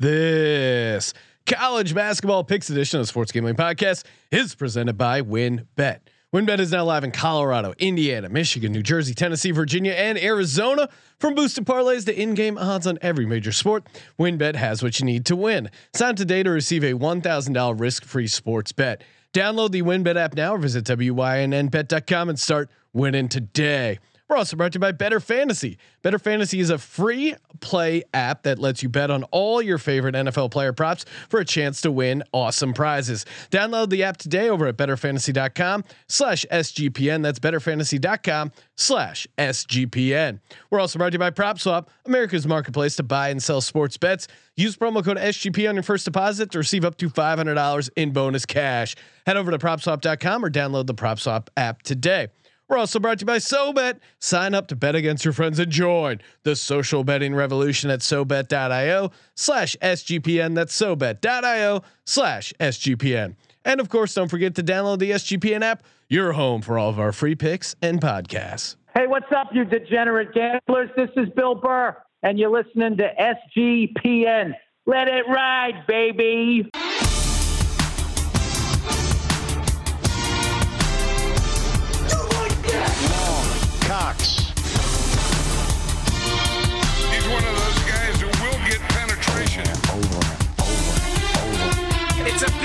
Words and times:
This 0.00 1.12
college 1.44 1.92
basketball 1.92 2.44
picks 2.44 2.70
edition 2.70 3.00
of 3.00 3.02
the 3.02 3.08
Sports 3.08 3.32
Gambling 3.32 3.56
Podcast 3.56 4.04
is 4.30 4.54
presented 4.54 4.96
by 4.96 5.22
WynnBET. 5.22 5.98
WynnBET 6.32 6.60
is 6.60 6.70
now 6.70 6.84
live 6.84 7.02
in 7.02 7.10
Colorado, 7.10 7.74
Indiana, 7.78 8.28
Michigan, 8.28 8.70
New 8.70 8.84
Jersey, 8.84 9.12
Tennessee, 9.12 9.50
Virginia, 9.50 9.94
and 9.94 10.16
Arizona. 10.16 10.88
From 11.18 11.34
boosted 11.34 11.66
parlays 11.66 12.04
to 12.04 12.16
in-game 12.16 12.58
odds 12.58 12.86
on 12.86 13.00
every 13.02 13.26
major 13.26 13.50
sport, 13.50 13.88
WynnBET 14.20 14.54
has 14.54 14.84
what 14.84 15.00
you 15.00 15.04
need 15.04 15.26
to 15.26 15.34
win. 15.34 15.68
Sign 15.94 16.14
today 16.14 16.44
to 16.44 16.50
receive 16.50 16.84
a 16.84 16.92
$1,000 16.92 17.80
risk-free 17.80 18.28
sports 18.28 18.70
bet. 18.70 19.02
Download 19.32 19.72
the 19.72 19.82
WynnBET 19.82 20.14
app 20.14 20.34
now 20.34 20.54
or 20.54 20.58
visit 20.58 20.84
wynnbet.com 20.84 22.28
and 22.28 22.38
start 22.38 22.70
winning 22.92 23.28
today. 23.28 23.98
We're 24.28 24.36
also 24.36 24.56
brought 24.56 24.72
to 24.72 24.76
you 24.76 24.80
by 24.80 24.92
Bettor 24.92 25.20
Fantasy. 25.20 25.78
Bettor 26.02 26.18
Fantasy 26.18 26.60
is 26.60 26.68
a 26.68 26.76
free 26.76 27.34
play 27.60 28.02
app 28.12 28.42
that 28.42 28.58
lets 28.58 28.82
you 28.82 28.90
bet 28.90 29.10
on 29.10 29.24
all 29.24 29.62
your 29.62 29.78
favorite 29.78 30.14
NFL 30.14 30.50
player 30.50 30.74
props 30.74 31.06
for 31.30 31.40
a 31.40 31.44
chance 31.46 31.80
to 31.80 31.90
win 31.90 32.22
awesome 32.32 32.74
prizes. 32.74 33.24
Download 33.50 33.88
the 33.88 34.02
app 34.02 34.18
today 34.18 34.50
over 34.50 34.66
at 34.66 34.76
bettorfantasy.com 34.76 35.82
slash 36.08 36.44
SGPN. 36.52 37.22
That's 37.22 37.38
bettorfantasy.com 37.38 38.52
slash 38.76 39.26
SGPN. 39.38 40.40
We're 40.70 40.80
also 40.80 40.98
brought 40.98 41.10
to 41.10 41.14
you 41.14 41.18
by 41.18 41.30
PropSwap, 41.30 41.88
America's 42.04 42.46
marketplace 42.46 42.96
to 42.96 43.02
buy 43.02 43.30
and 43.30 43.42
sell 43.42 43.62
sports 43.62 43.96
bets. 43.96 44.28
Use 44.56 44.76
promo 44.76 45.02
code 45.02 45.16
SGP 45.16 45.68
on 45.68 45.74
your 45.74 45.82
first 45.82 46.04
deposit 46.04 46.50
to 46.50 46.58
receive 46.58 46.84
up 46.84 46.98
to 46.98 47.08
$500 47.08 47.90
in 47.96 48.12
bonus 48.12 48.44
cash. 48.44 48.94
Head 49.24 49.38
over 49.38 49.50
to 49.50 49.58
propswap.com 49.58 50.44
or 50.44 50.50
download 50.50 50.86
the 50.86 50.94
PropSwap 50.94 51.48
app 51.56 51.82
today. 51.82 52.28
We're 52.68 52.76
also 52.76 53.00
brought 53.00 53.18
to 53.18 53.22
you 53.22 53.26
by 53.26 53.38
SoBet. 53.38 53.98
Sign 54.20 54.54
up 54.54 54.68
to 54.68 54.76
bet 54.76 54.94
against 54.94 55.24
your 55.24 55.32
friends 55.32 55.58
and 55.58 55.72
join 55.72 56.20
the 56.42 56.54
social 56.54 57.02
betting 57.02 57.34
revolution 57.34 57.88
at 57.90 58.00
SoBet.io 58.00 59.10
slash 59.34 59.74
SGPN. 59.80 60.54
That's 60.54 60.78
SoBet.io 60.78 61.82
slash 62.04 62.52
SGPN. 62.60 63.36
And 63.64 63.80
of 63.80 63.88
course, 63.88 64.14
don't 64.14 64.28
forget 64.28 64.54
to 64.56 64.62
download 64.62 64.98
the 64.98 65.12
SGPN 65.12 65.62
app, 65.62 65.82
your 66.08 66.32
home 66.32 66.60
for 66.60 66.78
all 66.78 66.90
of 66.90 67.00
our 67.00 67.12
free 67.12 67.34
picks 67.34 67.74
and 67.80 68.00
podcasts. 68.00 68.76
Hey, 68.94 69.06
what's 69.06 69.30
up, 69.34 69.48
you 69.52 69.64
degenerate 69.64 70.32
gamblers? 70.32 70.90
This 70.96 71.10
is 71.16 71.28
Bill 71.36 71.54
Burr, 71.54 71.96
and 72.22 72.38
you're 72.38 72.50
listening 72.50 72.96
to 72.98 73.10
SGPN. 73.58 74.52
Let 74.86 75.08
it 75.08 75.24
ride, 75.28 75.84
baby. 75.86 76.68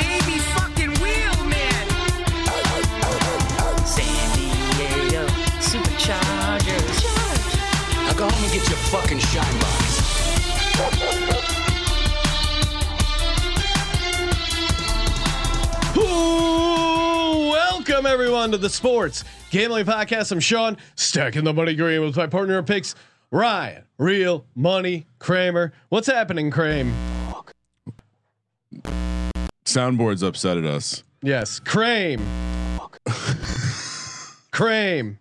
Baby 0.03 0.37
fucking 0.55 0.93
wheel, 1.01 1.37
man. 1.47 1.85
San 3.85 4.27
Diego 4.35 5.25
Superchargers. 5.63 6.97
Now 8.05 8.13
go 8.13 8.29
home 8.29 8.43
and 8.43 8.53
get 8.53 8.67
your 8.67 8.77
fucking 8.91 9.19
shine 9.19 9.59
box. 9.59 10.01
Ooh, 15.95 17.49
welcome 17.51 18.05
everyone 18.05 18.51
to 18.51 18.57
the 18.57 18.69
Sports 18.69 19.23
Gambling 19.51 19.85
Podcast. 19.85 20.31
I'm 20.31 20.39
Sean, 20.39 20.77
stacking 20.95 21.43
the 21.43 21.53
money 21.53 21.75
green 21.75 22.01
with 22.01 22.17
my 22.17 22.27
partner 22.27 22.59
in 22.59 22.65
picks, 22.65 22.95
Ryan, 23.31 23.83
Real 23.97 24.45
Money 24.55 25.05
Kramer. 25.19 25.71
What's 25.89 26.07
happening, 26.07 26.51
Kramer? 26.51 27.12
Soundboard's 29.73 30.23
upset 30.23 30.57
at 30.57 30.65
us. 30.65 31.03
Yes, 31.21 31.59
Kramer. 31.59 32.23
Kramer. 34.51 35.19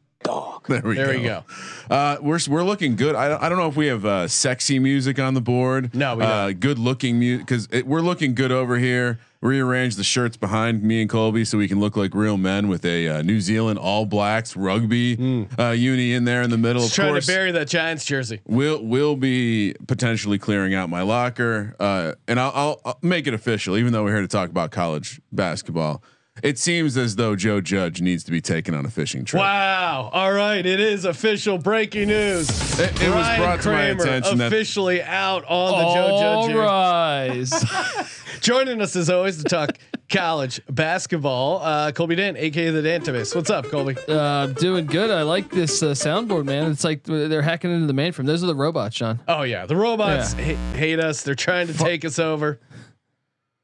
There 0.68 0.80
we 0.84 0.94
There 0.94 1.06
go. 1.06 1.18
we 1.18 1.24
go. 1.24 1.42
Uh, 1.90 2.16
we're 2.20 2.38
we're 2.48 2.62
looking 2.62 2.94
good. 2.94 3.16
I 3.16 3.28
don't, 3.28 3.42
I 3.42 3.48
don't 3.48 3.58
know 3.58 3.66
if 3.68 3.76
we 3.76 3.88
have 3.88 4.04
uh, 4.04 4.28
sexy 4.28 4.78
music 4.78 5.18
on 5.18 5.34
the 5.34 5.40
board. 5.40 5.94
No, 5.94 6.14
we 6.16 6.22
uh, 6.22 6.46
don't. 6.46 6.60
good 6.60 6.78
looking 6.78 7.18
music 7.18 7.46
because 7.46 7.68
we're 7.84 8.00
looking 8.02 8.34
good 8.34 8.52
over 8.52 8.78
here. 8.78 9.18
Rearrange 9.42 9.96
the 9.96 10.04
shirts 10.04 10.36
behind 10.36 10.84
me 10.84 11.00
and 11.00 11.10
Colby 11.10 11.44
so 11.44 11.58
we 11.58 11.66
can 11.66 11.80
look 11.80 11.96
like 11.96 12.14
real 12.14 12.36
men 12.36 12.68
with 12.68 12.84
a 12.84 13.08
uh, 13.08 13.22
New 13.22 13.40
Zealand 13.40 13.76
All 13.78 14.06
Blacks 14.06 14.56
rugby 14.56 15.48
uh, 15.58 15.70
uni 15.70 16.14
in 16.14 16.24
there 16.24 16.42
in 16.42 16.50
the 16.50 16.56
middle. 16.56 16.82
Just 16.82 16.92
of 16.92 16.96
trying 16.96 17.12
course, 17.14 17.26
to 17.26 17.32
bury 17.32 17.50
that 17.50 17.66
Giants 17.66 18.04
jersey. 18.04 18.40
we'll 18.46 18.80
we'll 18.84 19.16
be 19.16 19.74
potentially 19.88 20.38
clearing 20.38 20.74
out 20.74 20.88
my 20.88 21.02
locker, 21.02 21.74
uh, 21.80 22.12
and 22.28 22.38
I'll, 22.38 22.52
I'll, 22.54 22.80
I'll 22.84 22.98
make 23.02 23.26
it 23.26 23.34
official. 23.34 23.76
Even 23.76 23.92
though 23.92 24.04
we're 24.04 24.12
here 24.12 24.22
to 24.22 24.28
talk 24.28 24.48
about 24.48 24.70
college 24.70 25.20
basketball, 25.32 26.04
it 26.42 26.58
seems 26.58 26.96
as 26.96 27.16
though 27.16 27.36
Joe 27.36 27.60
Judge 27.60 28.00
needs 28.00 28.24
to 28.24 28.30
be 28.30 28.40
taken 28.40 28.74
on 28.74 28.86
a 28.86 28.90
fishing 28.90 29.24
trip. 29.24 29.40
Wow. 29.40 30.08
All 30.12 30.32
right. 30.32 30.64
It 30.64 30.80
is 30.80 31.04
official 31.04 31.58
breaking 31.58 32.08
news. 32.08 32.48
It, 32.80 32.90
it 33.02 33.08
was 33.08 33.26
Ryan 33.26 33.40
brought 33.40 33.60
to 33.62 33.68
my 33.68 33.74
Kramer 33.94 34.02
attention 34.02 34.38
that 34.38 34.46
officially 34.46 35.02
out 35.02 35.44
on 35.46 35.72
the 35.78 35.94
Joe 35.94 36.06
All 36.14 36.48
Judge. 36.48 36.52
jersey. 36.52 36.58
rise. 36.58 38.08
Joining 38.40 38.80
us 38.80 38.96
as 38.96 39.08
always 39.10 39.36
to 39.38 39.44
talk 39.44 39.78
college 40.10 40.60
basketball, 40.68 41.60
uh, 41.62 41.92
Colby 41.92 42.16
Dent, 42.16 42.36
aka 42.36 42.70
the 42.70 42.82
Dantivist. 42.82 43.36
What's 43.36 43.50
up, 43.50 43.66
Colby? 43.66 43.96
uh, 44.08 44.46
doing 44.48 44.86
good. 44.86 45.10
I 45.10 45.22
like 45.22 45.48
this 45.50 45.80
uh, 45.82 45.92
soundboard, 45.92 46.44
man. 46.46 46.70
It's 46.72 46.82
like 46.82 47.04
they're 47.04 47.40
hacking 47.42 47.70
into 47.72 47.86
the 47.86 47.92
mainframe. 47.92 48.26
Those 48.26 48.42
are 48.42 48.48
the 48.48 48.54
robots, 48.54 48.96
Sean. 48.96 49.20
Oh 49.28 49.42
yeah, 49.42 49.64
the 49.66 49.76
robots 49.76 50.34
Yeah. 50.34 50.54
ha- 50.54 50.72
hate 50.76 50.98
us. 50.98 51.22
They're 51.22 51.34
trying 51.36 51.68
to 51.68 51.74
take 51.74 52.04
us 52.04 52.18
over. 52.18 52.58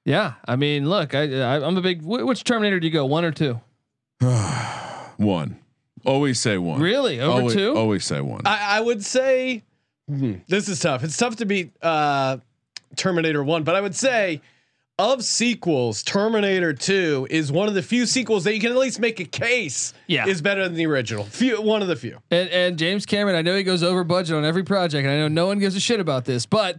Yeah, 0.09 0.35
I 0.47 0.57
mean, 0.57 0.89
look, 0.89 1.15
I, 1.15 1.25
I 1.43 1.65
I'm 1.67 1.77
a 1.77 1.83
big. 1.83 2.01
wh- 2.03 2.25
Which 2.27 2.43
Terminator 2.43 2.81
do 2.81 2.87
you 2.87 2.93
go? 2.93 3.05
One 3.05 3.25
or 3.27 3.31
two? 3.31 3.61
one. 5.17 5.59
Always 6.07 6.41
say 6.41 6.59
one. 6.59 6.81
Really? 6.81 7.21
Over 7.21 7.41
always, 7.41 7.55
two? 7.55 7.77
Always 7.77 8.05
say 8.05 8.21
one. 8.21 8.43
I, 8.47 8.79
I 8.79 8.81
would 8.81 9.05
say 9.05 9.63
hmm, 10.09 10.35
this 10.47 10.69
is 10.69 10.81
tough. 10.81 11.05
It's 11.05 11.17
tough 11.17 11.37
to 11.37 11.45
beat 11.47 11.73
uh, 11.83 12.39
Terminator 12.97 13.43
One, 13.45 13.65
but 13.65 13.75
I 13.77 13.81
would 13.81 13.95
say 13.95 14.41
of 14.99 15.23
sequels, 15.23 16.03
Terminator 16.03 16.73
Two 16.73 17.27
is 17.31 17.53
one 17.53 17.69
of 17.69 17.75
the 17.75 17.83
few 17.83 18.07
sequels 18.07 18.45
that 18.45 18.55
you 18.55 18.61
can 18.61 18.71
at 18.73 18.79
least 18.79 19.01
make 19.01 19.21
a 19.21 19.25
case 19.25 19.93
Yeah. 20.07 20.27
is 20.27 20.41
better 20.41 20.65
than 20.65 20.75
the 20.75 20.87
original. 20.87 21.25
Few, 21.25 21.61
one 21.61 21.83
of 21.83 21.89
the 21.89 21.97
few. 21.97 22.19
And, 22.31 22.49
and 22.49 22.79
James 22.79 23.05
Cameron, 23.07 23.37
I 23.37 23.43
know 23.43 23.57
he 23.57 23.63
goes 23.63 23.83
over 23.83 24.05
budget 24.05 24.37
on 24.37 24.45
every 24.45 24.65
project, 24.65 25.05
and 25.05 25.13
I 25.13 25.19
know 25.19 25.29
no 25.29 25.47
one 25.47 25.59
gives 25.59 25.77
a 25.77 25.81
shit 25.81 26.01
about 26.01 26.25
this, 26.25 26.47
but. 26.47 26.77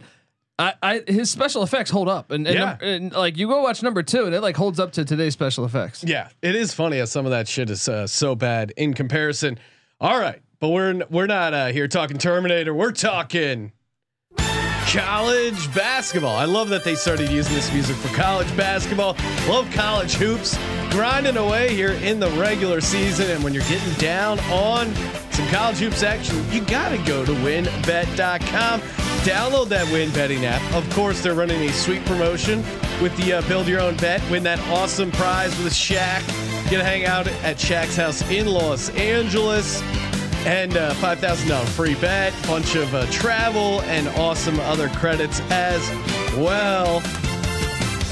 I, 0.60 0.74
I 0.82 1.02
his 1.06 1.30
special 1.30 1.62
effects 1.62 1.90
hold 1.90 2.08
up, 2.08 2.30
and, 2.30 2.46
and, 2.46 2.54
Yeah. 2.54 2.64
num- 2.64 2.78
and 2.82 3.12
like 3.12 3.36
you 3.38 3.48
go 3.48 3.62
watch 3.62 3.82
number 3.82 4.02
two, 4.02 4.26
and 4.26 4.34
it 4.34 4.42
like 4.42 4.56
holds 4.56 4.78
up 4.78 4.92
to 4.92 5.04
today's 5.04 5.32
special 5.32 5.64
effects. 5.64 6.04
Yeah, 6.04 6.28
it 6.42 6.54
is 6.54 6.74
funny 6.74 6.98
how 6.98 7.06
some 7.06 7.24
of 7.24 7.30
that 7.32 7.48
shit 7.48 7.70
is 7.70 7.88
uh, 7.88 8.06
so 8.06 8.34
bad 8.34 8.72
in 8.76 8.92
comparison. 8.94 9.58
All 10.00 10.18
right, 10.18 10.40
but 10.60 10.68
we're 10.68 10.90
n- 10.90 11.04
we're 11.10 11.26
not 11.26 11.54
uh, 11.54 11.66
here 11.68 11.88
talking 11.88 12.18
Terminator. 12.18 12.74
We're 12.74 12.92
talking 12.92 13.72
college 14.88 15.72
basketball. 15.74 16.36
I 16.36 16.44
love 16.46 16.68
that 16.70 16.84
they 16.84 16.94
started 16.94 17.30
using 17.30 17.54
this 17.54 17.72
music 17.72 17.96
for 17.96 18.14
college 18.14 18.54
basketball. 18.56 19.16
Love 19.48 19.70
college 19.72 20.14
hoops, 20.14 20.58
grinding 20.90 21.36
away 21.36 21.74
here 21.74 21.92
in 21.92 22.18
the 22.18 22.28
regular 22.32 22.80
season. 22.80 23.30
And 23.30 23.44
when 23.44 23.54
you're 23.54 23.62
getting 23.64 23.92
down 23.94 24.40
on 24.50 24.92
some 25.30 25.46
college 25.48 25.78
hoops 25.78 26.02
action, 26.02 26.36
you 26.50 26.60
gotta 26.62 26.98
go 27.06 27.24
to 27.24 27.32
WynnBET.com. 27.32 28.80
Download 29.24 29.68
that 29.68 29.86
Win 29.92 30.10
Betting 30.12 30.46
app. 30.46 30.62
Of 30.74 30.88
course, 30.94 31.22
they're 31.22 31.34
running 31.34 31.68
a 31.68 31.72
sweet 31.72 32.04
promotion 32.06 32.64
with 33.02 33.14
the 33.18 33.34
uh, 33.34 33.42
Build 33.48 33.68
Your 33.68 33.80
Own 33.80 33.96
Bet. 33.96 34.22
Win 34.30 34.42
that 34.44 34.58
awesome 34.68 35.12
prize 35.12 35.56
with 35.62 35.74
Shaq. 35.74 36.26
Get 36.70 36.78
to 36.78 36.84
hang 36.84 37.04
out 37.04 37.26
at 37.26 37.56
Shaq's 37.56 37.96
house 37.96 38.28
in 38.30 38.46
Los 38.46 38.88
Angeles 38.90 39.82
and 40.46 40.74
uh, 40.74 40.94
five 40.94 41.18
thousand 41.18 41.48
dollar 41.50 41.66
free 41.66 41.94
bet, 41.96 42.32
bunch 42.46 42.76
of 42.76 42.94
uh, 42.94 43.04
travel 43.10 43.82
and 43.82 44.08
awesome 44.18 44.58
other 44.60 44.88
credits 44.90 45.40
as 45.50 45.86
well. 46.38 47.02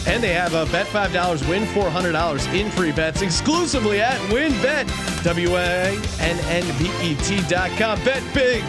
And 0.06 0.22
they 0.22 0.34
have 0.34 0.52
a 0.52 0.66
bet 0.70 0.87
five 0.88 1.12
dollars, 1.14 1.46
win 1.49 1.64
four 1.69 1.88
hundred 1.88 2.12
dollars 2.12 2.44
in 2.49 2.70
free 2.70 2.93
bets 2.93 3.22
exclusively 3.22 4.02
at 4.02 4.19
WynnBET, 4.31 5.25
W 5.25 5.56
A 5.56 5.99
N 6.20 6.38
N 6.49 6.78
B 6.78 6.90
E 7.02 7.14
T 7.22 7.40
dot 7.49 7.70
com. 7.78 7.99
Bet 8.04 8.22
big. 8.34 8.62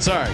Sorry. 0.00 0.30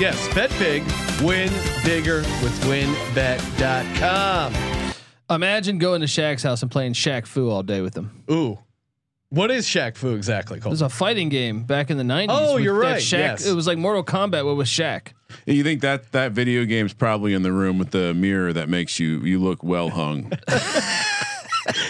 Yes, 0.00 0.32
bet 0.34 0.50
big, 0.58 0.82
win 1.22 1.50
bigger 1.84 2.16
with 2.42 2.52
WynnBET.com. 2.64 4.54
Imagine 5.30 5.78
going 5.78 6.00
to 6.00 6.06
Shaq's 6.06 6.42
house 6.42 6.62
and 6.62 6.70
playing 6.70 6.92
Shaq 6.94 7.26
Fu 7.26 7.48
all 7.48 7.62
day 7.62 7.80
with 7.80 7.96
him. 7.96 8.24
Ooh, 8.30 8.58
what 9.30 9.50
is 9.50 9.66
Shaq 9.66 9.96
Fu 9.96 10.14
exactly 10.14 10.58
It 10.58 10.60
called? 10.62 10.72
was 10.72 10.82
a 10.82 10.88
fighting 10.88 11.28
game 11.28 11.62
back 11.62 11.90
in 11.90 11.96
the 11.96 12.02
'90s. 12.04 12.26
Oh, 12.28 12.54
with 12.54 12.64
you're 12.64 12.80
that 12.82 12.90
right, 12.92 13.02
Shaq, 13.02 13.18
yes. 13.18 13.46
It 13.46 13.54
was 13.54 13.66
like 13.66 13.78
Mortal 13.78 14.04
Kombat, 14.04 14.42
but 14.44 14.54
with 14.56 14.66
Shaq. 14.66 15.08
you 15.46 15.62
think 15.64 15.80
that 15.80 16.12
that 16.12 16.32
video 16.32 16.64
game's 16.64 16.92
probably 16.92 17.32
in 17.32 17.42
the 17.42 17.52
room 17.52 17.78
with 17.78 17.90
the 17.90 18.12
mirror 18.14 18.52
that 18.52 18.68
makes 18.68 18.98
you 19.00 19.20
you 19.20 19.38
look 19.38 19.62
well 19.62 19.90
hung. 19.90 20.30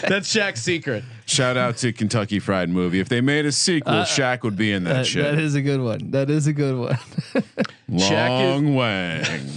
That's 0.07 0.33
Shaq's 0.33 0.63
secret. 0.63 1.03
Shout 1.27 1.57
out 1.57 1.79
to 1.79 1.93
Kentucky 1.93 2.39
Fried 2.39 2.69
Movie. 2.69 3.01
If 3.01 3.09
they 3.09 3.21
made 3.21 3.45
a 3.47 3.53
sequel, 3.53 3.93
uh, 3.95 4.05
Shaq 4.05 4.43
would 4.43 4.57
be 4.57 4.71
in 4.71 4.85
that 4.85 4.93
That, 4.99 5.07
shit. 5.07 5.25
that 5.25 5.39
is 5.39 5.55
a 5.57 5.63
good 5.63 5.81
one. 5.81 6.13
That 6.13 6.31
is 6.31 6.47
a 6.47 6.53
good 6.53 6.79
one. 6.79 6.99
Shaq 7.95 8.41
is- 8.43 8.63
Long 8.63 8.75
Wang. 8.75 9.51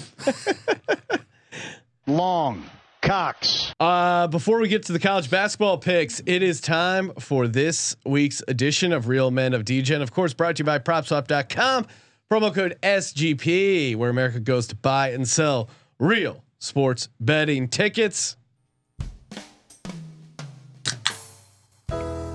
Long. 2.07 2.63
Cox. 3.01 3.74
Uh, 3.80 4.28
before 4.28 4.60
we 4.60 4.68
get 4.68 4.84
to 4.84 4.92
the 4.92 5.00
college 5.00 5.30
basketball 5.30 5.78
picks, 5.78 6.19
it 6.25 6.42
is 6.44 6.60
time 6.60 7.12
for 7.19 7.48
this 7.48 7.95
week's 8.06 8.44
edition 8.50 8.92
of 8.92 9.07
Real 9.07 9.31
Men 9.31 9.54
of 9.54 9.63
Degen. 9.63 10.01
Of 10.01 10.12
course, 10.12 10.34
brought 10.34 10.57
to 10.57 10.62
you 10.62 10.66
by 10.66 10.80
PropSwap.com. 10.80 11.88
Promo 12.30 12.54
code 12.54 12.78
SGP, 12.84 13.95
where 13.95 14.10
America 14.10 14.40
goes 14.42 14.68
to 14.68 14.75
buy 14.75 15.12
and 15.12 15.25
sell 15.28 15.69
real 16.00 16.44
sports 16.60 17.07
betting 17.19 17.69
tickets. 17.69 18.36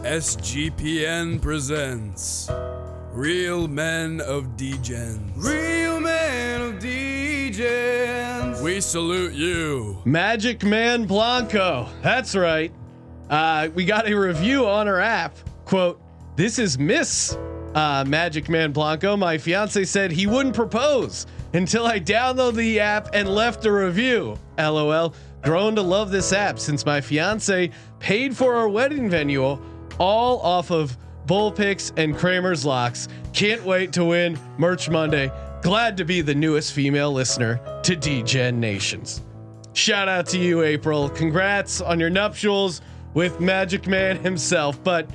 SGPN 0.04 1.40
presents 1.42 2.48
Real 3.12 3.68
Men 3.68 4.22
of 4.22 4.56
Degens. 4.56 5.20
Real 5.36 6.00
Men 6.00 6.62
of 6.62 6.74
Degens. 6.82 8.62
We 8.62 8.80
salute 8.80 9.34
you. 9.34 10.00
Magic 10.06 10.64
Man 10.64 11.04
Blanco. 11.04 11.88
That's 12.00 12.34
right. 12.34 12.72
Uh, 13.28 13.68
we 13.74 13.84
got 13.84 14.08
a 14.08 14.14
review 14.14 14.66
on 14.66 14.88
our 14.88 14.98
app. 14.98 15.36
Quote, 15.66 16.00
this 16.36 16.58
is 16.58 16.78
Miss 16.78 17.36
uh, 17.74 18.02
Magic 18.08 18.48
Man 18.48 18.72
Blanco. 18.72 19.14
My 19.14 19.36
fiance 19.36 19.84
said 19.84 20.10
he 20.10 20.26
wouldn't 20.26 20.56
propose 20.56 21.26
until 21.52 21.86
I 21.86 22.00
download 22.00 22.54
the 22.54 22.80
app 22.80 23.10
and 23.12 23.28
left 23.28 23.66
a 23.66 23.72
review. 23.72 24.38
LOL. 24.56 25.14
Grown 25.42 25.74
to 25.74 25.82
love 25.82 26.10
this 26.10 26.32
app 26.32 26.58
since 26.58 26.86
my 26.86 27.02
fiance 27.02 27.70
paid 27.98 28.34
for 28.34 28.54
our 28.54 28.68
wedding 28.68 29.10
venue 29.10 29.58
all 29.98 30.40
off 30.40 30.70
of 30.70 30.96
Bull 31.26 31.52
Picks 31.52 31.92
and 31.96 32.16
Kramer's 32.16 32.64
Locks. 32.64 33.08
Can't 33.32 33.62
wait 33.64 33.92
to 33.92 34.04
win 34.04 34.38
Merch 34.58 34.90
Monday. 34.90 35.30
Glad 35.62 35.96
to 35.96 36.04
be 36.04 36.20
the 36.20 36.34
newest 36.34 36.72
female 36.72 37.12
listener 37.12 37.60
to 37.84 37.94
Degen 37.94 38.58
Nations. 38.58 39.22
Shout 39.74 40.08
out 40.08 40.26
to 40.26 40.38
you, 40.38 40.62
April. 40.62 41.08
Congrats 41.08 41.80
on 41.80 42.00
your 42.00 42.10
nuptials 42.10 42.80
with 43.14 43.40
Magic 43.40 43.86
Man 43.86 44.18
himself. 44.18 44.82
But 44.82 45.08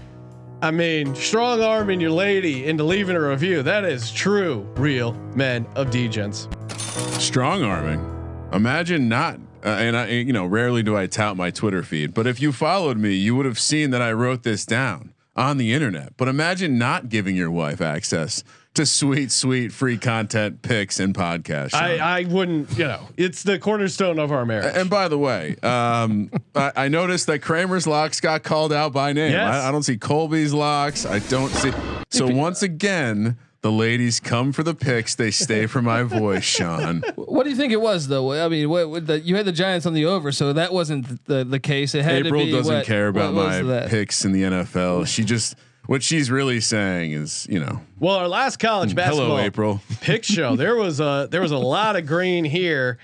I 0.62 0.72
mean, 0.72 1.14
strong 1.14 1.62
arming 1.62 2.00
your 2.00 2.12
lady 2.12 2.66
into 2.66 2.84
leaving 2.84 3.16
a 3.16 3.22
review. 3.22 3.62
That 3.62 3.86
is 3.86 4.12
true, 4.12 4.62
real 4.76 5.14
men 5.36 5.68
of 5.76 5.88
Degens. 5.90 6.48
Strong 7.22 7.64
arming. 7.64 8.04
Imagine 8.54 9.10
not. 9.10 9.40
Uh, 9.64 9.70
and 9.70 9.98
I, 9.98 10.08
you 10.08 10.34
know, 10.34 10.46
rarely 10.46 10.82
do 10.82 10.96
I 10.96 11.08
tout 11.08 11.36
my 11.36 11.52
Twitter 11.52 11.84
feed, 11.84 12.14
but 12.14 12.26
if 12.26 12.40
you 12.40 12.54
followed 12.54 12.98
me, 12.98 13.14
you 13.14 13.36
would 13.36 13.46
have 13.46 13.60
seen 13.60 13.90
that 13.90 14.02
I 14.02 14.14
wrote 14.14 14.44
this 14.44 14.66
down 14.66 15.14
on 15.38 15.58
the 15.58 15.72
internet. 15.74 16.18
But 16.18 16.28
imagine 16.28 16.78
not 16.78 17.10
giving 17.10 17.36
your 17.36 17.52
wife 17.52 17.80
access 17.80 18.44
to 18.74 18.86
sweet, 18.86 19.32
sweet 19.32 19.72
free 19.72 19.98
content, 19.98 20.62
pics, 20.62 21.00
and 21.00 21.14
podcasts. 21.14 21.74
I, 21.74 21.98
I 21.98 22.24
wouldn't, 22.26 22.78
you 22.78 22.86
know, 22.86 23.08
it's 23.18 23.44
the 23.44 23.58
cornerstone 23.58 24.20
of 24.20 24.32
our 24.32 24.46
marriage. 24.46 24.76
and 24.76 24.90
by 24.90 25.08
the 25.08 25.18
way, 25.18 25.56
um, 25.64 26.30
I, 26.56 26.72
I 26.76 26.88
noticed 26.88 27.28
that 27.28 27.42
Kramer's 27.42 27.88
locks 27.88 28.20
got 28.20 28.44
called 28.44 28.74
out 28.74 28.94
by 28.94 29.14
name. 29.14 29.32
Yes. 29.32 29.54
I, 29.54 29.70
I 29.70 29.72
don't 29.72 29.84
see 29.84 29.98
Colby's 29.98 30.54
locks. 30.54 31.06
I 31.06 31.20
don't 31.20 31.50
see. 31.50 31.72
So 32.10 32.28
once 32.28 32.62
again, 32.62 33.38
the 33.68 33.72
ladies 33.74 34.22
come 34.22 34.54
for 34.54 34.64
the 34.64 34.74
picks. 34.74 35.16
They 35.16 35.30
stay 35.30 35.66
for 35.66 35.82
my 35.82 36.04
voice, 36.04 36.44
Sean. 36.44 37.04
What 37.38 37.44
do 37.44 37.50
you 37.52 37.56
think 37.56 37.72
it 37.74 37.82
was 37.82 38.08
though? 38.08 38.32
I 38.44 38.48
mean, 38.48 38.68
what, 38.70 38.90
what 38.90 39.06
the, 39.06 39.20
you 39.20 39.36
had 39.36 39.46
the 39.46 39.52
Giants 39.52 39.86
on 39.86 39.94
the 39.94 40.06
over, 40.06 40.32
so 40.32 40.54
that 40.54 40.74
wasn't 40.74 41.24
the 41.26 41.44
the 41.44 41.60
case. 41.60 41.94
It 41.94 42.04
had 42.04 42.26
April 42.26 42.42
to 42.42 42.46
be 42.48 42.52
doesn't 42.52 42.74
what- 42.74 42.86
care 42.86 43.10
about 43.10 43.34
my 43.34 43.62
that? 43.62 43.90
picks 43.90 44.26
in 44.26 44.32
the 44.32 44.42
NFL. 44.44 45.06
She 45.08 45.24
just 45.24 45.56
what 45.86 46.02
she's 46.02 46.32
really 46.32 46.60
saying 46.62 47.12
is, 47.12 47.46
you 47.50 47.60
know, 47.60 47.82
well, 48.00 48.16
our 48.16 48.28
last 48.28 48.58
college 48.58 48.96
basketball 48.96 49.28
hello, 49.28 49.40
April. 49.40 49.82
pick 50.02 50.24
show, 50.24 50.56
there 50.56 50.76
was 50.76 51.00
a 51.00 51.28
there 51.30 51.42
was 51.42 51.52
a 51.52 51.58
lot 51.58 51.96
of 51.96 52.08
green 52.08 52.44
here. 52.46 52.98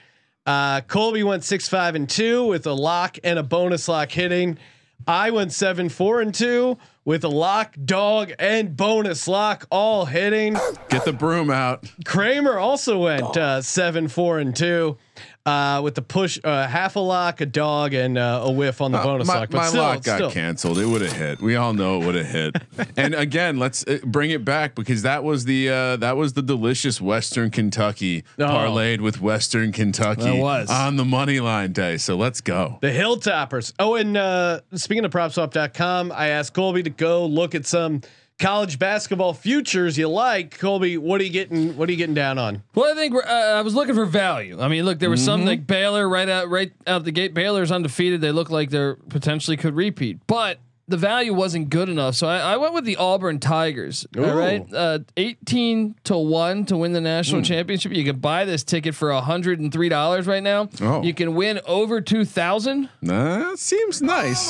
Uh, 0.48 0.82
Colby 0.82 1.24
went 1.24 1.44
six 1.44 1.68
five 1.68 1.94
and 1.94 2.10
two 2.10 2.46
with 2.46 2.66
a 2.66 2.74
lock 2.74 3.18
and 3.24 3.38
a 3.38 3.44
bonus 3.44 3.88
lock 3.88 4.10
hitting. 4.10 4.58
I 5.06 5.30
went 5.32 5.52
seven 5.52 5.90
four 5.90 6.22
and 6.22 6.34
two 6.34 6.78
with 7.06 7.24
a 7.24 7.30
lock, 7.30 7.76
dog, 7.84 8.32
and 8.40 8.76
bonus 8.78 9.28
lock 9.28 9.66
all 9.70 10.06
hitting. 10.06 10.54
Get 10.90 11.06
the 11.06 11.14
broom 11.14 11.52
out. 11.52 11.86
Kramer 12.06 12.58
also 12.58 13.00
went 13.00 13.36
uh, 13.38 13.62
seven 13.62 14.08
four 14.08 14.40
and 14.40 14.56
two 14.56 14.98
uh, 15.46 15.82
with 15.84 15.94
the 15.96 16.02
push, 16.02 16.40
uh, 16.44 16.68
half 16.68 16.96
a 16.96 17.00
lock, 17.00 17.42
a 17.42 17.46
dog, 17.46 17.94
and 17.94 18.18
uh, 18.18 18.42
a 18.46 18.52
whiff 18.52 18.80
on 18.80 18.92
the 18.94 18.98
bonus 19.00 19.28
my 19.28 19.40
lock. 19.40 19.50
But 19.50 19.58
my 19.58 19.66
still, 19.68 19.82
lock 19.82 20.04
got 20.04 20.16
still. 20.18 20.32
canceled. 20.32 20.80
It 20.80 20.86
would 20.86 21.02
have 21.02 21.12
hit. 21.12 21.42
We 21.42 21.56
all 21.58 21.74
know 21.74 22.02
it 22.02 22.06
would 22.06 22.16
have 22.16 22.28
hit. 22.28 22.56
and 22.98 23.14
again, 23.14 23.58
let's 23.60 23.86
uh, 23.88 24.00
bring 24.06 24.32
it 24.32 24.46
back 24.46 24.74
because 24.74 25.02
that 25.02 25.24
was 25.24 25.44
the 25.46 25.70
uh, 25.70 25.96
that 25.98 26.16
was 26.16 26.34
the 26.34 26.42
delicious 26.42 27.02
Western 27.02 27.50
Kentucky 27.52 28.24
Oh. 28.40 28.46
parlayed 28.46 29.02
with 29.02 29.20
Western 29.22 29.72
Kentucky 29.72 30.22
That 30.24 30.38
was. 30.38 30.70
on 30.70 30.96
the 30.96 31.06
money 31.06 31.40
line 31.40 31.74
day. 31.74 31.98
So 31.98 32.16
let's 32.16 32.40
go. 32.42 32.78
The 32.82 32.88
Hilltoppers. 32.92 33.74
Oh, 33.80 33.96
and 33.96 34.16
uh, 34.16 34.62
speaking 34.76 35.04
of 35.06 35.12
PropSwap.com, 35.12 36.12
I 36.14 36.30
asked 36.30 36.54
Colby 36.54 36.84
to 36.84 36.90
go 36.90 37.26
look 37.26 37.54
at 37.56 37.66
some 37.66 38.02
college 38.40 38.78
basketball 38.80 39.34
futures 39.34 39.98
you 39.98 40.10
like. 40.10 40.58
Colby, 40.60 40.98
what 40.98 41.22
are 41.22 41.24
you 41.24 41.30
getting? 41.30 41.78
What 41.78 41.88
are 41.90 41.92
you 41.92 41.98
getting 41.98 42.16
down 42.16 42.38
on? 42.38 42.64
Well, 42.76 42.92
I 42.92 42.96
think 42.96 43.16
uh, 43.16 43.20
I 43.28 43.62
was 43.62 43.74
looking 43.76 43.96
for 43.96 44.06
value. 44.06 44.60
I 44.60 44.68
mean, 44.68 44.86
look, 44.86 45.00
there 45.00 45.10
was 45.10 45.22
Mm-hmm. 45.22 45.26
some 45.26 45.46
like 45.46 45.66
Baylor 45.68 46.08
right 46.10 46.28
out 46.30 46.50
right 46.50 46.72
out 46.88 47.04
the 47.06 47.12
gate. 47.12 47.34
Baylor's 47.34 47.72
undefeated. 47.72 48.22
They 48.22 48.32
look 48.32 48.50
like 48.50 48.70
they're 48.70 48.96
potentially 48.96 49.56
could 49.58 49.76
repeat, 49.76 50.20
but 50.28 50.60
the 50.86 50.98
value 50.98 51.34
wasn't 51.34 51.70
good 51.70 51.88
enough. 51.88 52.14
So 52.16 52.28
I, 52.28 52.40
I 52.40 52.58
went 52.58 52.74
with 52.74 52.84
the 52.84 52.98
Auburn 52.98 53.40
Tigers. 53.40 54.06
All 54.18 54.26
Ooh. 54.26 54.34
right, 54.38 54.66
uh, 54.74 55.00
eighteen 55.16 55.96
to 56.04 56.18
one 56.18 56.66
to 56.66 56.76
win 56.76 56.92
the 56.92 57.00
national 57.00 57.40
Hmm. 57.40 57.46
championship. 57.46 57.94
You 57.94 58.04
can 58.04 58.20
buy 58.20 58.44
this 58.44 58.66
ticket 58.66 58.94
for 58.94 59.14
hundred 59.14 59.62
and 59.62 59.72
three 59.72 59.88
dollars 59.90 60.28
right 60.28 60.44
now. 60.44 60.68
Oh. 60.82 61.02
You 61.02 61.14
can 61.14 61.36
win 61.36 61.62
over 61.66 62.02
two 62.02 62.26
thousand. 62.26 62.90
That 63.02 63.58
seems 63.60 64.02
nice. 64.02 64.50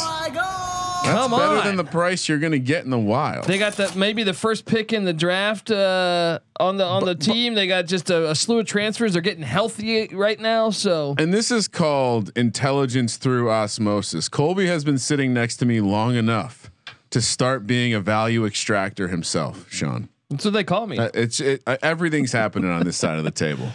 That's 1.04 1.16
Come 1.28 1.32
better 1.32 1.58
on. 1.58 1.66
than 1.66 1.76
the 1.76 1.84
price 1.84 2.30
you're 2.30 2.40
going 2.40 2.54
to 2.54 2.60
get 2.60 2.86
in 2.86 2.90
the 2.90 2.98
wild. 2.98 3.46
They 3.46 3.58
got 3.58 3.74
that 3.74 3.96
maybe 3.96 4.24
the 4.24 4.34
first 4.34 4.66
pick 4.66 4.94
in 4.94 5.04
the 5.04 5.14
draft 5.14 5.70
uh, 5.70 6.40
on 6.60 6.78
the 6.78 6.86
on 6.86 7.04
the 7.06 7.16
team. 7.16 7.56
They 7.56 7.68
got 7.68 7.88
just 7.88 8.10
a, 8.10 8.32
a 8.32 8.36
slew 8.36 8.60
of 8.60 8.66
transfers. 8.68 9.14
They're 9.14 9.22
getting 9.22 9.44
healthy 9.44 10.08
right 10.08 10.40
now. 10.40 10.70
So 10.70 11.16
And 11.18 11.34
this 11.34 11.52
is 11.52 11.68
called 11.68 12.32
intelligence 12.38 13.18
through 13.18 13.52
osmosis. 13.52 14.30
Colby 14.30 14.68
has 14.68 14.84
been 14.86 14.98
sitting 14.98 15.34
next 15.34 15.58
to 15.58 15.66
me 15.66 15.82
long 15.82 16.16
enough 16.16 16.72
to 17.10 17.22
start 17.22 17.68
being 17.68 17.94
a 17.94 18.00
value 18.00 18.46
extractor 18.46 19.10
himself, 19.10 19.68
Sean. 19.70 20.10
that's 20.30 20.46
what 20.46 20.54
they 20.54 20.64
call 20.64 20.88
me. 20.88 20.98
Uh, 20.98 21.10
it's 21.14 21.40
it, 21.40 21.62
uh, 21.68 21.78
everything's 21.84 22.32
happening 22.32 22.72
on 22.72 22.84
this 22.86 22.98
side 22.98 23.18
of 23.18 23.24
the 23.24 23.32
table. 23.32 23.68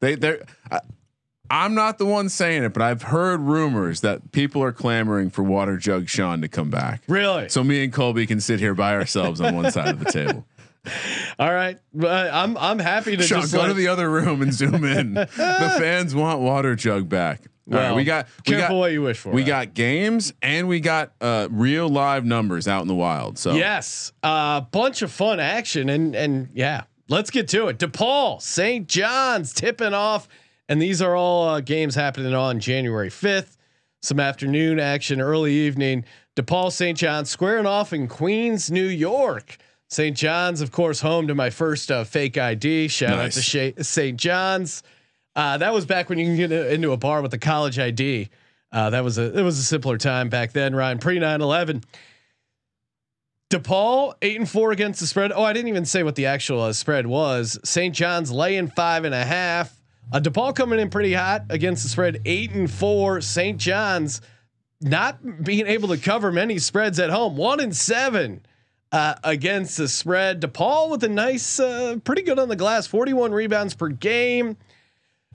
They 0.00 0.14
they 0.14 0.38
I, 0.70 0.80
I'm 1.50 1.74
not 1.74 1.98
the 1.98 2.06
one 2.06 2.28
saying 2.28 2.64
it, 2.64 2.72
but 2.72 2.82
I've 2.82 3.02
heard 3.02 3.40
rumors 3.40 4.00
that 4.00 4.32
people 4.32 4.62
are 4.62 4.72
clamoring 4.72 5.30
for 5.30 5.42
Water 5.42 5.76
Jug 5.76 6.08
Sean 6.08 6.40
to 6.42 6.48
come 6.48 6.70
back. 6.70 7.02
Really? 7.08 7.48
So 7.48 7.62
me 7.64 7.84
and 7.84 7.92
Colby 7.92 8.26
can 8.26 8.40
sit 8.40 8.60
here 8.60 8.74
by 8.74 8.94
ourselves 8.94 9.40
on 9.40 9.54
one 9.54 9.70
side 9.70 9.88
of 9.88 9.98
the 10.00 10.10
table. 10.12 10.44
All 11.38 11.52
right, 11.52 11.78
but 11.92 12.32
I'm 12.32 12.56
I'm 12.56 12.78
happy 12.78 13.16
to 13.16 13.22
Sean, 13.22 13.40
just 13.40 13.52
go 13.52 13.60
let- 13.62 13.68
to 13.68 13.74
the 13.74 13.88
other 13.88 14.08
room 14.10 14.40
and 14.42 14.52
zoom 14.52 14.84
in. 14.84 15.14
the 15.14 15.26
fans 15.78 16.14
want 16.14 16.40
Water 16.40 16.74
Jug 16.76 17.08
back. 17.08 17.42
All 17.72 17.76
right, 17.76 17.96
we 17.96 18.04
got 18.04 18.28
we 18.46 18.52
careful 18.52 18.76
got, 18.76 18.78
what 18.78 18.92
you 18.92 19.02
wish 19.02 19.18
for. 19.18 19.30
We 19.30 19.42
Ryan. 19.42 19.46
got 19.48 19.74
games 19.74 20.32
and 20.40 20.68
we 20.68 20.78
got 20.78 21.10
uh, 21.20 21.48
real 21.50 21.88
live 21.88 22.24
numbers 22.24 22.68
out 22.68 22.82
in 22.82 22.86
the 22.88 22.94
wild. 22.94 23.38
So 23.38 23.54
Yes, 23.54 24.12
a 24.22 24.26
uh, 24.26 24.60
bunch 24.60 25.02
of 25.02 25.10
fun 25.10 25.40
action 25.40 25.88
and 25.88 26.14
and 26.14 26.48
yeah, 26.54 26.84
let's 27.08 27.30
get 27.30 27.48
to 27.48 27.66
it. 27.66 27.78
DePaul, 27.78 28.40
St. 28.40 28.86
John's 28.88 29.52
tipping 29.52 29.94
off, 29.94 30.28
and 30.68 30.80
these 30.80 31.00
are 31.00 31.16
all 31.16 31.48
uh, 31.48 31.60
games 31.60 31.94
happening 31.94 32.34
on 32.34 32.60
January 32.60 33.10
fifth. 33.10 33.56
Some 34.02 34.20
afternoon 34.20 34.78
action, 34.78 35.20
early 35.20 35.52
evening. 35.52 36.04
DePaul, 36.36 36.70
St. 36.70 36.96
John's 36.96 37.30
squaring 37.30 37.66
off 37.66 37.92
in 37.92 38.08
Queens, 38.08 38.70
New 38.70 38.86
York. 38.86 39.56
St. 39.88 40.16
John's, 40.16 40.60
of 40.60 40.70
course, 40.70 41.00
home 41.00 41.28
to 41.28 41.34
my 41.34 41.50
first 41.50 41.90
uh, 41.90 42.04
fake 42.04 42.36
ID. 42.36 42.88
Shout 42.88 43.18
out 43.18 43.32
to 43.32 43.84
St. 43.84 44.16
John's. 44.16 44.82
Uh, 45.34 45.58
that 45.58 45.72
was 45.72 45.86
back 45.86 46.08
when 46.08 46.18
you 46.18 46.26
can 46.26 46.36
get 46.36 46.52
into 46.52 46.92
a 46.92 46.96
bar 46.96 47.22
with 47.22 47.32
a 47.34 47.38
college 47.38 47.78
ID. 47.78 48.28
Uh, 48.72 48.90
that 48.90 49.04
was 49.04 49.16
a 49.16 49.38
it 49.38 49.42
was 49.42 49.58
a 49.58 49.62
simpler 49.62 49.96
time 49.96 50.28
back 50.28 50.52
then. 50.52 50.74
Ryan 50.74 50.98
pre 50.98 51.18
9-11. 51.18 51.84
DePaul 53.50 54.14
eight 54.22 54.38
and 54.38 54.48
four 54.48 54.72
against 54.72 54.98
the 54.98 55.06
spread. 55.06 55.30
Oh, 55.32 55.44
I 55.44 55.52
didn't 55.52 55.68
even 55.68 55.84
say 55.84 56.02
what 56.02 56.16
the 56.16 56.26
actual 56.26 56.62
uh, 56.62 56.72
spread 56.72 57.06
was. 57.06 57.58
St. 57.64 57.94
John's 57.94 58.32
laying 58.32 58.68
five 58.68 59.04
and 59.04 59.14
a 59.14 59.24
half. 59.24 59.80
Uh, 60.12 60.20
DePaul 60.20 60.54
coming 60.54 60.78
in 60.78 60.88
pretty 60.88 61.12
hot 61.12 61.44
against 61.50 61.82
the 61.82 61.88
spread, 61.88 62.20
eight 62.24 62.52
and 62.52 62.70
four. 62.70 63.20
St. 63.20 63.58
John's 63.58 64.20
not 64.80 65.42
being 65.42 65.66
able 65.66 65.88
to 65.88 65.96
cover 65.96 66.30
many 66.30 66.58
spreads 66.58 66.98
at 67.00 67.10
home, 67.10 67.36
one 67.36 67.60
and 67.60 67.74
seven 67.74 68.44
uh, 68.92 69.14
against 69.24 69.78
the 69.78 69.88
spread. 69.88 70.40
DePaul 70.40 70.90
with 70.90 71.02
a 71.02 71.08
nice, 71.08 71.58
uh, 71.58 71.96
pretty 72.04 72.22
good 72.22 72.38
on 72.38 72.48
the 72.48 72.56
glass, 72.56 72.86
forty-one 72.86 73.32
rebounds 73.32 73.74
per 73.74 73.88
game. 73.88 74.56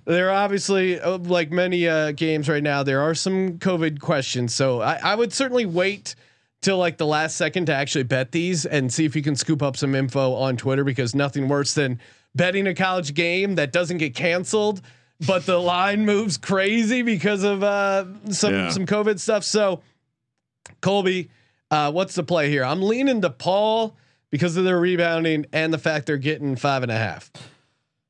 There 0.05 0.29
are 0.29 0.35
obviously, 0.35 0.99
uh, 0.99 1.17
like 1.17 1.51
many 1.51 1.87
uh, 1.87 2.11
games 2.13 2.49
right 2.49 2.63
now, 2.63 2.81
there 2.81 3.01
are 3.01 3.13
some 3.13 3.59
COVID 3.59 3.99
questions. 3.99 4.55
So 4.55 4.81
I, 4.81 4.99
I 5.03 5.15
would 5.15 5.31
certainly 5.31 5.65
wait 5.65 6.15
till 6.61 6.77
like 6.77 6.97
the 6.97 7.05
last 7.05 7.35
second 7.35 7.65
to 7.67 7.73
actually 7.73 8.03
bet 8.03 8.31
these 8.31 8.65
and 8.65 8.91
see 8.91 9.05
if 9.05 9.15
you 9.15 9.21
can 9.21 9.35
scoop 9.35 9.61
up 9.61 9.77
some 9.77 9.93
info 9.95 10.33
on 10.33 10.57
Twitter 10.57 10.83
because 10.83 11.13
nothing 11.13 11.47
worse 11.47 11.73
than 11.73 11.99
betting 12.35 12.67
a 12.67 12.73
college 12.73 13.13
game 13.13 13.55
that 13.55 13.71
doesn't 13.71 13.97
get 13.97 14.15
canceled 14.15 14.81
but 15.27 15.45
the 15.45 15.57
line 15.59 16.03
moves 16.03 16.35
crazy 16.37 17.03
because 17.03 17.43
of 17.43 17.61
uh, 17.61 18.05
some 18.31 18.53
Yeah. 18.53 18.69
some 18.69 18.87
COVID 18.87 19.19
stuff. 19.19 19.43
So, 19.43 19.81
Colby, 20.81 21.29
uh, 21.69 21.91
what's 21.91 22.15
the 22.15 22.23
play 22.23 22.49
here? 22.49 22.63
I'm 22.65 22.81
leaning 22.81 23.21
DePaul 23.21 23.93
because 24.31 24.57
of 24.57 24.63
their 24.63 24.79
rebounding 24.79 25.45
and 25.53 25.71
the 25.73 25.77
fact 25.77 26.07
they're 26.07 26.17
getting 26.17 26.55
five 26.55 26.81
and 26.83 26.91
a 26.91 26.97
half. 26.97 27.31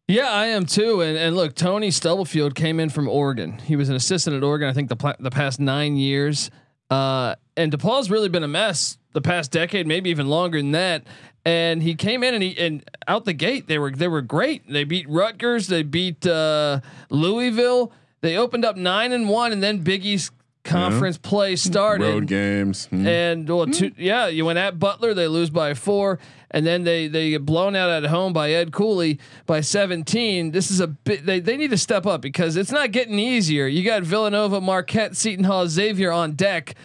Yeah, 0.07 0.29
I 0.29 0.47
am 0.47 0.65
too. 0.65 1.01
And 1.01 1.17
and 1.17 1.35
look, 1.35 1.53
Tony 1.55 1.91
Stubblefield 1.91 2.55
came 2.55 2.79
in 2.79 2.89
from 2.89 3.07
Oregon. 3.09 3.57
He 3.59 3.75
was 3.75 3.89
an 3.89 3.95
assistant 3.95 4.35
at 4.35 4.43
Oregon, 4.43 4.69
I 4.69 4.73
think 4.73 4.89
the 4.89 4.95
pla- 4.95 5.15
the 5.19 5.31
past 5.31 5.59
nine 5.59 5.97
years. 5.97 6.49
Uh, 6.89 7.35
and 7.55 7.71
DePaul's 7.71 8.09
really 8.09 8.29
been 8.29 8.43
a 8.43 8.47
mess 8.49 8.97
the 9.13 9.21
past 9.21 9.51
decade, 9.51 9.85
maybe 9.87 10.09
even 10.09 10.27
longer 10.29 10.57
than 10.59 10.71
that. 10.71 11.03
And 11.43 11.81
he 11.81 11.95
came 11.95 12.23
in 12.23 12.35
and 12.35 12.43
he 12.43 12.57
and 12.57 12.83
out 13.07 13.25
the 13.25 13.33
gate 13.33 13.67
they 13.67 13.79
were 13.79 13.91
they 13.91 14.07
were 14.07 14.21
great. 14.21 14.69
They 14.69 14.83
beat 14.83 15.09
Rutgers, 15.09 15.67
they 15.67 15.83
beat 15.83 16.25
uh, 16.25 16.81
Louisville. 17.09 17.91
They 18.21 18.37
opened 18.37 18.63
up 18.63 18.75
nine 18.75 19.11
and 19.11 19.27
one, 19.27 19.51
and 19.51 19.63
then 19.63 19.79
Big 19.79 20.05
East 20.05 20.31
conference 20.63 21.17
play 21.17 21.55
started. 21.55 22.05
Road 22.05 22.27
games. 22.27 22.85
Hmm. 22.85 23.07
And 23.07 23.49
well, 23.49 23.67
two, 23.67 23.91
yeah, 23.97 24.27
you 24.27 24.45
went 24.45 24.59
at 24.59 24.79
Butler, 24.79 25.13
they 25.13 25.27
lose 25.27 25.49
by 25.49 25.73
four, 25.73 26.19
and 26.49 26.65
then 26.65 26.83
they 26.83 27.07
they 27.07 27.31
get 27.31 27.45
blown 27.45 27.75
out 27.75 27.89
at 27.89 28.09
home 28.09 28.33
by 28.33 28.51
Ed 28.51 28.71
Cooley 28.71 29.19
by 29.45 29.61
17. 29.61 30.51
This 30.51 30.71
is 30.71 30.79
a 30.79 30.87
bit 30.87 31.25
they 31.25 31.39
they 31.39 31.57
need 31.57 31.71
to 31.71 31.77
step 31.77 32.05
up 32.05 32.21
because 32.21 32.55
it's 32.55 32.71
not 32.71 32.91
getting 32.91 33.19
easier. 33.19 33.67
You 33.67 33.83
got 33.83 34.03
Villanova, 34.03 34.61
Marquette, 34.61 35.15
Seton 35.15 35.45
Hall, 35.45 35.67
Xavier 35.67 36.11
on 36.11 36.33
deck. 36.33 36.75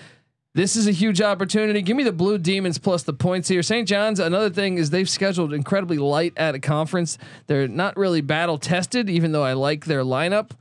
This 0.56 0.74
is 0.74 0.86
a 0.86 0.90
huge 0.90 1.20
opportunity. 1.20 1.82
Give 1.82 1.98
me 1.98 2.02
the 2.02 2.12
Blue 2.12 2.38
Demons 2.38 2.78
plus 2.78 3.02
the 3.02 3.12
points 3.12 3.46
here. 3.46 3.62
St. 3.62 3.86
John's. 3.86 4.18
Another 4.18 4.48
thing 4.48 4.78
is 4.78 4.88
they've 4.88 5.08
scheduled 5.08 5.52
incredibly 5.52 5.98
light 5.98 6.32
at 6.38 6.54
a 6.54 6.58
conference. 6.58 7.18
They're 7.46 7.68
not 7.68 7.94
really 7.98 8.22
battle 8.22 8.56
tested, 8.56 9.10
even 9.10 9.32
though 9.32 9.42
I 9.44 9.52
like 9.52 9.84
their 9.84 10.00
lineup. 10.00 10.52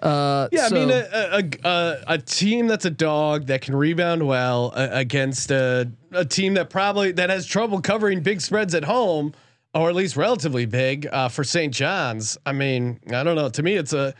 Uh, 0.00 0.48
Yeah, 0.50 0.68
so- 0.68 0.76
I 0.76 0.78
mean 0.78 0.90
a, 0.90 1.04
a, 1.12 1.68
a, 1.68 1.96
a 2.14 2.18
team 2.18 2.68
that's 2.68 2.86
a 2.86 2.90
dog 2.90 3.48
that 3.48 3.60
can 3.60 3.76
rebound 3.76 4.26
well 4.26 4.72
uh, 4.74 4.88
against 4.92 5.50
a, 5.50 5.90
a 6.12 6.24
team 6.24 6.54
that 6.54 6.70
probably 6.70 7.12
that 7.12 7.28
has 7.28 7.44
trouble 7.44 7.82
covering 7.82 8.22
big 8.22 8.40
spreads 8.40 8.74
at 8.74 8.84
home, 8.84 9.34
or 9.74 9.90
at 9.90 9.94
least 9.94 10.16
relatively 10.16 10.64
big 10.64 11.06
uh, 11.12 11.28
for 11.28 11.44
St. 11.44 11.72
John's. 11.74 12.38
I 12.46 12.52
mean, 12.52 12.98
I 13.12 13.22
don't 13.22 13.36
know. 13.36 13.50
To 13.50 13.62
me, 13.62 13.74
it's 13.74 13.92
a 13.92 14.14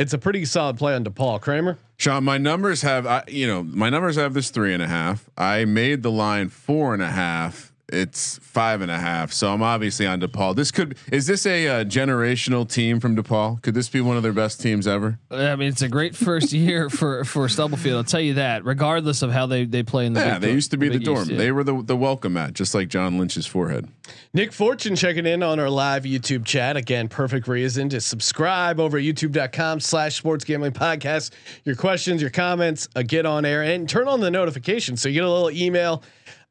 it's 0.00 0.14
a 0.14 0.18
pretty 0.18 0.46
solid 0.46 0.78
play 0.78 0.94
on 0.94 1.04
DePaul 1.04 1.42
Kramer. 1.42 1.76
Sean, 1.98 2.24
my 2.24 2.38
numbers 2.38 2.80
have, 2.80 3.06
I, 3.06 3.22
you 3.28 3.46
know, 3.46 3.62
my 3.62 3.90
numbers 3.90 4.16
have 4.16 4.32
this 4.32 4.48
three 4.48 4.72
and 4.72 4.82
a 4.82 4.88
half. 4.88 5.28
I 5.36 5.66
made 5.66 6.02
the 6.02 6.10
line 6.10 6.48
four 6.48 6.94
and 6.94 7.02
a 7.02 7.10
half. 7.10 7.69
It's 7.92 8.38
five 8.42 8.80
and 8.80 8.90
a 8.90 8.98
half. 8.98 9.32
So 9.32 9.52
I'm 9.52 9.62
obviously 9.62 10.06
on 10.06 10.20
DePaul. 10.20 10.56
This 10.56 10.70
could, 10.70 10.96
is 11.12 11.26
this 11.26 11.46
a 11.46 11.68
uh, 11.68 11.84
generational 11.84 12.68
team 12.68 13.00
from 13.00 13.16
DePaul? 13.16 13.62
Could 13.62 13.74
this 13.74 13.88
be 13.88 14.00
one 14.00 14.16
of 14.16 14.22
their 14.22 14.32
best 14.32 14.60
teams 14.60 14.86
ever? 14.86 15.18
I 15.30 15.56
mean, 15.56 15.68
it's 15.68 15.82
a 15.82 15.88
great 15.88 16.14
first 16.16 16.52
year 16.52 16.88
for 16.90 17.24
for 17.24 17.48
Stubblefield. 17.48 17.96
I'll 17.96 18.04
tell 18.04 18.20
you 18.20 18.34
that, 18.34 18.64
regardless 18.64 19.22
of 19.22 19.32
how 19.32 19.46
they 19.46 19.64
they 19.64 19.82
play 19.82 20.06
in 20.06 20.12
the 20.12 20.20
Yeah, 20.20 20.34
Big 20.34 20.42
they 20.42 20.52
used 20.52 20.70
to 20.70 20.76
be 20.76 20.88
the 20.88 20.98
Big 20.98 21.04
dorm. 21.04 21.22
East, 21.22 21.30
yeah. 21.32 21.38
They 21.38 21.52
were 21.52 21.64
the, 21.64 21.82
the 21.82 21.96
welcome 21.96 22.34
mat, 22.34 22.54
just 22.54 22.74
like 22.74 22.88
John 22.88 23.18
Lynch's 23.18 23.46
forehead. 23.46 23.88
Nick 24.32 24.52
Fortune 24.52 24.96
checking 24.96 25.26
in 25.26 25.42
on 25.42 25.58
our 25.58 25.70
live 25.70 26.04
YouTube 26.04 26.44
chat. 26.44 26.76
Again, 26.76 27.08
perfect 27.08 27.48
reason 27.48 27.88
to 27.90 28.00
subscribe 28.00 28.80
over 28.80 28.98
at 28.98 29.04
youtube.com 29.04 29.80
slash 29.80 30.16
sports 30.16 30.44
gambling 30.44 30.72
podcast. 30.72 31.30
Your 31.64 31.76
questions, 31.76 32.20
your 32.20 32.30
comments, 32.30 32.88
uh, 32.96 33.02
get 33.02 33.26
on 33.26 33.44
air 33.44 33.62
and 33.62 33.88
turn 33.88 34.08
on 34.08 34.20
the 34.20 34.30
notifications 34.30 35.02
so 35.02 35.08
you 35.08 35.14
get 35.14 35.24
a 35.24 35.30
little 35.30 35.50
email 35.50 36.02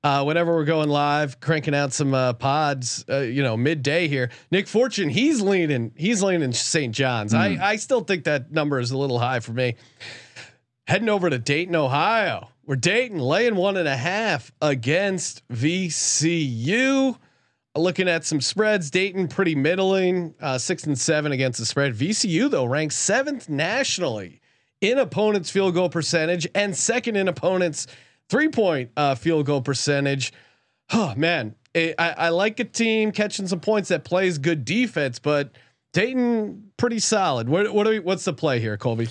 uh, 0.03 0.23
whenever 0.23 0.53
we're 0.53 0.65
going 0.65 0.89
live, 0.89 1.39
cranking 1.39 1.75
out 1.75 1.91
some 1.91 2.13
uh, 2.13 2.33
pods, 2.33 3.03
uh, 3.09 3.19
you 3.19 3.43
know, 3.43 3.57
midday 3.57 4.07
here. 4.07 4.29
Nick 4.51 4.67
Fortune, 4.67 5.09
he's 5.09 5.41
leaning, 5.41 5.91
he's 5.95 6.23
leaning 6.23 6.53
St. 6.53 6.93
John's. 6.93 7.33
I, 7.33 7.57
I 7.61 7.75
still 7.75 8.01
think 8.01 8.23
that 8.23 8.51
number 8.51 8.79
is 8.79 8.91
a 8.91 8.97
little 8.97 9.19
high 9.19 9.41
for 9.41 9.51
me. 9.51 9.75
Heading 10.87 11.09
over 11.09 11.29
to 11.29 11.37
Dayton, 11.37 11.75
Ohio. 11.75 12.49
We're 12.65 12.75
Dayton 12.75 13.19
laying 13.19 13.55
one 13.55 13.77
and 13.77 13.87
a 13.87 13.97
half 13.97 14.51
against 14.61 15.47
VCU. 15.49 17.17
Looking 17.75 18.07
at 18.09 18.25
some 18.25 18.41
spreads, 18.41 18.89
Dayton 18.89 19.27
pretty 19.27 19.55
middling, 19.55 20.33
uh, 20.41 20.57
six 20.57 20.85
and 20.85 20.97
seven 20.97 21.31
against 21.31 21.59
the 21.59 21.65
spread. 21.65 21.93
VCU 21.93 22.49
though 22.49 22.65
ranks 22.65 22.95
seventh 22.95 23.47
nationally 23.49 24.41
in 24.81 24.97
opponents' 24.97 25.49
field 25.49 25.73
goal 25.73 25.89
percentage 25.89 26.47
and 26.55 26.75
second 26.75 27.15
in 27.15 27.27
opponents' 27.27 27.87
three 28.29 28.49
point 28.49 28.91
uh, 28.95 29.15
field 29.15 29.45
goal 29.45 29.61
percentage. 29.61 30.31
Oh 30.91 31.13
man, 31.15 31.55
I, 31.75 31.93
I 31.97 32.09
I 32.09 32.29
like 32.29 32.59
a 32.59 32.65
team 32.65 33.11
catching 33.11 33.47
some 33.47 33.59
points 33.59 33.89
that 33.89 34.03
plays 34.03 34.37
good 34.37 34.65
defense, 34.65 35.19
but 35.19 35.51
Dayton 35.93 36.71
pretty 36.77 36.99
solid. 36.99 37.49
What 37.49 37.73
what 37.73 37.87
we, 37.87 37.99
what's 37.99 38.25
the 38.25 38.33
play 38.33 38.59
here, 38.59 38.77
Colby? 38.77 39.09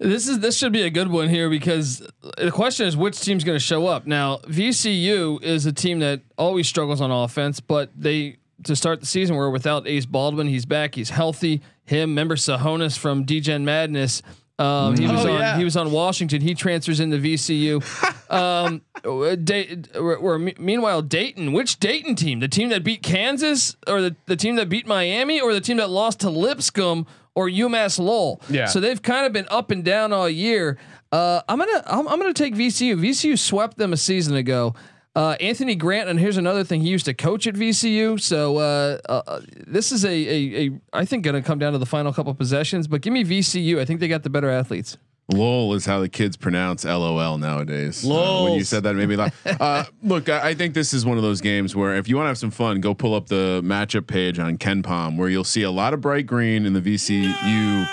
This 0.00 0.28
is 0.28 0.40
this 0.40 0.56
should 0.56 0.72
be 0.72 0.82
a 0.82 0.90
good 0.90 1.08
one 1.08 1.28
here 1.28 1.48
because 1.48 2.06
the 2.36 2.50
question 2.50 2.86
is 2.86 2.96
which 2.96 3.20
team's 3.20 3.44
going 3.44 3.56
to 3.56 3.64
show 3.64 3.86
up. 3.86 4.06
Now 4.06 4.38
VCU 4.38 5.42
is 5.42 5.66
a 5.66 5.72
team 5.72 6.00
that 6.00 6.22
always 6.36 6.68
struggles 6.68 7.00
on 7.00 7.10
offense, 7.10 7.60
but 7.60 7.90
they 7.96 8.38
to 8.64 8.74
start 8.74 9.00
the 9.00 9.06
season 9.06 9.36
were 9.36 9.50
without 9.50 9.86
Ace 9.86 10.06
Baldwin. 10.06 10.48
He's 10.48 10.66
back. 10.66 10.94
He's 10.94 11.10
healthy. 11.10 11.62
Him, 11.84 12.10
remember 12.10 12.36
Sahonis 12.36 12.98
from 12.98 13.24
Degen 13.24 13.64
Madness. 13.64 14.22
Um, 14.58 14.96
he 14.96 15.06
was 15.08 15.24
Oh, 15.24 15.32
on 15.32 15.38
yeah. 15.40 15.56
he 15.58 15.64
was 15.64 15.76
on 15.76 15.90
Washington. 15.90 16.40
He 16.40 16.54
transfers 16.54 17.00
into 17.00 17.16
VCU. 17.18 17.82
um, 18.30 18.82
uh, 19.04 19.34
Da- 19.34 19.76
we're, 19.96 20.20
we're- 20.20 20.38
me- 20.38 20.54
meanwhile 20.58 21.02
Dayton, 21.02 21.52
which 21.52 21.80
Dayton 21.80 22.14
team? 22.14 22.38
The 22.40 22.48
team 22.48 22.68
that 22.68 22.84
beat 22.84 23.02
Kansas, 23.02 23.74
or 23.88 24.00
the, 24.00 24.16
the 24.26 24.36
team 24.36 24.56
that 24.56 24.68
beat 24.68 24.86
Miami, 24.86 25.40
or 25.40 25.52
the 25.52 25.60
team 25.60 25.78
that 25.78 25.90
lost 25.90 26.20
to 26.20 26.30
Lipscomb 26.30 27.06
or 27.34 27.48
UMass 27.48 27.98
Lowell? 27.98 28.40
Yeah. 28.48 28.66
So 28.66 28.78
they've 28.78 29.02
kind 29.02 29.26
of 29.26 29.32
been 29.32 29.46
up 29.50 29.72
and 29.72 29.84
down 29.84 30.12
all 30.12 30.28
year. 30.28 30.78
Uh, 31.10 31.40
I'm 31.48 31.58
gonna 31.58 31.82
I'm, 31.86 32.06
I'm 32.08 32.18
gonna 32.20 32.32
take 32.32 32.54
VCU. 32.54 32.94
VCU 32.96 33.36
swept 33.38 33.76
them 33.76 33.92
a 33.92 33.96
season 33.96 34.36
ago. 34.36 34.74
Uh, 35.16 35.36
Anthony 35.38 35.76
Grant, 35.76 36.08
and 36.08 36.18
here's 36.18 36.36
another 36.36 36.64
thing: 36.64 36.80
he 36.80 36.88
used 36.88 37.04
to 37.04 37.14
coach 37.14 37.46
at 37.46 37.54
VCU. 37.54 38.20
So 38.20 38.58
uh, 38.58 38.98
uh, 39.08 39.40
this 39.66 39.92
is 39.92 40.04
a, 40.04 40.08
a, 40.10 40.66
a 40.66 40.70
I 40.92 41.04
think 41.04 41.24
going 41.24 41.40
to 41.40 41.42
come 41.42 41.58
down 41.58 41.72
to 41.72 41.78
the 41.78 41.86
final 41.86 42.12
couple 42.12 42.34
possessions. 42.34 42.88
But 42.88 43.00
give 43.00 43.12
me 43.12 43.24
VCU. 43.24 43.78
I 43.78 43.84
think 43.84 44.00
they 44.00 44.08
got 44.08 44.24
the 44.24 44.30
better 44.30 44.50
athletes. 44.50 44.98
LOL 45.32 45.72
is 45.72 45.86
how 45.86 46.00
the 46.00 46.08
kids 46.08 46.36
pronounce 46.36 46.84
LOL 46.84 47.38
nowadays. 47.38 48.04
Uh, 48.04 48.42
when 48.44 48.54
you 48.54 48.64
said 48.64 48.82
that, 48.82 48.94
it 48.94 48.98
made 48.98 49.08
me 49.08 49.16
laugh. 49.16 49.34
Uh, 49.60 49.84
look, 50.02 50.28
I, 50.28 50.48
I 50.50 50.54
think 50.54 50.74
this 50.74 50.92
is 50.92 51.06
one 51.06 51.16
of 51.16 51.22
those 51.22 51.40
games 51.40 51.74
where 51.74 51.94
if 51.94 52.08
you 52.08 52.16
want 52.16 52.26
to 52.26 52.28
have 52.28 52.38
some 52.38 52.50
fun, 52.50 52.80
go 52.80 52.92
pull 52.92 53.14
up 53.14 53.28
the 53.28 53.62
matchup 53.64 54.06
page 54.06 54.38
on 54.38 54.58
KenPom, 54.58 55.16
where 55.16 55.28
you'll 55.28 55.44
see 55.44 55.62
a 55.62 55.70
lot 55.70 55.94
of 55.94 56.00
bright 56.00 56.26
green 56.26 56.66
in 56.66 56.72
the 56.72 56.80
VCU 56.80 57.88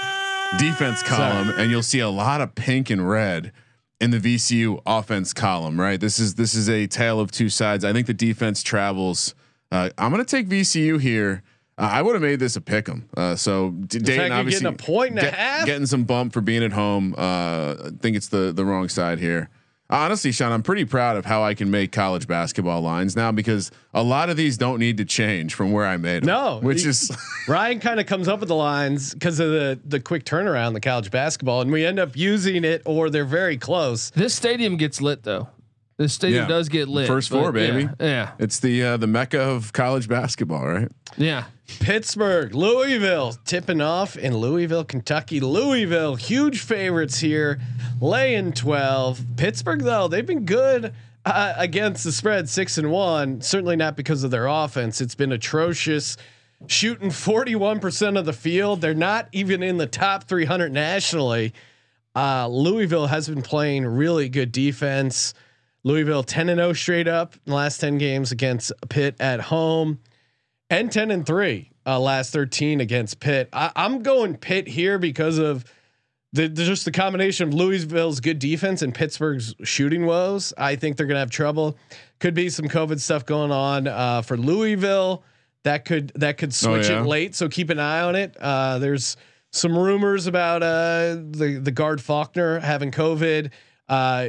defense 0.58 1.01
column, 1.04 1.54
and 1.56 1.72
you'll 1.72 1.84
see 1.84 2.00
a 2.00 2.10
lot 2.10 2.42
of 2.42 2.56
pink 2.56 2.90
and 2.90 3.08
red 3.08 3.54
in 4.01 4.10
the 4.12 4.20
VCU 4.20 4.81
offense 4.86 5.31
column. 5.31 5.79
Right. 5.79 6.00
This 6.00 6.20
is 6.20 6.36
this 6.36 6.55
is 6.55 6.67
a 6.70 6.88
tale 6.88 7.20
of 7.22 7.31
two 7.31 7.48
sides. 7.50 7.86
I 7.86 7.93
think 7.93 8.08
the 8.08 8.13
defense 8.13 8.63
travels. 8.63 9.36
Uh, 9.72 9.89
I'm 9.98 10.12
going 10.12 10.25
to 10.25 10.29
take 10.29 10.50
VCU 10.50 11.00
here. 11.00 11.43
Uh, 11.77 11.89
I 11.93 12.01
would 12.01 12.13
have 12.15 12.22
made 12.22 12.39
this 12.39 12.58
a 12.58 12.62
pick 12.62 12.89
'em. 12.89 13.08
Uh, 13.15 13.36
so 13.36 13.70
Dayton 13.72 14.31
obviously 14.34 14.63
getting 14.63 14.74
a 14.74 14.77
point 14.77 15.12
and 15.12 15.20
a 15.20 15.31
half? 15.31 15.65
getting 15.65 15.86
some 15.86 16.03
bump 16.03 16.34
for 16.34 16.41
being 16.41 16.63
at 16.63 16.74
home. 16.74 17.15
Uh, 17.17 17.75
I 17.86 17.89
think 18.01 18.17
it's 18.17 18.27
the 18.27 18.51
the 18.51 18.65
wrong 18.65 18.89
side 18.89 19.20
here. 19.20 19.50
Honestly, 19.91 20.31
Sean, 20.31 20.51
I'm 20.53 20.63
pretty 20.63 20.86
proud 20.86 21.17
of 21.17 21.25
how 21.25 21.43
I 21.43 21.53
can 21.53 21.69
make 21.69 21.91
college 21.91 22.25
basketball 22.27 22.81
lines 22.81 23.15
now 23.15 23.31
because 23.31 23.71
a 23.93 24.01
lot 24.01 24.29
of 24.29 24.38
these 24.38 24.57
don't 24.57 24.79
need 24.79 24.98
to 24.98 25.05
change 25.05 25.53
from 25.53 25.71
where 25.74 25.86
I 25.86 25.98
made 25.98 26.24
them. 26.24 26.27
No, 26.27 26.60
which 26.62 26.83
you- 26.83 26.91
is 26.91 27.12
Ryan 27.48 27.79
kind 27.81 28.00
of 28.00 28.05
comes 28.05 28.27
up 28.29 28.39
with 28.39 28.48
the 28.50 28.55
lines 28.55 29.13
because 29.13 29.39
of 29.39 29.50
the 29.51 29.79
the 29.86 30.00
quick 30.00 30.24
turnaround 30.24 30.69
in 30.69 30.74
the 30.74 30.79
college 30.79 31.12
basketball, 31.12 31.62
and 31.62 31.71
we 31.71 31.86
end 31.86 32.00
up 32.00 32.15
using 32.15 32.63
it, 32.63 32.81
or 32.86 33.10
they're 33.10 33.25
very 33.25 33.57
close. 33.57 34.10
This 34.12 34.33
stadium 34.33 34.77
gets 34.77 35.01
lit 35.01 35.24
though. 35.24 35.50
This 36.01 36.13
stadium 36.13 36.43
Yeah. 36.43 36.48
does 36.48 36.67
get 36.67 36.88
lit. 36.88 37.05
First 37.05 37.29
but 37.29 37.38
floor, 37.38 37.51
baby. 37.51 37.84
Yeah, 38.00 38.05
yeah. 38.08 38.31
it's 38.39 38.60
the 38.60 38.84
uh, 38.84 38.98
the 38.98 39.05
mecca 39.05 39.39
of 39.39 39.72
college 39.72 40.08
basketball, 40.08 40.65
right? 40.67 40.89
yeah. 41.15 41.43
Pittsburgh, 41.79 42.55
Louisville, 42.55 43.34
tipping 43.46 43.81
off 43.81 44.17
in 44.17 44.36
Louisville, 44.36 44.84
Kentucky. 44.84 45.39
Louisville, 45.39 46.15
huge 46.15 46.60
favorites 46.62 47.20
here, 47.20 47.60
laying 48.01 48.51
twelve. 48.51 49.22
Pittsburgh, 49.38 49.81
though, 49.81 50.08
they've 50.08 50.25
been 50.25 50.43
good 50.46 50.91
uh, 51.24 51.53
against 51.55 52.03
the 52.03 52.12
spread, 52.12 52.50
six 52.50 52.79
and 52.79 52.89
one. 52.91 53.39
Certainly 53.41 53.75
not 53.75 53.96
because 53.96 54.24
of 54.24 54.31
their 54.31 54.48
offense; 54.48 55.01
it's 55.01 55.13
been 55.15 55.31
atrocious. 55.31 56.17
Shooting 56.65 57.12
forty-one 57.12 57.79
percent 57.79 58.17
of 58.17 58.25
the 58.25 58.34
field. 58.34 58.81
They're 58.81 58.96
not 58.96 59.29
even 59.34 59.62
in 59.62 59.77
the 59.77 59.88
top 59.88 60.24
three 60.24 60.46
hundred 60.46 60.72
nationally. 60.74 61.53
Uh, 62.15 62.48
Louisville 62.48 63.08
has 63.08 63.29
been 63.29 63.43
playing 63.43 63.86
really 63.86 64.29
good 64.29 64.51
defense. 64.51 65.36
Louisville 65.84 66.24
10 66.24 66.50
and 66.50 66.60
0 66.60 66.74
straight 66.74 67.08
up 67.08 67.34
in 67.34 67.52
the 67.52 67.56
last 67.56 67.80
10 67.80 67.98
games 67.98 68.32
against 68.32 68.72
Pitt 68.90 69.16
at 69.20 69.42
home 69.42 70.00
and 70.70 70.92
10 70.92 71.12
and 71.12 71.26
3 71.26 71.72
uh, 71.86 72.00
last 72.00 72.32
13 72.34 72.82
against 72.82 73.20
Pitt. 73.20 73.50
I, 73.54 73.72
I'm 73.76 74.04
going 74.04 74.38
Pitt 74.38 74.68
here 74.68 75.00
because 75.00 75.38
of 75.38 75.66
the, 76.34 76.48
the 76.48 76.64
just 76.64 76.86
the 76.86 76.92
combination 76.92 77.48
of 77.48 77.54
Louisville's 77.54 78.20
good 78.20 78.40
defense 78.40 78.82
and 78.82 78.94
Pittsburgh's 78.94 79.54
shooting 79.64 80.06
woes. 80.06 80.54
I 80.58 80.76
think 80.76 80.98
they're 80.98 81.08
going 81.08 81.16
to 81.16 81.22
have 81.22 81.32
trouble. 81.32 81.78
Could 82.20 82.34
be 82.34 82.50
some 82.50 82.68
COVID 82.68 83.00
stuff 83.00 83.26
going 83.26 83.52
on 83.52 83.88
uh, 83.88 84.22
for 84.22 84.38
Louisville. 84.38 85.24
That 85.64 85.86
could 85.86 86.12
that 86.16 86.38
could 86.38 86.54
switch 86.54 86.90
yeah? 86.90 87.02
it 87.02 87.06
late. 87.06 87.36
So 87.36 87.50
keep 87.50 87.70
an 87.70 87.80
eye 87.80 88.02
on 88.02 88.16
it. 88.16 88.36
Uh, 88.40 88.80
there's 88.80 89.18
Some 89.52 89.78
rumors 89.78 90.28
about 90.28 90.64
uh, 90.64 91.16
the 91.16 91.60
the 91.62 91.72
guard 91.72 92.02
Faulkner 92.02 92.60
having 92.60 92.92
COVID. 92.92 93.52
Uh, 93.90 94.28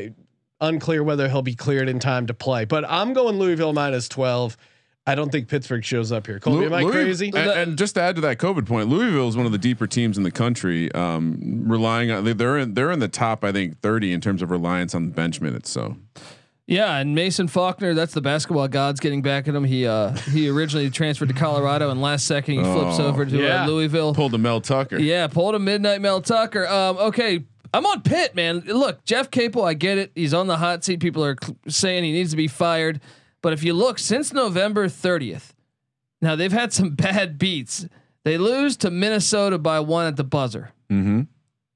unclear 0.63 1.03
whether 1.03 1.29
he'll 1.29 1.43
be 1.43 1.55
cleared 1.55 1.89
in 1.91 1.99
time 1.99 2.27
to 2.29 2.35
play. 2.35 2.65
But 2.65 2.85
I'm 2.89 3.13
going 3.13 3.39
Louisville 3.39 3.73
minus 3.75 4.09
12. 4.09 4.57
I 5.05 5.17
don't 5.17 5.31
think 5.33 5.49
Pittsburgh 5.49 5.85
shows 5.85 6.13
up 6.13 6.27
here. 6.29 6.39
Colby, 6.39 6.61
Lou- 6.61 6.67
am 6.67 6.73
I 6.75 6.83
Louis- 6.83 6.93
crazy? 6.93 7.27
And, 7.35 7.51
and 7.51 7.77
just 7.79 7.97
to 7.97 8.01
add 8.03 8.15
to 8.15 8.21
that 8.23 8.39
COVID 8.39 8.67
point, 8.67 8.89
Louisville 8.89 9.29
is 9.29 9.37
one 9.37 9.47
of 9.47 9.53
the 9.53 9.59
deeper 9.59 9.89
teams 9.89 10.17
in 10.17 10.23
the 10.23 10.31
country. 10.31 10.93
Um, 10.93 11.65
relying 11.67 12.11
on 12.13 12.25
they- 12.25 12.33
they're 12.33 12.57
in 12.57 12.75
they're 12.75 12.93
in 12.93 13.01
the 13.01 13.09
top, 13.09 13.43
I 13.45 13.51
think, 13.51 13.81
thirty 13.81 14.13
in 14.13 14.21
terms 14.21 14.43
of 14.43 14.51
reliance 14.53 14.95
on 14.95 15.11
bench 15.11 15.41
minutes. 15.41 15.71
So 15.71 15.97
Yeah, 16.69 16.97
and 16.99 17.17
Mason 17.17 17.49
Faulkner, 17.49 17.95
that's 17.95 18.15
the 18.15 18.21
basketball 18.21 18.69
gods 18.69 19.01
getting 19.01 19.23
back 19.23 19.49
at 19.49 19.55
him. 19.57 19.65
He 19.65 19.89
uh 19.89 20.13
he 20.31 20.49
originally 20.49 20.89
transferred 20.89 21.29
to 21.31 21.35
Colorado 21.35 21.91
and 21.91 22.01
last 22.01 22.25
second 22.27 22.55
he 22.55 22.61
flips 22.63 23.01
Oh, 23.01 23.07
over 23.09 23.27
to 23.27 23.37
yeah. 23.43 23.65
uh, 23.65 23.67
Louisville. 23.67 24.15
pulled 24.15 24.35
a 24.35 24.39
Mel 24.39 24.61
Tucker. 24.61 24.99
Yeah, 25.01 25.27
pulled 25.27 25.57
a 25.57 25.59
midnight 25.59 26.01
Mel 26.01 26.21
Tucker. 26.21 26.65
Um, 26.69 26.97
okay, 26.99 27.45
I'm 27.75 27.87
on 27.87 28.03
Pitt, 28.03 28.35
man. 28.35 28.61
Look, 28.67 29.05
Jeff 29.05 29.31
Capel, 29.31 29.65
I 29.65 29.75
get 29.75 29.99
it. 29.99 30.13
He's 30.15 30.35
on 30.35 30.47
the 30.47 30.59
hot 30.59 30.85
seat. 30.85 31.01
People 31.01 31.25
are 31.25 31.37
cl- 31.43 31.57
saying 31.69 32.05
he 32.05 32.13
needs 32.13 32.31
to 32.31 32.37
be 32.37 32.49
fired. 32.49 33.01
But 33.41 33.53
if 33.53 33.65
you 33.65 33.73
look 33.73 33.99
since 33.99 34.33
November 34.33 34.89
30th, 34.89 35.51
now 36.21 36.37
they've 36.37 36.53
had 36.53 36.73
some 36.73 36.91
bad 36.95 37.39
beats. 37.39 37.87
They 38.25 38.39
lose 38.39 38.77
to 38.79 38.91
Minnesota 38.91 39.59
by 39.59 39.81
one 39.81 40.07
at 40.07 40.17
the 40.17 40.25
buzzer. 40.25 40.73
Mm-hmm. 40.91 41.23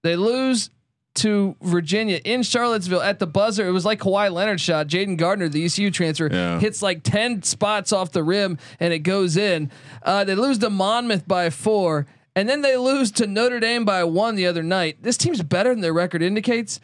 They 0.03 0.17
lose 0.17 0.71
to 1.17 1.57
Virginia 1.63 2.21
in 2.25 2.43
Charlottesville 2.43 3.01
at 3.01 3.19
the 3.19 3.27
buzzer. 3.27 3.67
It 3.67 3.73
was 3.73 3.87
like 3.87 3.99
Kawhi 4.01 4.31
Leonard 4.31 4.61
shot. 4.61 4.87
Jayden 4.87 5.17
Gardner, 5.17 5.49
the 5.49 5.65
ECU 5.65 5.91
transfer, 5.91 6.29
Yeah. 6.31 6.61
hits 6.61 6.83
like 6.83 7.03
10 7.03 7.43
spots 7.43 7.91
off 7.91 8.13
the 8.13 8.23
rim 8.23 8.59
and 8.79 8.93
it 8.93 8.99
goes 8.99 9.37
in. 9.39 9.71
Uh, 10.03 10.25
they 10.25 10.35
lose 10.35 10.59
to 10.59 10.69
Monmouth 10.69 11.27
by 11.27 11.49
four. 11.49 12.07
And 12.37 12.47
then 12.49 12.61
they 12.61 12.77
lose 12.77 13.11
to 13.13 13.27
Notre 13.27 13.59
Dame 13.59 13.87
by 13.87 14.05
one 14.05 14.37
the 14.37 14.47
other 14.47 14.63
night. 14.63 15.03
This 15.03 15.17
team's 15.17 15.43
better 15.43 15.71
than 15.71 15.81
their 15.81 15.95
record 15.95 16.23
indicates. 16.23 16.79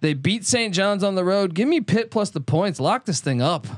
They 0.00 0.14
beat 0.14 0.44
St. 0.44 0.74
John's 0.74 1.04
on 1.04 1.14
the 1.14 1.24
road. 1.24 1.54
Give 1.54 1.68
me 1.68 1.80
Pitt 1.80 2.10
plus 2.10 2.30
the 2.30 2.40
points. 2.40 2.80
Lock 2.80 3.04
this 3.04 3.20
thing 3.20 3.40
up. 3.40 3.68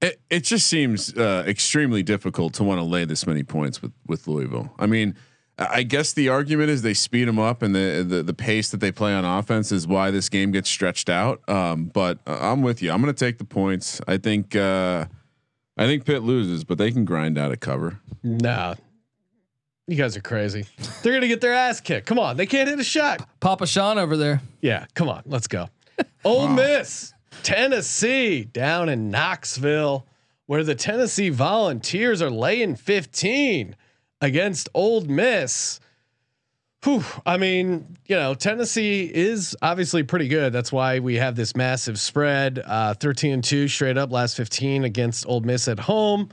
It 0.00 0.20
it 0.30 0.40
just 0.40 0.66
seems 0.66 1.14
uh, 1.16 1.44
extremely 1.46 2.02
difficult 2.02 2.54
to 2.54 2.64
want 2.64 2.78
to 2.80 2.84
lay 2.84 3.04
this 3.04 3.26
many 3.26 3.42
points 3.42 3.82
with 3.82 3.92
with 4.06 4.26
Louisville. 4.26 4.72
I 4.78 4.86
mean, 4.86 5.14
I 5.58 5.82
guess 5.82 6.12
the 6.14 6.30
argument 6.30 6.70
is 6.70 6.82
they 6.82 6.94
speed 6.94 7.28
them 7.28 7.38
up, 7.38 7.62
and 7.62 7.74
the 7.74 8.04
the, 8.06 8.22
the 8.22 8.34
pace 8.34 8.70
that 8.70 8.80
they 8.80 8.90
play 8.90 9.14
on 9.14 9.24
offense 9.24 9.70
is 9.70 9.86
why 9.86 10.10
this 10.10 10.28
game 10.28 10.50
gets 10.50 10.68
stretched 10.68 11.08
out. 11.10 11.46
Um, 11.48 11.86
but 11.86 12.18
uh, 12.26 12.38
I'm 12.40 12.62
with 12.62 12.82
you. 12.82 12.90
I'm 12.90 13.00
going 13.02 13.14
to 13.14 13.24
take 13.24 13.38
the 13.38 13.44
points. 13.44 14.00
I 14.08 14.16
think 14.16 14.56
uh, 14.56 15.06
I 15.76 15.86
think 15.86 16.04
Pitt 16.04 16.22
loses, 16.22 16.64
but 16.64 16.76
they 16.78 16.90
can 16.90 17.04
grind 17.04 17.38
out 17.38 17.52
a 17.52 17.56
cover. 17.56 18.00
nah. 18.22 18.74
You 19.86 19.96
guys 19.96 20.16
are 20.16 20.22
crazy. 20.22 20.66
They're 21.02 21.12
gonna 21.12 21.28
get 21.28 21.42
their 21.42 21.52
ass 21.52 21.80
kicked. 21.80 22.06
Come 22.06 22.18
on, 22.18 22.36
they 22.36 22.46
can't 22.46 22.68
hit 22.68 22.80
a 22.80 22.84
shot. 22.84 23.28
Papa 23.40 23.66
Sean 23.66 23.98
over 23.98 24.16
there. 24.16 24.40
Yeah, 24.62 24.86
come 24.94 25.08
on, 25.08 25.22
let's 25.26 25.46
go. 25.46 25.68
Ole 26.24 26.48
Miss, 26.48 27.12
Tennessee, 27.42 28.44
down 28.44 28.88
in 28.88 29.10
Knoxville, 29.10 30.06
where 30.46 30.64
the 30.64 30.74
Tennessee 30.74 31.28
Volunteers 31.28 32.22
are 32.22 32.30
laying 32.30 32.76
15 32.76 33.76
against 34.22 34.70
Ole 34.72 35.02
Miss. 35.02 35.80
Whew, 36.84 37.04
I 37.24 37.36
mean, 37.36 37.96
you 38.06 38.16
know, 38.16 38.34
Tennessee 38.34 39.10
is 39.12 39.56
obviously 39.62 40.02
pretty 40.02 40.28
good. 40.28 40.52
That's 40.52 40.70
why 40.72 40.98
we 40.98 41.16
have 41.16 41.34
this 41.34 41.56
massive 41.56 41.98
spread. 41.98 42.58
Uh, 42.64 42.94
13 42.94 43.32
and 43.32 43.44
2 43.44 43.68
straight 43.68 43.96
up 43.96 44.12
last 44.12 44.36
15 44.36 44.84
against 44.84 45.26
Ole 45.26 45.40
Miss 45.40 45.66
at 45.68 45.78
home. 45.80 46.28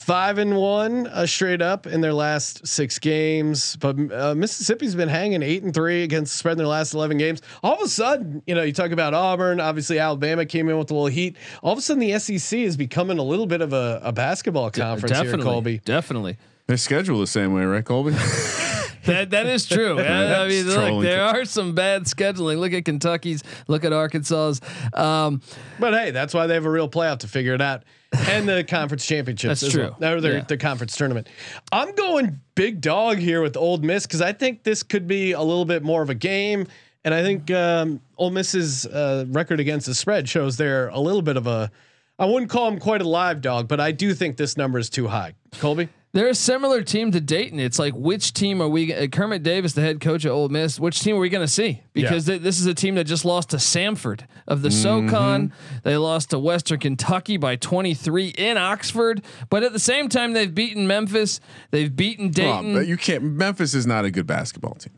Five 0.00 0.38
and 0.38 0.56
one 0.56 1.06
uh, 1.06 1.26
straight 1.26 1.62
up 1.62 1.86
in 1.86 2.00
their 2.00 2.12
last 2.12 2.66
six 2.66 2.98
games, 2.98 3.76
but 3.76 3.96
uh, 4.12 4.34
Mississippi's 4.36 4.94
been 4.94 5.08
hanging 5.08 5.42
eight 5.42 5.62
and 5.62 5.72
three 5.72 6.02
against 6.02 6.32
the 6.32 6.38
spread 6.38 6.52
in 6.52 6.58
their 6.58 6.66
last 6.66 6.94
eleven 6.94 7.16
games. 7.16 7.40
All 7.62 7.74
of 7.74 7.80
a 7.80 7.88
sudden, 7.88 8.42
you 8.46 8.54
know, 8.54 8.62
you 8.62 8.72
talk 8.72 8.90
about 8.90 9.14
Auburn. 9.14 9.58
Obviously, 9.58 9.98
Alabama 9.98 10.44
came 10.44 10.68
in 10.68 10.78
with 10.78 10.90
a 10.90 10.94
little 10.94 11.06
heat. 11.08 11.36
All 11.62 11.72
of 11.72 11.78
a 11.78 11.82
sudden, 11.82 12.00
the 12.00 12.18
SEC 12.18 12.58
is 12.58 12.76
becoming 12.76 13.18
a 13.18 13.22
little 13.22 13.46
bit 13.46 13.62
of 13.62 13.72
a, 13.72 14.00
a 14.04 14.12
basketball 14.12 14.70
conference 14.70 15.18
here, 15.18 15.38
Colby. 15.38 15.78
Definitely. 15.84 16.36
They 16.66 16.76
schedule 16.76 17.18
the 17.18 17.26
same 17.26 17.52
way, 17.54 17.64
right, 17.64 17.84
Colby? 17.84 18.14
That 19.06 19.30
that 19.30 19.46
is 19.46 19.66
true. 19.66 19.98
I, 20.00 20.44
I 20.44 20.48
mean, 20.48 20.66
look, 20.66 21.02
there 21.02 21.22
are 21.22 21.44
some 21.44 21.74
bad 21.74 22.04
scheduling. 22.04 22.58
Look 22.58 22.72
at 22.72 22.84
Kentucky's. 22.84 23.42
Look 23.68 23.84
at 23.84 23.92
Arkansas's. 23.92 24.60
Um, 24.94 25.40
But 25.80 25.94
hey, 25.94 26.10
that's 26.10 26.34
why 26.34 26.46
they 26.46 26.54
have 26.54 26.66
a 26.66 26.70
real 26.70 26.88
playoff 26.88 27.18
to 27.18 27.28
figure 27.28 27.54
it 27.54 27.60
out, 27.62 27.84
and 28.12 28.48
the 28.48 28.64
conference 28.68 29.06
championships. 29.06 29.60
That's 29.60 29.72
true. 29.72 29.94
Well, 29.98 30.14
or 30.14 30.20
their 30.20 30.34
Yeah. 30.38 30.44
the 30.44 30.56
conference 30.56 30.96
tournament. 30.96 31.28
I'm 31.72 31.94
going 31.94 32.40
big 32.54 32.80
dog 32.80 33.18
here 33.18 33.40
with 33.42 33.56
Ole 33.56 33.78
Miss 33.78 34.06
because 34.06 34.20
I 34.22 34.32
think 34.32 34.62
this 34.62 34.82
could 34.82 35.06
be 35.06 35.32
a 35.32 35.40
little 35.42 35.64
bit 35.64 35.82
more 35.82 36.02
of 36.02 36.10
a 36.10 36.14
game, 36.14 36.66
and 37.04 37.14
I 37.14 37.22
think 37.22 37.50
um, 37.50 38.00
Ole 38.18 38.30
Miss's 38.30 38.86
uh, 38.86 39.24
record 39.28 39.60
against 39.60 39.86
the 39.86 39.94
spread 39.94 40.28
shows 40.28 40.56
they're 40.56 40.88
a 40.88 41.00
little 41.00 41.22
bit 41.22 41.36
of 41.36 41.46
a. 41.46 41.70
I 42.18 42.24
wouldn't 42.24 42.50
call 42.50 42.70
them 42.70 42.80
quite 42.80 43.02
a 43.02 43.08
live 43.08 43.42
dog, 43.42 43.68
but 43.68 43.78
I 43.78 43.92
do 43.92 44.14
think 44.14 44.38
this 44.38 44.56
number 44.56 44.78
is 44.78 44.88
too 44.88 45.06
high. 45.06 45.34
Colby. 45.58 45.90
They're 46.16 46.28
a 46.28 46.34
similar 46.34 46.80
team 46.80 47.12
to 47.12 47.20
Dayton. 47.20 47.60
It's 47.60 47.78
like 47.78 47.92
which 47.94 48.32
team 48.32 48.62
are 48.62 48.68
we? 48.68 48.94
Uh, 48.94 49.06
Kermit 49.06 49.42
Davis, 49.42 49.74
the 49.74 49.82
head 49.82 50.00
coach 50.00 50.24
at 50.24 50.32
Ole 50.32 50.48
Miss. 50.48 50.80
Which 50.80 51.00
team 51.00 51.16
are 51.16 51.18
we 51.18 51.28
going 51.28 51.44
to 51.46 51.52
see? 51.52 51.82
Because 51.92 52.24
th- 52.24 52.40
this 52.40 52.58
is 52.58 52.64
a 52.64 52.72
team 52.72 52.94
that 52.94 53.04
just 53.04 53.26
lost 53.26 53.50
to 53.50 53.58
Samford 53.58 54.22
of 54.48 54.62
the 54.62 54.70
SoCon. 54.70 55.52
They 55.82 55.98
lost 55.98 56.30
to 56.30 56.38
Western 56.38 56.80
Kentucky 56.80 57.36
by 57.36 57.56
23 57.56 58.28
in 58.28 58.56
Oxford. 58.56 59.22
But 59.50 59.62
at 59.62 59.74
the 59.74 59.78
same 59.78 60.08
time, 60.08 60.32
they've 60.32 60.54
beaten 60.54 60.86
Memphis. 60.86 61.38
They've 61.70 61.94
beaten 61.94 62.28
Oh, 62.28 62.30
Dayton. 62.30 62.72
but 62.72 62.86
you 62.86 62.96
can't. 62.96 63.22
Memphis 63.22 63.74
is 63.74 63.86
not 63.86 64.06
a 64.06 64.10
good 64.10 64.26
basketball 64.26 64.76
team. 64.76 64.94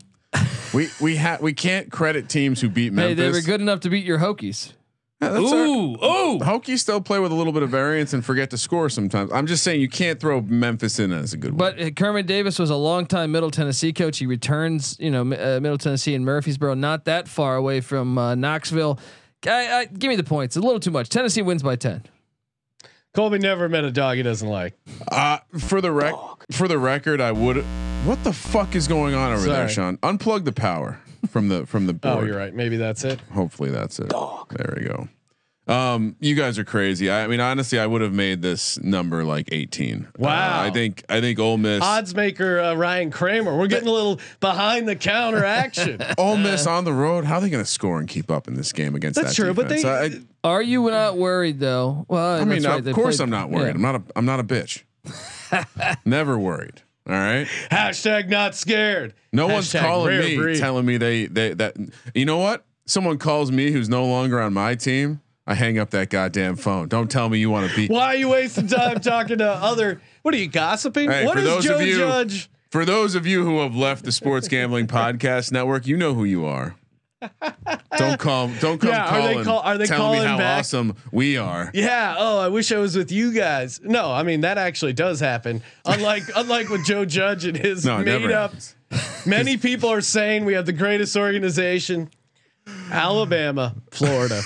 we 0.73 0.87
we 1.01 1.17
have 1.17 1.41
we 1.41 1.51
can't 1.51 1.91
credit 1.91 2.29
teams 2.29 2.61
who 2.61 2.69
beat 2.69 2.85
hey, 2.85 2.89
Memphis. 2.91 3.17
they 3.17 3.29
were 3.29 3.41
good 3.41 3.59
enough 3.59 3.81
to 3.81 3.89
beat 3.89 4.05
your 4.05 4.19
Hokies. 4.19 4.71
Yeah, 5.21 5.29
that's 5.29 5.51
our- 5.51 5.57
Ooh, 5.65 5.93
ooh. 5.95 6.39
Hokies 6.39 6.79
still 6.79 7.01
play 7.01 7.19
with 7.19 7.31
a 7.31 7.35
little 7.35 7.51
bit 7.51 7.61
of 7.61 7.69
variance 7.69 8.13
and 8.13 8.23
forget 8.23 8.49
to 8.51 8.57
score 8.57 8.89
sometimes. 8.89 9.31
I'm 9.33 9.47
just 9.47 9.63
saying 9.63 9.81
you 9.81 9.89
can't 9.89 10.17
throw 10.19 10.39
Memphis 10.41 10.97
in 10.97 11.11
as 11.11 11.33
a 11.33 11.37
good 11.37 11.51
one. 11.51 11.57
But 11.57 11.81
uh, 11.81 11.89
Kermit 11.91 12.25
Davis 12.25 12.57
was 12.57 12.69
a 12.69 12.75
longtime 12.75 13.31
Middle 13.31 13.51
Tennessee 13.51 13.91
coach. 13.91 14.19
He 14.19 14.25
returns, 14.25 14.95
you 14.99 15.11
know, 15.11 15.21
uh, 15.21 15.59
Middle 15.59 15.77
Tennessee 15.77 16.15
and 16.15 16.23
Murfreesboro, 16.23 16.73
not 16.73 17.05
that 17.05 17.27
far 17.27 17.57
away 17.57 17.81
from 17.81 18.17
uh, 18.17 18.35
Knoxville. 18.35 18.97
I, 19.45 19.67
I, 19.79 19.85
give 19.85 20.09
me 20.09 20.15
the 20.15 20.23
points. 20.23 20.55
A 20.55 20.61
little 20.61 20.79
too 20.79 20.91
much. 20.91 21.09
Tennessee 21.09 21.41
wins 21.41 21.63
by 21.63 21.75
ten. 21.75 22.03
Colby 23.13 23.39
never 23.39 23.67
met 23.67 23.83
a 23.83 23.91
dog 23.91 24.17
he 24.17 24.23
doesn't 24.23 24.47
like. 24.47 24.77
Uh, 25.11 25.39
for 25.57 25.81
the 25.81 25.91
rec, 25.91 26.13
for 26.51 26.67
the 26.67 26.77
record, 26.77 27.19
I 27.19 27.31
would. 27.31 27.57
What 28.05 28.23
the 28.23 28.31
fuck 28.31 28.75
is 28.75 28.87
going 28.87 29.15
on 29.15 29.33
over 29.33 29.45
there, 29.47 29.67
Sean? 29.67 29.97
Unplug 29.97 30.45
the 30.45 30.53
power 30.53 31.01
from 31.27 31.49
the 31.49 31.65
from 31.65 31.87
the 31.87 31.93
board. 31.93 32.17
Oh, 32.17 32.23
you're 32.25 32.37
right. 32.37 32.53
Maybe 32.53 32.77
that's 32.77 33.03
it. 33.03 33.19
Hopefully 33.33 33.69
that's 33.71 33.99
it. 33.99 34.09
Dog. 34.09 34.53
There 34.57 34.73
we 34.77 34.83
go. 34.85 35.07
Um, 35.67 36.15
you 36.19 36.33
guys 36.33 36.57
are 36.57 36.63
crazy. 36.63 37.11
I, 37.11 37.25
I 37.25 37.27
mean, 37.27 37.39
honestly, 37.39 37.77
I 37.77 37.85
would 37.85 38.01
have 38.01 38.11
made 38.13 38.41
this 38.41 38.79
number 38.81 39.23
like 39.23 39.49
18. 39.51 40.07
Wow. 40.17 40.29
Uh, 40.29 40.63
I 40.63 40.71
think 40.71 41.03
I 41.09 41.21
think 41.21 41.37
Ole 41.37 41.57
Miss. 41.59 41.83
Odds 41.83 42.15
maker 42.15 42.59
uh, 42.59 42.73
Ryan 42.73 43.11
Kramer. 43.11 43.55
We're 43.55 43.67
getting 43.67 43.87
a 43.87 43.91
little 43.91 44.19
behind 44.39 44.87
the 44.87 44.95
counter 44.95 45.45
action. 45.45 46.01
Ole 46.17 46.37
Miss 46.37 46.65
on 46.65 46.85
the 46.85 46.93
road. 46.93 47.25
How 47.25 47.35
are 47.35 47.41
they 47.41 47.51
going 47.51 47.63
to 47.63 47.69
score 47.69 47.99
and 47.99 48.09
keep 48.09 48.31
up 48.31 48.47
in 48.47 48.55
this 48.55 48.73
game 48.73 48.95
against 48.95 49.21
That's 49.21 49.35
that 49.37 49.43
true, 49.43 49.53
but 49.53 49.67
defense? 49.67 49.83
they- 50.15 50.19
I, 50.43 50.49
Are 50.49 50.61
you 50.63 50.89
not 50.89 51.17
worried 51.17 51.59
though? 51.59 52.03
Well, 52.07 52.41
I 52.41 52.45
mean, 52.45 52.63
that's 52.63 52.65
right. 52.65 52.87
Of 52.87 52.95
course 52.95 53.17
played- 53.17 53.25
I'm 53.25 53.29
not 53.29 53.51
worried. 53.51 53.67
yeah. 53.67 53.73
I'm 53.75 53.81
not 53.83 53.95
a 53.95 54.03
I'm 54.15 54.25
not 54.25 54.39
a 54.39 54.43
bitch. 54.43 54.83
Never 56.05 56.39
worried. 56.39 56.81
All 57.09 57.15
right. 57.15 57.47
Hashtag 57.71 58.29
not 58.29 58.53
scared. 58.55 59.15
No 59.33 59.47
one's 59.47 59.73
calling 59.73 60.19
me 60.19 60.35
breed. 60.37 60.59
telling 60.59 60.85
me 60.85 60.97
they 60.97 61.25
they 61.25 61.53
that 61.55 61.75
you 62.13 62.25
know 62.25 62.37
what? 62.37 62.65
Someone 62.85 63.17
calls 63.17 63.51
me 63.51 63.71
who's 63.71 63.89
no 63.89 64.05
longer 64.05 64.39
on 64.39 64.53
my 64.53 64.75
team. 64.75 65.21
I 65.47 65.55
hang 65.55 65.79
up 65.79 65.89
that 65.89 66.11
goddamn 66.11 66.55
phone. 66.55 66.87
Don't 66.87 67.09
tell 67.09 67.27
me 67.27 67.39
you 67.39 67.49
want 67.49 67.69
to 67.69 67.75
beat. 67.75 67.89
Why 67.89 68.13
are 68.13 68.15
you 68.15 68.29
wasting 68.29 68.67
time 68.67 68.99
talking 68.99 69.39
to 69.39 69.49
other? 69.49 69.99
What 70.21 70.35
are 70.35 70.37
you 70.37 70.47
gossiping? 70.47 71.09
Hey, 71.09 71.25
what 71.25 71.37
those 71.37 71.65
Joe 71.65 71.75
of 71.77 71.81
you- 71.81 71.97
Judge? 71.97 72.49
For 72.69 72.85
those 72.85 73.15
of 73.15 73.25
you 73.25 73.43
who 73.43 73.61
have 73.61 73.75
left 73.75 74.05
the 74.05 74.11
Sports 74.11 74.47
Gambling 74.47 74.85
Podcast 74.85 75.51
Network, 75.51 75.87
you 75.87 75.97
know 75.97 76.13
who 76.13 76.23
you 76.23 76.45
are. 76.45 76.75
Don't 77.97 78.19
call. 78.19 78.49
Don't 78.61 78.79
come 78.79 78.89
Yeah, 78.91 79.05
are 79.05 79.21
they 79.21 79.27
calling. 79.33 79.43
call- 79.45 79.59
are 79.59 79.77
they 79.77 79.85
telling 79.85 80.19
me 80.21 80.25
how 80.25 80.37
back? 80.37 80.59
awesome 80.59 80.95
we 81.11 81.37
are. 81.37 81.69
Yeah. 81.73 82.15
Oh, 82.17 82.39
I 82.39 82.47
wish 82.47 82.71
I 82.71 82.77
was 82.77 82.95
with 82.95 83.11
you 83.11 83.33
guys. 83.33 83.81
No, 83.83 84.11
I 84.11 84.23
mean 84.23 84.41
that 84.41 84.57
actually 84.57 84.93
does 84.93 85.19
happen. 85.19 85.61
Unlike 85.85 86.23
unlike 86.35 86.69
with 86.69 86.85
Joe 86.85 87.05
Judge 87.05 87.45
and 87.45 87.57
his 87.57 87.85
No, 87.85 87.97
made 87.99 88.31
up. 88.31 88.53
Many 89.25 89.57
people 89.57 89.89
are 89.89 90.01
saying 90.01 90.45
we 90.45 90.53
have 90.53 90.65
the 90.65 90.73
greatest 90.73 91.15
organization. 91.17 92.09
Alabama, 92.91 93.75
Florida, 93.91 94.41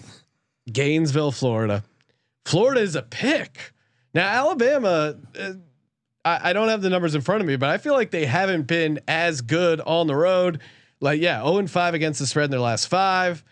Gainesville, 0.72 1.32
Florida. 1.32 1.84
Florida 2.44 2.80
is 2.80 2.96
a 2.96 3.02
pick. 3.02 3.72
Now 4.14 4.28
Alabama. 4.28 5.16
Uh, 5.38 5.52
I, 6.24 6.50
I 6.50 6.52
don't 6.52 6.68
have 6.68 6.82
the 6.82 6.90
numbers 6.90 7.14
in 7.16 7.20
front 7.20 7.40
of 7.40 7.46
me, 7.48 7.56
but 7.56 7.68
I 7.70 7.78
feel 7.78 7.94
like 7.94 8.10
they 8.12 8.26
haven't 8.26 8.66
been 8.68 9.00
as 9.08 9.40
good 9.40 9.80
on 9.80 10.06
the 10.06 10.14
road. 10.14 10.60
Like, 11.02 11.20
yeah, 11.20 11.42
0 11.42 11.58
and 11.58 11.70
5 11.70 11.94
against 11.94 12.20
the 12.20 12.26
spread 12.26 12.46
in 12.46 12.50
their 12.52 12.60
last 12.60 12.86
five. 12.86 13.44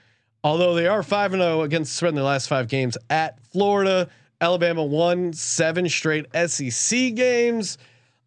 Although 0.43 0.75
they 0.75 0.87
are 0.87 1.03
5 1.03 1.35
and 1.35 1.43
0 1.43 1.63
against 1.63 1.93
the 1.93 1.97
spread 1.97 2.11
in 2.11 2.15
their 2.15 2.25
last 2.25 2.49
five 2.49 2.69
games 2.69 2.97
at 3.11 3.39
Florida. 3.53 4.09
Alabama 4.41 4.83
won 4.83 5.35
seven 5.35 5.87
straight 5.89 6.25
SEC 6.47 7.15
games. 7.15 7.77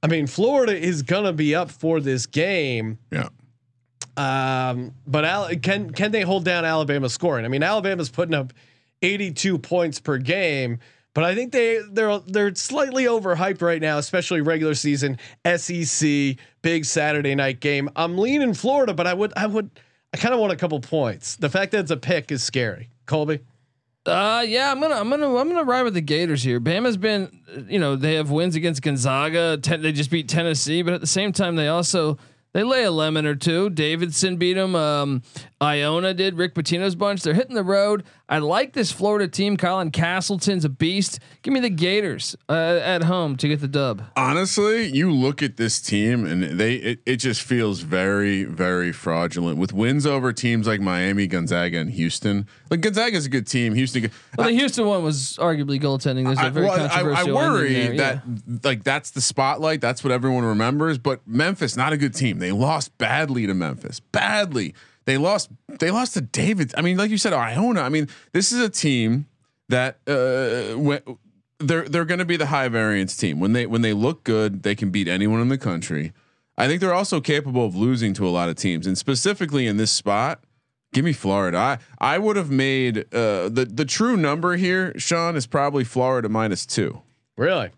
I 0.04 0.08
mean, 0.08 0.28
Florida 0.28 0.78
is 0.78 1.02
gonna 1.02 1.34
be 1.34 1.56
up 1.56 1.72
for 1.72 2.00
this 2.00 2.28
game. 2.28 3.00
Yeah. 3.12 3.30
Um, 4.16 4.94
but 5.08 5.26
Al- 5.26 5.56
can 5.56 5.90
can 5.92 6.12
they 6.12 6.22
hold 6.22 6.46
down 6.46 6.66
Alabama 6.66 7.10
scoring? 7.10 7.46
I 7.46 7.48
mean, 7.48 7.64
Alabama's 7.64 8.10
putting 8.10 8.36
up 8.36 8.54
82 9.02 9.58
points 9.58 10.00
per 10.00 10.20
game, 10.20 10.80
but 11.14 11.24
I 11.24 11.36
think 11.36 11.52
they 11.52 11.80
they're 11.92 12.20
they're 12.20 12.56
slightly 12.56 13.06
overhyped 13.06 13.62
right 13.62 13.82
now, 13.82 13.98
especially 13.98 14.42
regular 14.42 14.74
season 14.74 15.18
SEC 15.46 16.38
big 16.62 16.86
Saturday 16.86 17.36
night 17.36 17.60
game. 17.60 17.90
I'm 17.96 18.18
leaning 18.18 18.54
Florida, 18.54 18.94
but 18.94 19.08
I 19.08 19.14
would 19.14 19.34
I 19.36 19.48
would 19.48 19.70
I 20.14 20.18
kind 20.18 20.34
of 20.34 20.40
want 20.40 20.54
a 20.54 20.56
couple 20.56 20.80
points. 20.80 21.36
The 21.36 21.50
fact 21.50 21.72
that 21.72 21.80
it's 21.80 21.92
a 21.92 21.98
pick 21.98 22.32
is 22.32 22.44
scary. 22.44 22.90
Colby. 23.06 23.40
Uh, 24.06 24.44
yeah, 24.46 24.70
I'm 24.70 24.82
gonna, 24.82 24.96
I'm 24.96 25.10
gonna, 25.10 25.34
I'm 25.34 25.48
gonna 25.48 25.64
ride 25.64 25.84
with 25.84 25.94
the 25.94 26.02
Gators 26.02 26.44
here. 26.44 26.60
Bama's 26.60 26.98
been, 26.98 27.40
you 27.70 27.80
know, 27.80 27.96
they 27.96 28.16
have 28.16 28.30
wins 28.30 28.56
against 28.56 28.82
Gonzaga. 28.82 29.58
Ten, 29.58 29.82
they 29.82 29.94
just 29.94 30.12
beat 30.12 30.28
Tennessee, 30.28 30.82
but 30.82 30.94
at 30.94 31.00
the 31.00 31.08
same 31.08 31.32
time, 31.32 31.56
they 31.56 31.70
also 31.70 32.18
they 32.54 32.64
lay 32.64 32.84
a 32.84 32.92
lemon 32.92 33.26
or 33.26 33.36
two. 33.36 33.70
Davidson 33.70 34.38
beat 34.38 34.54
them. 34.54 34.76
Um, 34.76 35.24
Iona 35.62 36.14
did. 36.14 36.38
Rick 36.38 36.56
Pitino's 36.56 36.96
bunch. 36.96 37.24
They're 37.24 37.34
hitting 37.34 37.56
the 37.56 37.64
road. 37.64 38.04
I 38.30 38.40
like 38.40 38.74
this 38.74 38.92
Florida 38.92 39.28
team. 39.28 39.58
Colin 39.58 39.92
Castleton's 39.92 40.66
a 40.66 40.70
beast. 40.70 41.20
Give 41.42 41.54
me 41.54 41.60
the 41.60 41.70
Gators 41.70 42.36
uh, 42.50 42.80
at 42.84 43.04
home 43.04 43.38
to 43.38 43.48
get 43.48 43.62
the 43.62 43.68
dub. 43.68 44.04
Honestly, 44.16 44.86
you 44.86 45.12
look 45.12 45.42
at 45.44 45.58
this 45.58 45.82
team 45.82 46.26
and 46.26 46.44
they 46.60 46.76
it, 46.76 47.00
it 47.06 47.16
just 47.18 47.42
feels 47.42 47.82
very 47.82 48.44
very 48.44 48.92
fraudulent 48.92 49.58
with 49.58 49.74
wins 49.74 50.06
over 50.06 50.34
teams 50.34 50.68
like 50.68 50.82
Miami, 50.82 51.28
Gonzaga, 51.28 51.80
and 51.80 51.92
Houston. 51.92 52.48
Like 52.70 52.82
Gonzaga's 52.82 53.26
a 53.26 53.30
good 53.30 53.48
team. 53.48 53.76
Houston. 53.76 54.10
Well, 54.38 54.48
the 54.48 54.54
Houston 54.54 54.86
one 54.86 55.04
was 55.04 55.38
arguably 55.40 55.82
goaltending. 55.82 56.26
There's 56.26 56.40
a 56.40 56.44
I, 56.44 56.50
very 56.50 56.66
well, 56.66 56.90
I, 56.92 57.22
I 57.22 57.24
worry 57.26 57.74
there, 57.74 57.98
that 57.98 58.24
like 58.64 58.84
that's 58.84 59.12
the 59.12 59.22
spotlight. 59.22 59.82
That's 59.82 60.04
what 60.04 60.12
everyone 60.12 60.44
remembers. 60.44 60.98
But 60.98 61.22
Memphis, 61.28 61.78
not 61.78 61.94
a 61.94 61.98
good 61.98 62.14
team. 62.14 62.40
They 62.44 62.52
lost 62.52 62.98
badly 62.98 63.48
to 63.48 63.54
Memphis. 63.54 64.02
Badly. 64.02 64.76
They 65.06 65.18
lost. 65.18 65.50
They 65.80 65.92
lost 65.92 66.14
to 66.16 66.22
David. 66.22 66.74
I 66.78 66.82
mean, 66.82 66.98
like 66.98 67.10
you 67.10 67.18
said, 67.18 67.32
Iona. 67.32 67.82
I 67.82 67.88
mean, 67.88 68.10
this 68.34 68.52
is 68.52 68.60
a 68.60 68.70
team 68.70 69.28
that 69.70 70.00
uh, 70.08 71.14
they're 71.60 71.88
they're 71.88 72.04
going 72.04 72.20
to 72.20 72.26
be 72.26 72.36
the 72.36 72.48
high 72.48 72.68
variance 72.68 73.16
team. 73.16 73.40
When 73.40 73.54
they 73.54 73.66
when 73.66 73.82
they 73.82 73.94
look 73.94 74.26
good, 74.26 74.64
they 74.64 74.76
can 74.76 74.90
beat 74.90 75.08
anyone 75.08 75.40
in 75.40 75.48
the 75.48 75.58
country. 75.58 76.12
I 76.58 76.68
think 76.68 76.82
they're 76.82 76.94
also 76.94 77.22
capable 77.22 77.66
of 77.66 77.78
losing 77.78 78.14
to 78.16 78.28
a 78.28 78.30
lot 78.30 78.50
of 78.50 78.58
teams, 78.58 78.86
and 78.86 78.98
specifically 78.98 79.66
in 79.66 79.78
this 79.78 79.92
spot. 79.92 80.44
Give 80.92 81.04
me 81.06 81.14
Florida. 81.14 81.58
I 81.58 81.78
I 81.98 82.18
would 82.20 82.36
have 82.36 82.52
made 82.52 83.00
uh, 83.14 83.50
the 83.50 83.68
the 83.68 83.86
true 83.86 84.16
number 84.16 84.58
here, 84.58 84.94
Sean, 85.00 85.36
is 85.36 85.48
probably 85.48 85.84
Florida 85.84 86.30
minus 86.30 86.68
two. 86.68 87.02
Really? 87.36 87.72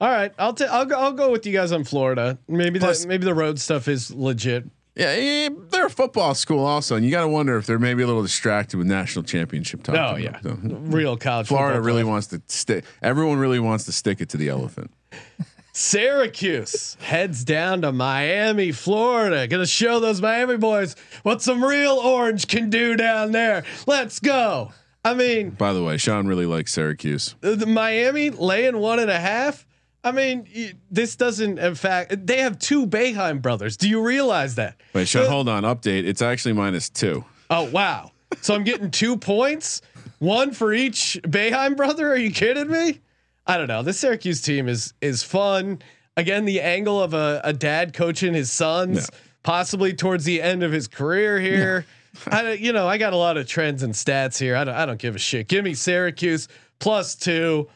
All 0.00 0.08
right, 0.08 0.32
I'll 0.38 0.52
t- 0.54 0.64
I'll 0.64 0.84
go 0.84 0.96
I'll 0.98 1.12
go 1.12 1.30
with 1.32 1.44
you 1.46 1.52
guys 1.52 1.72
on 1.72 1.84
Florida. 1.84 2.38
Maybe 2.48 2.78
Plus- 2.78 3.02
the 3.02 3.08
maybe 3.08 3.24
the 3.24 3.34
road 3.34 3.58
stuff 3.58 3.88
is 3.88 4.10
legit. 4.12 4.64
Yeah, 4.94 5.14
yeah, 5.14 5.48
they're 5.70 5.86
a 5.86 5.90
football 5.90 6.34
school 6.34 6.64
also, 6.64 6.96
and 6.96 7.04
you 7.04 7.12
got 7.12 7.20
to 7.22 7.28
wonder 7.28 7.56
if 7.56 7.66
they're 7.66 7.78
maybe 7.78 8.02
a 8.02 8.06
little 8.08 8.22
distracted 8.22 8.78
with 8.78 8.88
national 8.88 9.22
championship 9.24 9.84
talk. 9.84 9.94
Oh 9.94 10.16
yeah, 10.16 10.40
real 10.42 11.16
college. 11.16 11.46
Florida 11.46 11.80
really 11.80 12.02
wants 12.02 12.26
to 12.28 12.42
stick. 12.48 12.84
Everyone 13.00 13.38
really 13.38 13.60
wants 13.60 13.84
to 13.84 13.92
stick 13.92 14.20
it 14.20 14.28
to 14.30 14.36
the 14.36 14.48
elephant. 14.48 14.90
Syracuse 15.72 16.96
heads 17.00 17.44
down 17.44 17.82
to 17.82 17.92
Miami, 17.92 18.72
Florida. 18.72 19.46
Gonna 19.46 19.66
show 19.66 20.00
those 20.00 20.20
Miami 20.20 20.56
boys 20.56 20.96
what 21.22 21.40
some 21.42 21.64
real 21.64 21.92
orange 21.98 22.48
can 22.48 22.68
do 22.68 22.96
down 22.96 23.30
there. 23.30 23.62
Let's 23.86 24.18
go. 24.18 24.72
I 25.04 25.14
mean, 25.14 25.50
By 25.50 25.72
the 25.72 25.82
way, 25.84 25.96
Sean 25.96 26.26
really 26.26 26.46
likes 26.46 26.72
Syracuse. 26.72 27.36
the 27.40 27.64
Miami 27.66 28.30
laying 28.30 28.78
one 28.78 28.98
and 28.98 29.10
a 29.10 29.20
half. 29.20 29.64
I 30.04 30.12
mean, 30.12 30.46
this 30.90 31.16
doesn't. 31.16 31.58
In 31.58 31.74
fact, 31.74 32.26
they 32.26 32.38
have 32.38 32.58
two 32.58 32.86
Boeheim 32.86 33.42
brothers. 33.42 33.76
Do 33.76 33.88
you 33.88 34.00
realize 34.02 34.54
that? 34.54 34.76
Wait, 34.94 35.14
Uh, 35.14 35.28
hold 35.28 35.48
on. 35.48 35.64
Update. 35.64 36.04
It's 36.06 36.22
actually 36.22 36.52
minus 36.54 36.88
two. 36.88 37.24
Oh 37.50 37.64
wow! 37.70 38.12
So 38.40 38.54
I'm 38.54 38.64
getting 38.64 38.90
two 38.90 39.16
points, 39.32 39.82
one 40.20 40.52
for 40.52 40.72
each 40.72 41.18
Boeheim 41.24 41.76
brother. 41.76 42.08
Are 42.12 42.16
you 42.16 42.30
kidding 42.30 42.70
me? 42.70 43.00
I 43.46 43.56
don't 43.56 43.66
know. 43.66 43.82
This 43.82 43.98
Syracuse 43.98 44.40
team 44.40 44.68
is 44.68 44.94
is 45.00 45.22
fun. 45.22 45.80
Again, 46.16 46.44
the 46.44 46.60
angle 46.60 47.02
of 47.02 47.14
a, 47.14 47.40
a 47.44 47.52
dad 47.52 47.92
coaching 47.92 48.34
his 48.34 48.50
sons, 48.50 49.08
possibly 49.42 49.94
towards 49.94 50.24
the 50.24 50.42
end 50.42 50.62
of 50.62 50.72
his 50.72 50.86
career 50.88 51.38
here. 51.40 51.86
I 52.30 52.52
you 52.52 52.72
know 52.72 52.86
I 52.88 52.98
got 52.98 53.12
a 53.12 53.16
lot 53.16 53.36
of 53.36 53.46
trends 53.48 53.82
and 53.82 53.92
stats 53.94 54.38
here. 54.38 54.54
I 54.56 54.64
don't 54.64 54.74
I 54.74 54.86
don't 54.86 54.98
give 54.98 55.16
a 55.16 55.18
shit. 55.18 55.48
Give 55.48 55.64
me 55.64 55.74
Syracuse 55.74 56.46
plus 56.78 57.14
two. 57.16 57.68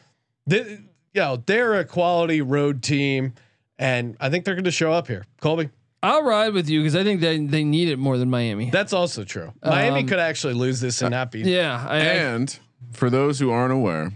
Th- 0.49 0.79
you 1.13 1.21
know 1.21 1.41
they're 1.45 1.75
a 1.75 1.85
quality 1.85 2.41
road 2.41 2.81
team, 2.83 3.33
and 3.79 4.15
I 4.19 4.29
think 4.29 4.45
they're 4.45 4.55
going 4.55 4.63
to 4.65 4.71
show 4.71 4.91
up 4.93 5.07
here. 5.07 5.25
Colby. 5.41 5.69
I'll 6.01 6.23
ride 6.23 6.53
with 6.53 6.67
you 6.69 6.81
because 6.81 6.97
I 6.97 7.03
think 7.05 7.21
they 7.21 7.37
they 7.45 7.63
need 7.63 7.87
it 7.87 7.97
more 7.97 8.17
than 8.17 8.29
Miami. 8.29 8.69
That's 8.69 8.91
also 8.91 9.23
true. 9.23 9.53
Miami 9.63 10.01
Um, 10.01 10.07
could 10.07 10.19
actually 10.19 10.53
lose 10.53 10.81
this 10.81 11.01
and 11.01 11.11
not 11.11 11.31
be. 11.31 11.39
yeah, 11.41 11.85
I, 11.87 11.95
I, 11.95 11.99
And 12.01 12.59
for 12.91 13.09
those 13.09 13.39
who 13.39 13.51
aren't 13.51 13.71
aware, 13.71 14.11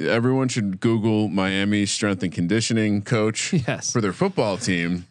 everyone 0.00 0.48
should 0.48 0.80
Google 0.80 1.28
Miami 1.28 1.84
strength 1.84 2.22
and 2.22 2.32
conditioning 2.32 3.02
coach 3.02 3.52
Yes. 3.68 3.92
for 3.92 4.00
their 4.00 4.14
football 4.14 4.56
team 4.56 5.04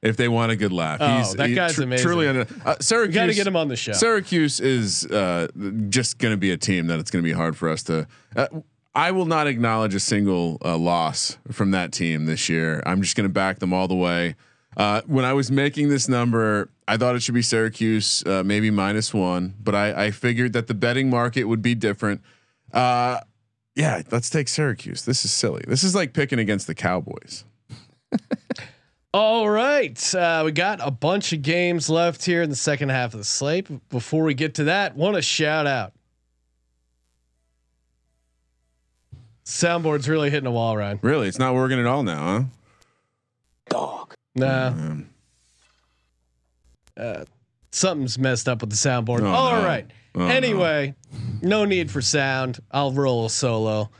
if 0.00 0.16
they 0.16 0.28
want 0.28 0.52
a 0.52 0.56
good 0.56 0.72
laugh. 0.72 0.98
Oh, 1.00 1.34
that 1.34 1.48
guy's 1.48 1.76
amazing. 1.78 2.06
Truly, 2.06 2.28
under, 2.28 2.46
uh, 2.64 2.76
Syracuse. 2.80 3.14
Got 3.16 3.26
to 3.26 3.34
get 3.34 3.46
him 3.46 3.56
on 3.56 3.66
the 3.66 3.74
show. 3.76 3.92
Syracuse 3.94 4.60
is 4.60 5.06
uh, 5.06 5.48
just 5.88 6.18
going 6.18 6.32
to 6.32 6.38
be 6.38 6.52
a 6.52 6.56
team 6.56 6.86
that 6.86 7.00
it's 7.00 7.10
going 7.10 7.22
to 7.24 7.28
be 7.28 7.34
hard 7.34 7.56
for 7.56 7.68
us 7.68 7.82
to. 7.84 8.06
Uh, 8.36 8.46
I 8.94 9.10
will 9.10 9.26
not 9.26 9.46
acknowledge 9.46 9.94
a 9.94 10.00
single 10.00 10.58
uh, 10.64 10.76
loss 10.76 11.36
from 11.50 11.72
that 11.72 11.92
team 11.92 12.26
this 12.26 12.48
year. 12.48 12.82
I'm 12.86 13.02
just 13.02 13.16
going 13.16 13.28
to 13.28 13.32
back 13.32 13.58
them 13.58 13.72
all 13.72 13.88
the 13.88 13.94
way. 13.94 14.36
Uh, 14.76 15.02
when 15.06 15.24
I 15.24 15.32
was 15.32 15.50
making 15.50 15.88
this 15.88 16.08
number, 16.08 16.70
I 16.86 16.96
thought 16.96 17.16
it 17.16 17.22
should 17.22 17.34
be 17.34 17.42
Syracuse, 17.42 18.24
uh, 18.26 18.42
maybe 18.44 18.70
minus 18.70 19.12
one, 19.12 19.54
but 19.62 19.74
I, 19.74 20.06
I 20.06 20.10
figured 20.10 20.52
that 20.52 20.66
the 20.66 20.74
betting 20.74 21.10
market 21.10 21.44
would 21.44 21.62
be 21.62 21.74
different. 21.74 22.20
Uh, 22.72 23.20
yeah, 23.74 24.02
let's 24.10 24.30
take 24.30 24.48
Syracuse. 24.48 25.04
This 25.04 25.24
is 25.24 25.32
silly. 25.32 25.64
This 25.66 25.82
is 25.82 25.94
like 25.94 26.12
picking 26.12 26.38
against 26.38 26.66
the 26.66 26.74
Cowboys. 26.74 27.44
All 29.14 29.48
right. 29.48 30.14
Uh, 30.14 30.42
we 30.44 30.52
got 30.52 30.80
a 30.82 30.90
bunch 30.90 31.32
of 31.32 31.42
games 31.42 31.88
left 31.88 32.24
here 32.24 32.42
in 32.42 32.50
the 32.50 32.56
second 32.56 32.88
half 32.88 33.14
of 33.14 33.18
the 33.18 33.24
slate. 33.24 33.68
Before 33.88 34.24
we 34.24 34.34
get 34.34 34.54
to 34.56 34.64
that, 34.64 34.96
want 34.96 35.16
to 35.16 35.22
shout 35.22 35.66
out. 35.66 35.92
Soundboard's 39.44 40.08
really 40.08 40.30
hitting 40.30 40.46
a 40.46 40.50
wall, 40.52 40.76
Ryan. 40.76 40.98
Really, 41.02 41.28
it's 41.28 41.38
not 41.38 41.54
working 41.54 41.78
at 41.78 41.86
all 41.86 42.02
now, 42.02 42.24
huh? 42.24 42.42
Dog. 43.68 44.14
Nah, 44.34 44.68
Um, 44.68 45.06
something's 47.70 48.18
messed 48.18 48.48
up 48.48 48.60
with 48.60 48.70
the 48.70 48.76
soundboard. 48.76 49.20
Oh, 49.22 49.26
All 49.26 49.60
no. 49.60 49.66
right. 49.66 49.86
Oh, 50.14 50.26
anyway, 50.26 50.94
no. 51.42 51.64
need 51.64 51.90
for 51.90 52.00
sound. 52.00 52.60
I'll 52.70 52.92
roll 52.92 53.26
a 53.26 53.30
solo. 53.30 53.90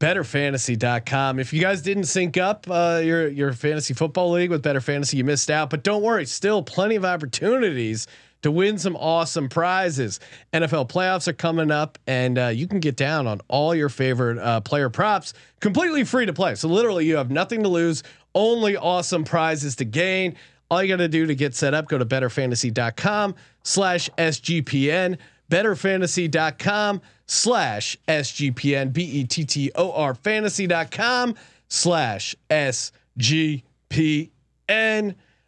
BettorFantasy.com. 0.00 1.38
If 1.38 1.52
you 1.52 1.60
guys 1.60 1.80
didn't 1.80 2.04
sync 2.04 2.36
up 2.36 2.66
uh, 2.68 3.00
your 3.02 3.28
your 3.28 3.52
fantasy 3.54 3.94
football 3.94 4.30
league 4.32 4.50
with 4.50 4.62
Bettor 4.62 4.80
Fantasy, 4.82 5.16
you 5.16 5.24
missed 5.24 5.50
out. 5.50 5.70
But 5.70 5.82
don't 5.82 6.02
worry, 6.02 6.26
still 6.26 6.62
plenty 6.62 6.96
of 6.96 7.04
opportunities 7.04 8.06
to 8.44 8.50
win 8.50 8.78
some 8.78 8.94
awesome 8.96 9.48
prizes. 9.48 10.20
NFL 10.52 10.90
playoffs 10.90 11.26
are 11.26 11.32
coming 11.32 11.70
up, 11.70 11.98
and 12.06 12.38
uh, 12.38 12.48
you 12.48 12.68
can 12.68 12.78
get 12.78 12.94
down 12.94 13.26
on 13.26 13.40
all 13.48 13.74
your 13.74 13.88
favorite 13.88 14.38
uh, 14.38 14.60
player 14.60 14.90
props 14.90 15.32
completely 15.60 16.04
free 16.04 16.26
to 16.26 16.32
play. 16.34 16.54
So 16.54 16.68
literally, 16.68 17.06
you 17.06 17.16
have 17.16 17.30
nothing 17.30 17.62
to 17.62 17.70
lose, 17.70 18.02
only 18.34 18.76
awesome 18.76 19.24
prizes 19.24 19.76
to 19.76 19.86
gain. 19.86 20.36
All 20.70 20.82
you 20.82 20.94
got 20.94 20.96
to 20.98 21.08
do 21.08 21.24
to 21.26 21.34
get 21.34 21.54
set 21.54 21.72
up, 21.72 21.88
go 21.88 21.96
to 21.96 22.04
bettorfantasy.com 22.04 23.34
slash 23.62 24.10
SGPN, 24.18 25.16
bettorfantasy.com 25.50 27.00
slash 27.26 27.96
SGPN, 28.06 28.92
B 28.92 29.04
E 29.04 29.24
T 29.24 29.44
T 29.46 29.72
O 29.74 29.90
R 29.92 30.14
fantasy.com 30.14 31.34
slash 31.68 32.36
SGPN. 32.50 33.62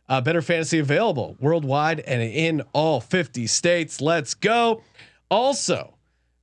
Uh, 0.09 0.21
bettor 0.21 0.43
fantasy 0.43 0.79
available 0.79 1.37
worldwide 1.41 2.01
and 2.01 2.23
in 2.23 2.63
all 2.73 3.01
50 3.01 3.47
states. 3.49 4.01
Let's 4.01 4.35
go. 4.35 4.83
Also, 5.31 5.95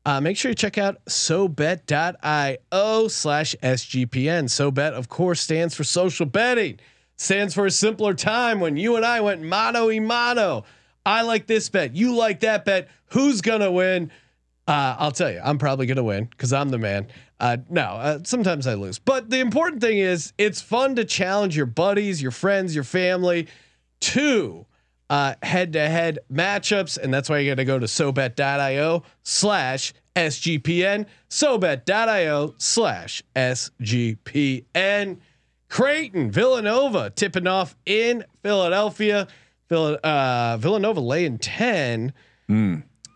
uh, 0.05 0.19
make 0.19 0.35
sure 0.35 0.51
you 0.51 0.55
check 0.55 0.77
out 0.77 1.03
SoBet.io 1.05 2.57
slash 3.07 3.55
SGPN. 3.63 4.45
SoBet, 4.45 4.91
of 4.91 5.07
course, 5.07 5.39
stands 5.39 5.73
for 5.75 5.85
social 5.85 6.25
betting, 6.25 6.79
stands 7.15 7.53
for 7.53 7.65
a 7.65 7.71
simpler 7.71 8.13
time 8.13 8.59
when 8.59 8.75
you 8.75 8.97
and 8.97 9.05
I 9.05 9.21
went 9.21 9.41
mano 9.41 9.87
y 9.87 9.99
mano. 9.99 10.65
I 11.05 11.21
like 11.21 11.47
this 11.47 11.69
bet. 11.69 11.95
You 11.95 12.15
like 12.15 12.41
that 12.41 12.65
bet. 12.65 12.89
Who's 13.07 13.41
going 13.41 13.61
to 13.61 13.71
win? 13.71 14.11
Uh, 14.67 14.95
I'll 14.97 15.11
tell 15.11 15.31
you, 15.31 15.41
I'm 15.43 15.57
probably 15.57 15.85
going 15.85 15.97
to 15.97 16.03
win 16.03 16.25
because 16.25 16.53
I'm 16.53 16.69
the 16.69 16.77
man. 16.77 17.07
Uh, 17.43 17.57
no, 17.69 17.81
uh, 17.81 18.19
sometimes 18.23 18.67
I 18.67 18.75
lose. 18.75 18.99
But 18.99 19.29
the 19.29 19.39
important 19.41 19.81
thing 19.81 19.97
is 19.97 20.31
it's 20.37 20.61
fun 20.61 20.95
to 20.95 21.03
challenge 21.03 21.57
your 21.57 21.65
buddies, 21.65 22.21
your 22.21 22.31
friends, 22.31 22.73
your 22.73 22.85
family 22.85 23.49
to 23.99 24.65
head 25.09 25.73
to 25.73 25.89
head 25.89 26.19
matchups. 26.31 26.97
And 26.97 27.13
that's 27.13 27.29
why 27.29 27.39
you 27.39 27.51
got 27.51 27.55
to 27.55 27.65
go 27.65 27.79
to 27.79 27.85
sobet.io 27.85 29.03
slash 29.23 29.93
SGPN, 30.15 31.05
sobet.io 31.29 32.55
slash 32.57 33.23
SGPN. 33.35 35.17
Creighton, 35.69 36.31
Villanova 36.31 37.09
tipping 37.09 37.47
off 37.47 37.75
in 37.85 38.23
Philadelphia. 38.41 39.27
Vill- 39.69 39.99
uh, 40.01 40.57
Villanova 40.57 41.01
laying 41.01 41.39
10. 41.39 42.13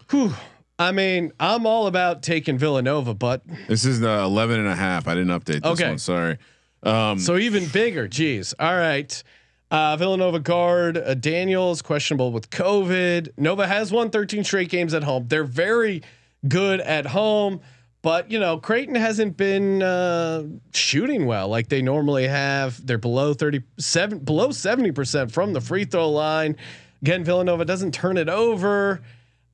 Whew. 0.10 0.34
I 0.80 0.92
mean, 0.92 1.32
I'm 1.40 1.66
all 1.66 1.88
about 1.88 2.22
taking 2.22 2.58
Villanova, 2.58 3.14
but 3.14 3.42
This 3.68 3.84
is 3.86 4.00
the 4.00 4.20
11 4.20 4.60
and 4.60 4.68
a 4.70 4.76
half. 4.76 5.08
I 5.08 5.16
didn't 5.16 5.30
update 5.40 5.64
this 5.64 5.66
Okay. 5.66 5.90
one. 5.90 5.98
Sorry. 6.00 6.38
Um, 6.84 7.18
so 7.20 7.38
even 7.38 7.66
bigger. 7.68 8.08
Jeez. 8.08 8.54
All 8.60 8.76
right. 8.76 9.24
Uh, 9.72 9.98
Villanova 9.98 10.40
guard 10.40 10.98
uh, 10.98 11.14
Daniels 11.16 11.82
questionable 11.82 12.32
with 12.32 12.50
COVID. 12.52 13.30
Nova 13.38 13.68
has 13.68 13.92
won 13.92 14.12
13 14.12 14.44
straight 14.44 14.70
games 14.70 14.94
at 14.94 15.04
home. 15.04 15.26
They're 15.28 15.44
very 15.44 16.04
good 16.48 16.80
at 16.80 17.08
home, 17.08 17.60
but 18.02 18.32
you 18.32 18.40
know 18.40 18.60
Creighton 18.60 18.96
hasn't 18.96 19.36
been 19.36 19.82
uh, 19.84 20.44
shooting 20.74 21.26
well 21.26 21.50
like 21.50 21.68
they 21.68 21.82
normally 21.82 22.28
have. 22.28 22.86
They're 22.86 22.98
below 22.98 23.34
37, 23.34 24.20
below 24.20 24.52
70 24.52 24.92
percent 24.92 25.32
from 25.34 25.52
the 25.52 25.60
free 25.60 25.84
throw 25.84 26.10
line. 26.12 26.56
Again, 27.02 27.26
Villanova 27.26 27.66
doesn't 27.66 27.94
turn 27.94 28.18
it 28.18 28.30
over. 28.30 29.02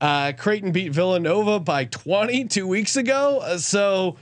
Uh, 0.04 0.34
Creighton 0.34 0.74
beat 0.74 0.92
Villanova 0.92 1.62
by 1.62 1.86
20 1.86 2.44
two 2.50 2.68
weeks 2.68 2.98
ago. 2.98 3.40
Uh, 3.42 3.58
so 3.58 4.18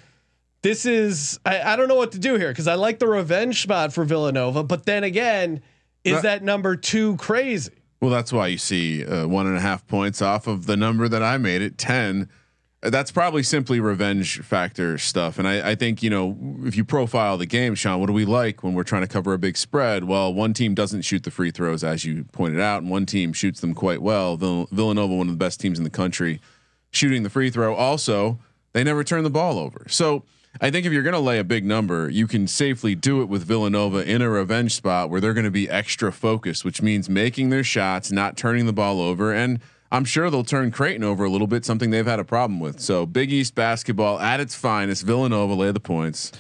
this 0.62 0.86
is 0.86 1.40
I, 1.44 1.74
I 1.74 1.76
don't 1.76 1.88
know 1.88 1.96
what 1.96 2.12
to 2.12 2.20
do 2.20 2.36
here 2.36 2.50
because 2.50 2.68
I 2.68 2.76
like 2.76 3.00
the 3.00 3.08
revenge 3.08 3.64
spot 3.64 3.92
for 3.92 4.06
Villanova, 4.06 4.64
but 4.64 4.86
then 4.86 5.04
again, 5.04 5.64
is 6.04 6.14
That- 6.18 6.22
that 6.22 6.44
number 6.44 6.76
too 6.76 7.16
crazy? 7.18 7.72
well, 8.00 8.12
that's 8.12 8.32
why 8.32 8.46
you 8.48 8.60
see 8.60 9.04
uh, 9.04 9.26
one 9.28 9.48
and 9.48 9.58
a 9.58 9.60
half 9.60 9.88
points 9.88 10.22
off 10.22 10.46
of 10.46 10.68
the 10.68 10.78
number 10.78 11.08
that 11.08 11.24
I 11.24 11.38
made 11.40 11.64
it 11.64 11.80
10. 11.80 12.30
That's 12.84 13.12
probably 13.12 13.44
simply 13.44 13.80
revenge 13.80 14.40
factor 14.42 14.98
stuff. 14.98 15.38
And 15.38 15.48
I, 15.48 15.72
I 15.72 15.76
think, 15.76 16.02
you 16.02 16.10
know, 16.10 16.36
if 16.64 16.76
you 16.76 16.84
profile 16.84 17.38
the 17.38 17.46
game, 17.46 17.76
Sean, 17.76 18.00
what 18.00 18.08
do 18.08 18.14
we 18.14 18.26
like 18.26 18.64
when 18.64 18.74
we're 18.74 18.84
trying 18.84 19.04
to 19.04 19.08
cover 19.08 19.34
a 19.34 19.38
big 19.38 19.56
spread? 19.56 20.06
Well, 20.06 20.34
one 20.34 20.54
team 20.54 20.74
doesn't 20.74 21.04
shoot 21.04 21.24
the 21.24 21.30
free 21.30 21.52
throws, 21.52 21.84
as 21.84 22.06
you 22.06 22.24
pointed 22.32 22.60
out, 22.60 22.82
and 22.82 22.90
one 22.90 23.06
team 23.06 23.34
shoots 23.34 23.60
them 23.60 23.76
quite 23.76 24.02
well. 24.02 24.36
Vill- 24.36 24.68
Villanova, 24.72 25.14
one 25.14 25.28
of 25.28 25.34
the 25.34 25.38
best 25.38 25.60
teams 25.60 25.78
in 25.78 25.84
the 25.84 25.92
country, 25.92 26.42
shooting 26.90 27.22
the 27.22 27.30
free 27.30 27.52
throw. 27.52 27.76
Also, 27.76 28.40
they 28.74 28.84
never 28.84 29.04
turn 29.04 29.24
the 29.24 29.30
ball 29.30 29.60
over. 29.60 29.86
So 29.88 30.24
I 30.60 30.72
think 30.72 30.88
if 30.88 30.92
you're 30.92 31.04
going 31.04 31.14
to 31.14 31.20
lay 31.20 31.38
a 31.38 31.44
big 31.44 31.64
number, 31.64 32.10
you 32.10 32.26
can 32.26 32.48
safely 32.48 32.96
do 32.96 33.22
it 33.22 33.26
with 33.26 33.44
Villanova 33.44 34.00
in 34.10 34.24
a 34.24 34.30
revenge 34.30 34.74
spot 34.74 35.12
where 35.12 35.22
they're 35.22 35.36
going 35.36 35.46
to 35.46 35.52
be 35.52 35.70
extra 35.70 36.12
focused, 36.12 36.66
which 36.66 36.82
means 36.82 37.08
making 37.08 37.52
their 37.52 37.64
shots, 37.64 38.12
not 38.12 38.38
turning 38.38 38.66
the 38.66 38.74
ball 38.74 39.00
over. 39.00 39.32
And 39.32 39.60
I'm 39.92 40.06
sure 40.06 40.30
they'll 40.30 40.44
turn 40.44 40.72
Creighton 40.72 41.04
over 41.04 41.24
a 41.26 41.30
little 41.30 41.48
bit, 41.48 41.66
something 41.66 41.90
they've 41.92 42.06
had 42.06 42.20
a 42.20 42.24
problem 42.24 42.60
with. 42.60 42.80
So 42.80 43.06
Big 43.06 43.32
East 43.32 43.56
basketball 43.56 44.20
at 44.20 44.40
its 44.40 44.56
finest, 44.56 45.04
Villanova 45.04 45.54
lay 45.54 45.72
the 45.72 45.80
points. 45.82 46.32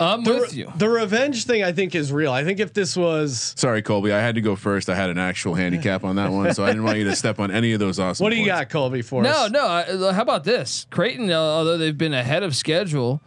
I'm 0.00 0.24
The, 0.24 0.34
with 0.34 0.52
you. 0.54 0.70
the 0.76 0.88
revenge 0.88 1.44
thing 1.44 1.62
I 1.62 1.70
think 1.72 1.94
is 1.94 2.12
real. 2.12 2.32
I 2.32 2.42
think 2.42 2.58
if 2.58 2.72
this 2.74 2.96
was 2.96 3.54
Sorry, 3.56 3.82
Colby, 3.82 4.12
I 4.12 4.18
had 4.20 4.34
to 4.34 4.40
go 4.40 4.56
first. 4.56 4.88
I 4.88 4.96
had 4.96 5.10
an 5.10 5.18
actual 5.18 5.54
handicap 5.54 6.02
on 6.02 6.16
that 6.16 6.32
one, 6.32 6.52
so 6.54 6.64
I 6.64 6.68
didn't 6.68 6.82
want 6.82 6.98
you 6.98 7.04
to 7.04 7.14
step 7.14 7.38
on 7.38 7.52
any 7.52 7.72
of 7.72 7.78
those 7.78 8.00
awesome. 8.00 8.24
what 8.24 8.30
do 8.30 8.36
you 8.36 8.42
points. 8.50 8.60
got, 8.62 8.68
Colby, 8.70 9.02
for 9.02 9.22
No, 9.22 9.30
us? 9.46 9.50
no. 9.52 9.64
I, 9.66 10.12
how 10.12 10.22
about 10.22 10.42
this? 10.42 10.86
Creighton, 10.90 11.30
uh, 11.30 11.34
although 11.36 11.78
they've 11.78 11.96
been 11.96 12.14
ahead 12.14 12.42
of 12.42 12.56
schedule, 12.56 13.22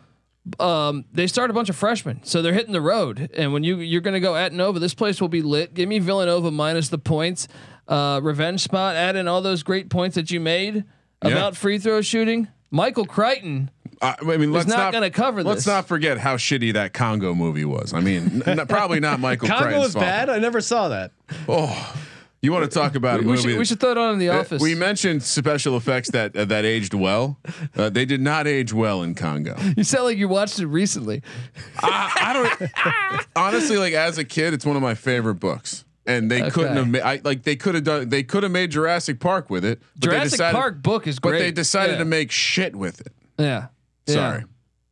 um, 0.59 1.05
they 1.13 1.27
start 1.27 1.49
a 1.49 1.53
bunch 1.53 1.69
of 1.69 1.77
freshmen, 1.77 2.19
so 2.23 2.41
they're 2.41 2.53
hitting 2.53 2.73
the 2.73 2.81
road. 2.81 3.29
And 3.37 3.53
when 3.53 3.63
you 3.63 3.77
you're 3.77 4.01
going 4.01 4.15
to 4.15 4.19
go 4.19 4.35
at 4.35 4.51
Nova, 4.51 4.79
this 4.79 4.93
place 4.93 5.21
will 5.21 5.27
be 5.29 5.41
lit. 5.41 5.73
Give 5.73 5.87
me 5.87 5.99
Villanova 5.99 6.51
minus 6.51 6.89
the 6.89 6.97
points, 6.97 7.47
uh, 7.89 8.21
revenge 8.23 8.61
spot. 8.61 8.95
Add 8.95 9.17
in 9.17 9.27
all 9.27 9.41
those 9.41 9.63
great 9.63 9.89
points 9.89 10.15
that 10.15 10.31
you 10.31 10.39
made 10.39 10.85
Yeah. 11.23 11.31
about 11.31 11.57
free 11.57 11.77
throw 11.79 12.01
shooting. 12.01 12.47
Michael 12.71 13.05
Crichton. 13.05 13.71
I, 14.01 14.15
I 14.21 14.37
mean, 14.37 14.53
let's 14.53 14.67
not 14.67 14.77
not, 14.77 14.93
gonna 14.93 15.09
cover 15.09 15.43
Let's 15.43 15.65
this. 15.65 15.67
not 15.67 15.87
forget 15.87 16.17
how 16.19 16.37
shitty 16.37 16.71
that 16.73 16.93
Congo 16.93 17.33
movie 17.33 17.65
was. 17.65 17.93
I 17.93 17.99
mean, 17.99 18.43
n- 18.45 18.59
n- 18.59 18.67
probably 18.67 19.01
not 19.01 19.19
Michael. 19.19 19.47
Congo 19.49 19.63
Crichton's 19.63 19.83
was 19.87 19.93
fault. 19.93 20.05
bad. 20.05 20.29
I 20.29 20.37
never 20.39 20.61
saw 20.61 20.87
that. 20.89 21.11
Oh, 21.49 21.95
you 22.41 22.53
want 22.53 22.63
to 22.63 22.69
talk 22.73 22.95
about 22.95 23.19
a 23.21 23.23
We 23.27 23.35
should, 23.35 23.57
we 23.57 23.65
should 23.65 23.81
throw 23.81 23.91
it 23.91 23.97
on 23.97 24.13
in 24.13 24.19
the 24.19 24.29
Uh, 24.29 24.39
office. 24.39 24.61
We 24.61 24.73
mentioned 24.75 25.23
special 25.23 25.75
effects 25.75 26.11
that 26.11 26.33
uh, 26.37 26.45
that 26.45 26.63
aged 26.63 26.93
well. 26.93 27.39
Uh, 27.75 27.89
they 27.89 28.05
did 28.05 28.21
not 28.21 28.47
age 28.47 28.71
well 28.71 29.03
in 29.03 29.15
Congo. 29.15 29.57
you 29.75 29.83
sound 29.83 30.05
like 30.05 30.17
you 30.17 30.29
watched 30.29 30.59
it 30.59 30.67
recently. 30.67 31.21
I, 31.81 32.13
I 32.21 32.33
don't 32.33 33.25
honestly 33.35 33.77
like 33.77 33.93
as 33.93 34.17
a 34.17 34.23
kid, 34.23 34.53
it's 34.53 34.65
one 34.65 34.77
of 34.77 34.81
my 34.81 34.93
favorite 34.95 35.35
books. 35.35 35.83
And 36.09 36.29
they 36.31 36.49
couldn't 36.49 36.75
have 36.75 36.87
made 36.87 37.01
I, 37.03 37.21
like 37.23 37.43
they 37.43 37.55
could 37.55 37.75
have 37.75 37.83
done 37.83 38.09
they 38.09 38.23
could 38.23 38.43
have 38.43 38.51
made 38.51 38.71
Jurassic 38.71 39.19
Park 39.19 39.49
with 39.49 39.63
it. 39.63 39.79
But 39.95 40.01
they 40.01 40.07
Jurassic 40.07 40.31
decided, 40.31 40.57
Park 40.57 40.81
book 40.81 41.07
is 41.07 41.19
great, 41.19 41.31
but 41.33 41.39
they 41.39 41.51
decided 41.51 41.93
Yeah. 41.93 41.97
to 41.99 42.05
make 42.05 42.31
shit 42.31 42.75
with 42.75 42.99
it. 43.01 43.13
Yeah. 43.37 43.67
Yeah. 44.07 44.13
Sorry, 44.13 44.43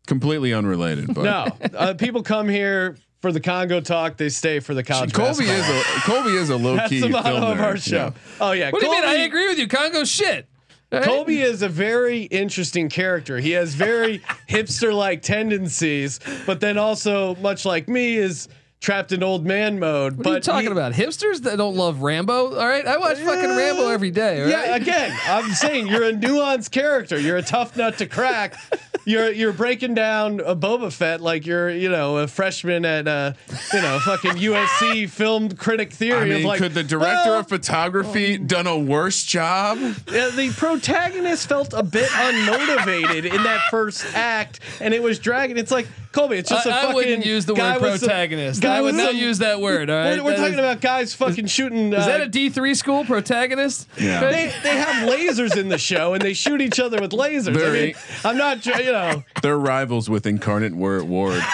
completely 0.06 0.54
unrelated. 0.54 1.14
But 1.14 1.24
No, 1.24 1.48
uh, 1.78 1.94
people 1.96 2.22
come 2.22 2.48
here 2.48 2.98
for 3.22 3.32
the 3.32 3.40
Congo 3.40 3.82
talk. 3.82 4.18
They 4.18 4.30
stay 4.30 4.60
for 4.60 4.76
the 4.76 4.84
college. 4.84 5.12
Colby 5.12 5.46
basketball. 5.48 5.80
is 5.80 5.86
a 5.88 6.02
Colby 6.02 6.30
is 6.38 6.50
a 6.52 6.56
low 6.56 6.76
That's 6.78 6.90
key 6.90 7.00
the 7.02 7.10
motto 7.10 7.36
of 7.38 7.60
our 7.60 7.78
show. 7.78 7.96
Yeah. 7.96 8.12
Oh 8.40 8.52
yeah, 8.52 8.70
What 8.70 8.80
do 8.82 8.86
you 8.86 8.92
mean? 8.94 9.04
I 9.04 9.16
agree 9.24 9.48
with 9.48 9.58
you. 9.58 9.68
Congo 9.68 10.04
shit. 10.04 10.48
Right? 10.92 11.04
Colby 11.04 11.42
is 11.42 11.64
a 11.64 11.68
very 11.68 12.22
interesting 12.24 12.88
character. 12.88 13.40
He 13.40 13.52
has 13.52 13.74
very 13.76 14.20
hipster 14.50 14.96
like 14.96 15.22
tendencies, 15.22 16.20
but 16.46 16.62
then 16.62 16.78
also, 16.78 17.36
much 17.36 17.66
like 17.66 17.90
me, 17.90 18.16
is 18.16 18.48
trapped 18.80 19.12
in 19.12 19.24
old 19.24 19.46
man 19.46 19.80
mode. 19.80 20.18
What 20.18 20.24
but 20.24 20.30
are 20.32 20.36
you 20.36 20.42
talking 20.42 20.62
he- 20.68 20.72
about? 20.72 20.94
Hipsters 20.94 21.42
that 21.44 21.58
don't 21.58 21.76
love 21.76 22.02
Rambo. 22.02 22.56
All 22.58 22.68
right, 22.68 22.86
I 22.86 22.98
watch 22.98 23.18
fucking 23.18 23.50
Rambo 23.56 23.90
every 23.90 24.12
day. 24.12 24.44
All 24.44 24.50
Yeah, 24.50 24.76
again, 24.76 25.16
I'm 25.26 25.52
saying 25.52 25.88
you're 25.88 26.04
a 26.04 26.14
nuanced 26.14 26.72
character. 26.72 27.20
You're 27.20 27.38
a 27.38 27.42
tough 27.44 27.76
nut 27.76 27.98
to 27.98 28.06
crack. 28.06 28.56
You're 29.08 29.32
you're 29.32 29.54
breaking 29.54 29.94
down 29.94 30.42
a 30.42 30.54
Boba 30.54 30.92
Fett 30.92 31.22
like 31.22 31.46
you're 31.46 31.70
you 31.70 31.90
know 31.90 32.18
a 32.18 32.28
freshman 32.28 32.84
at 32.84 33.08
uh 33.08 33.32
you 33.74 33.82
know 33.82 34.00
fucking 34.00 34.32
USC 34.34 35.10
film 35.10 35.50
critic 35.56 35.94
theory 35.94 36.18
I 36.20 36.24
of 36.24 36.30
mean, 36.40 36.44
like 36.44 36.60
could 36.60 36.74
the 36.74 36.84
director 36.84 37.30
well, 37.30 37.40
of 37.40 37.48
photography 37.48 38.38
done 38.38 38.68
a 38.68 38.78
worse 38.78 39.24
job? 39.24 39.78
Yeah, 40.12 40.30
the 40.36 40.52
protagonist 40.58 41.48
felt 41.48 41.72
a 41.74 41.84
bit 41.84 42.10
unmotivated 42.10 43.34
in 43.34 43.44
that 43.44 43.62
first 43.72 44.06
act, 44.14 44.60
and 44.82 44.94
it 44.94 45.02
was 45.02 45.20
dragging. 45.20 45.58
It's 45.58 45.72
like 45.72 45.88
Colby. 46.12 46.38
It's 46.38 46.50
just 46.50 46.66
a 46.66 46.72
I, 46.72 46.78
I 46.78 46.82
fucking 46.82 46.96
wouldn't 46.96 47.26
use 47.26 47.46
the 47.46 47.54
guy 47.54 47.78
word 47.78 47.92
with 47.92 48.00
some- 48.02 48.10
guy 48.10 48.78
I 48.78 48.82
would 48.82 48.96
not 48.96 49.16
use 49.16 49.38
that 49.38 49.62
word. 49.62 49.90
All 49.90 49.96
right, 49.96 50.18
We're, 50.18 50.32
we're 50.32 50.36
talking 50.36 50.54
is- 50.54 50.60
about 50.60 50.82
guys 50.82 51.14
fucking 51.14 51.46
shooting. 51.46 51.94
Is 51.94 52.04
uh, 52.04 52.08
that 52.08 52.22
a 52.22 52.28
D 52.28 52.50
three 52.50 52.74
school 52.76 53.06
protagonist? 53.06 53.88
Yeah. 53.98 54.20
They, 54.20 54.54
they 54.64 54.78
have 54.78 55.10
lasers 55.10 55.56
in 55.56 55.70
the 55.70 55.78
show 55.78 56.14
and 56.14 56.22
they 56.22 56.34
shoot 56.34 56.60
each 56.60 56.80
other 56.80 57.00
with 57.00 57.12
lasers. 57.12 57.50
I 57.50 57.60
Very- 57.60 57.86
mean, 57.86 57.96
I'm 58.26 58.36
not, 58.38 58.66
you 58.66 58.92
know, 58.92 58.97
They're 59.42 59.58
rivals 59.58 60.10
with 60.10 60.26
Incarnate 60.26 60.76
Word 60.76 61.04
Ward. 61.04 61.44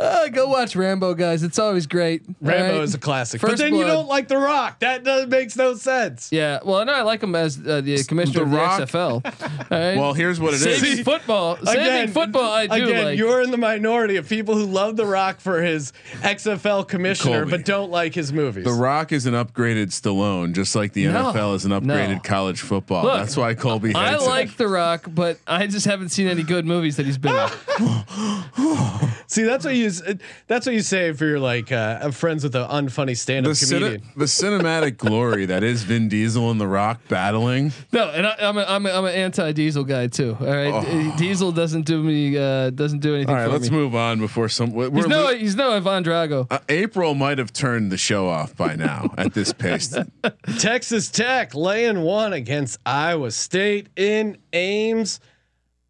Uh, 0.00 0.28
go 0.28 0.48
watch 0.48 0.74
Rambo, 0.74 1.14
guys. 1.14 1.42
It's 1.42 1.58
always 1.58 1.86
great. 1.86 2.22
Rambo 2.40 2.74
right? 2.78 2.82
is 2.82 2.94
a 2.94 2.98
classic. 2.98 3.40
but 3.40 3.50
First 3.50 3.62
then 3.62 3.74
you 3.74 3.84
don't 3.84 4.08
like 4.08 4.28
The 4.28 4.38
Rock. 4.38 4.78
That 4.80 5.04
does, 5.04 5.26
makes 5.26 5.56
no 5.56 5.74
sense. 5.74 6.30
Yeah, 6.32 6.60
well, 6.64 6.84
no, 6.86 6.92
I 6.92 7.02
like 7.02 7.22
him 7.22 7.34
as 7.34 7.58
uh, 7.58 7.80
the 7.82 8.02
commissioner 8.04 8.44
The 8.44 8.44
of 8.44 8.50
the 8.50 8.86
XFL. 8.86 9.10
All 9.24 9.66
right? 9.70 9.96
Well, 9.98 10.14
here's 10.14 10.40
what 10.40 10.54
it 10.54 10.58
saving 10.58 10.92
is. 10.92 11.00
football, 11.04 11.58
saving 11.64 12.12
football. 12.12 12.50
I 12.50 12.66
do 12.66 12.84
again, 12.86 13.04
like. 13.04 13.18
you're 13.18 13.42
in 13.42 13.50
the 13.50 13.58
minority 13.58 14.16
of 14.16 14.28
people 14.28 14.54
who 14.54 14.64
love 14.64 14.96
The 14.96 15.04
Rock 15.06 15.38
for 15.40 15.60
his 15.60 15.92
XFL 16.20 16.88
commissioner, 16.88 17.44
but 17.44 17.64
don't 17.66 17.90
like 17.90 18.14
his 18.14 18.32
movies. 18.32 18.64
The 18.64 18.72
Rock 18.72 19.12
is 19.12 19.26
an 19.26 19.34
upgraded 19.34 19.88
Stallone, 19.88 20.54
just 20.54 20.74
like 20.74 20.94
the 20.94 21.06
No. 21.08 21.32
NFL 21.32 21.56
is 21.56 21.64
an 21.66 21.72
upgraded 21.72 22.14
No. 22.14 22.20
college 22.20 22.60
football. 22.62 23.04
Look, 23.04 23.14
That's 23.18 23.36
why 23.36 23.54
Colby 23.54 23.88
hates 23.88 23.98
I 23.98 24.14
it. 24.14 24.22
like 24.22 24.56
The 24.56 24.68
Rock, 24.68 25.04
but 25.08 25.38
I 25.46 25.66
just 25.66 25.84
haven't 25.86 26.08
seen 26.08 26.26
any 26.26 26.42
good 26.42 26.64
movies 26.64 26.96
that 26.96 27.04
he's 27.06 27.18
been 27.18 27.34
in. 27.36 27.50
See, 29.26 29.42
that's 29.44 29.64
what 29.64 29.76
you 29.76 29.89
s- 29.90 30.02
that's 30.46 30.66
what 30.66 30.74
you 30.74 30.80
say 30.82 31.08
if 31.08 31.20
you're 31.20 31.38
like 31.40 31.70
uh, 31.72 32.10
friends 32.10 32.42
with 32.44 32.54
an 32.54 32.66
unfunny 32.68 33.16
stand-up 33.16 33.54
the, 33.54 33.66
comedian. 33.66 34.00
cine- 34.00 34.14
the 34.16 34.24
cinematic 34.24 34.96
glory 34.96 35.46
that 35.46 35.62
is 35.62 35.82
Vin 35.82 36.08
Diesel 36.08 36.50
and 36.50 36.60
The 36.60 36.66
Rock 36.66 37.00
battling. 37.08 37.72
No, 37.92 38.08
and 38.10 38.26
I, 38.26 38.36
I'm 38.40 38.56
a, 38.58 38.62
I'm 38.64 38.86
a, 38.86 38.90
I'm 38.90 39.04
an 39.04 39.14
anti-diesel 39.14 39.84
guy 39.84 40.06
too. 40.06 40.36
All 40.40 40.46
right, 40.46 40.72
Oh. 40.72 41.14
Diesel 41.16 41.52
doesn't 41.52 41.82
do 41.86 42.02
me 42.02 42.36
uh, 42.38 42.70
doesn't 42.70 43.00
do 43.00 43.14
anything 43.14 43.30
All 43.34 43.40
right, 43.40 43.46
for 43.46 43.52
let's 43.52 43.70
me. 43.70 43.76
move 43.76 43.94
on 43.94 44.18
before 44.20 44.48
some. 44.48 44.72
We're, 44.72 44.90
He's 44.90 45.06
no 45.06 45.22
lo- 45.24 45.34
he's 45.36 45.56
no 45.56 45.72
Ivan 45.72 46.04
Drago. 46.04 46.46
uh, 46.50 46.58
April 46.68 47.14
might 47.14 47.38
have 47.38 47.52
turned 47.52 47.90
the 47.92 47.98
show 47.98 48.28
off 48.28 48.56
by 48.56 48.76
now 48.76 49.12
at 49.18 49.34
this 49.34 49.52
pace. 49.52 49.96
Texas 50.58 51.10
Tech 51.10 51.54
laying 51.54 52.02
one 52.02 52.32
against 52.32 52.78
Iowa 52.86 53.30
State 53.30 53.88
in 53.96 54.38
Ames, 54.52 55.20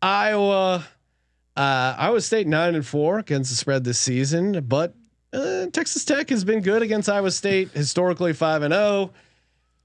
Iowa. 0.03 0.87
Uh, 1.61 1.95
Iowa 1.99 2.23
State 2.23 2.47
nine 2.47 2.75
and 2.75 2.87
four 2.87 3.19
against 3.19 3.51
the 3.51 3.57
spread 3.57 3.85
this 3.85 3.99
season, 3.99 4.65
but 4.67 4.95
uh, 5.35 5.67
Texas 5.67 6.07
Tech 6.07 6.31
has 6.31 6.43
been 6.43 6.63
good 6.63 6.81
against 6.81 7.07
Iowa 7.07 7.31
State 7.31 7.71
historically 7.73 8.33
five 8.33 8.63
and 8.63 8.73
zero. 8.73 9.11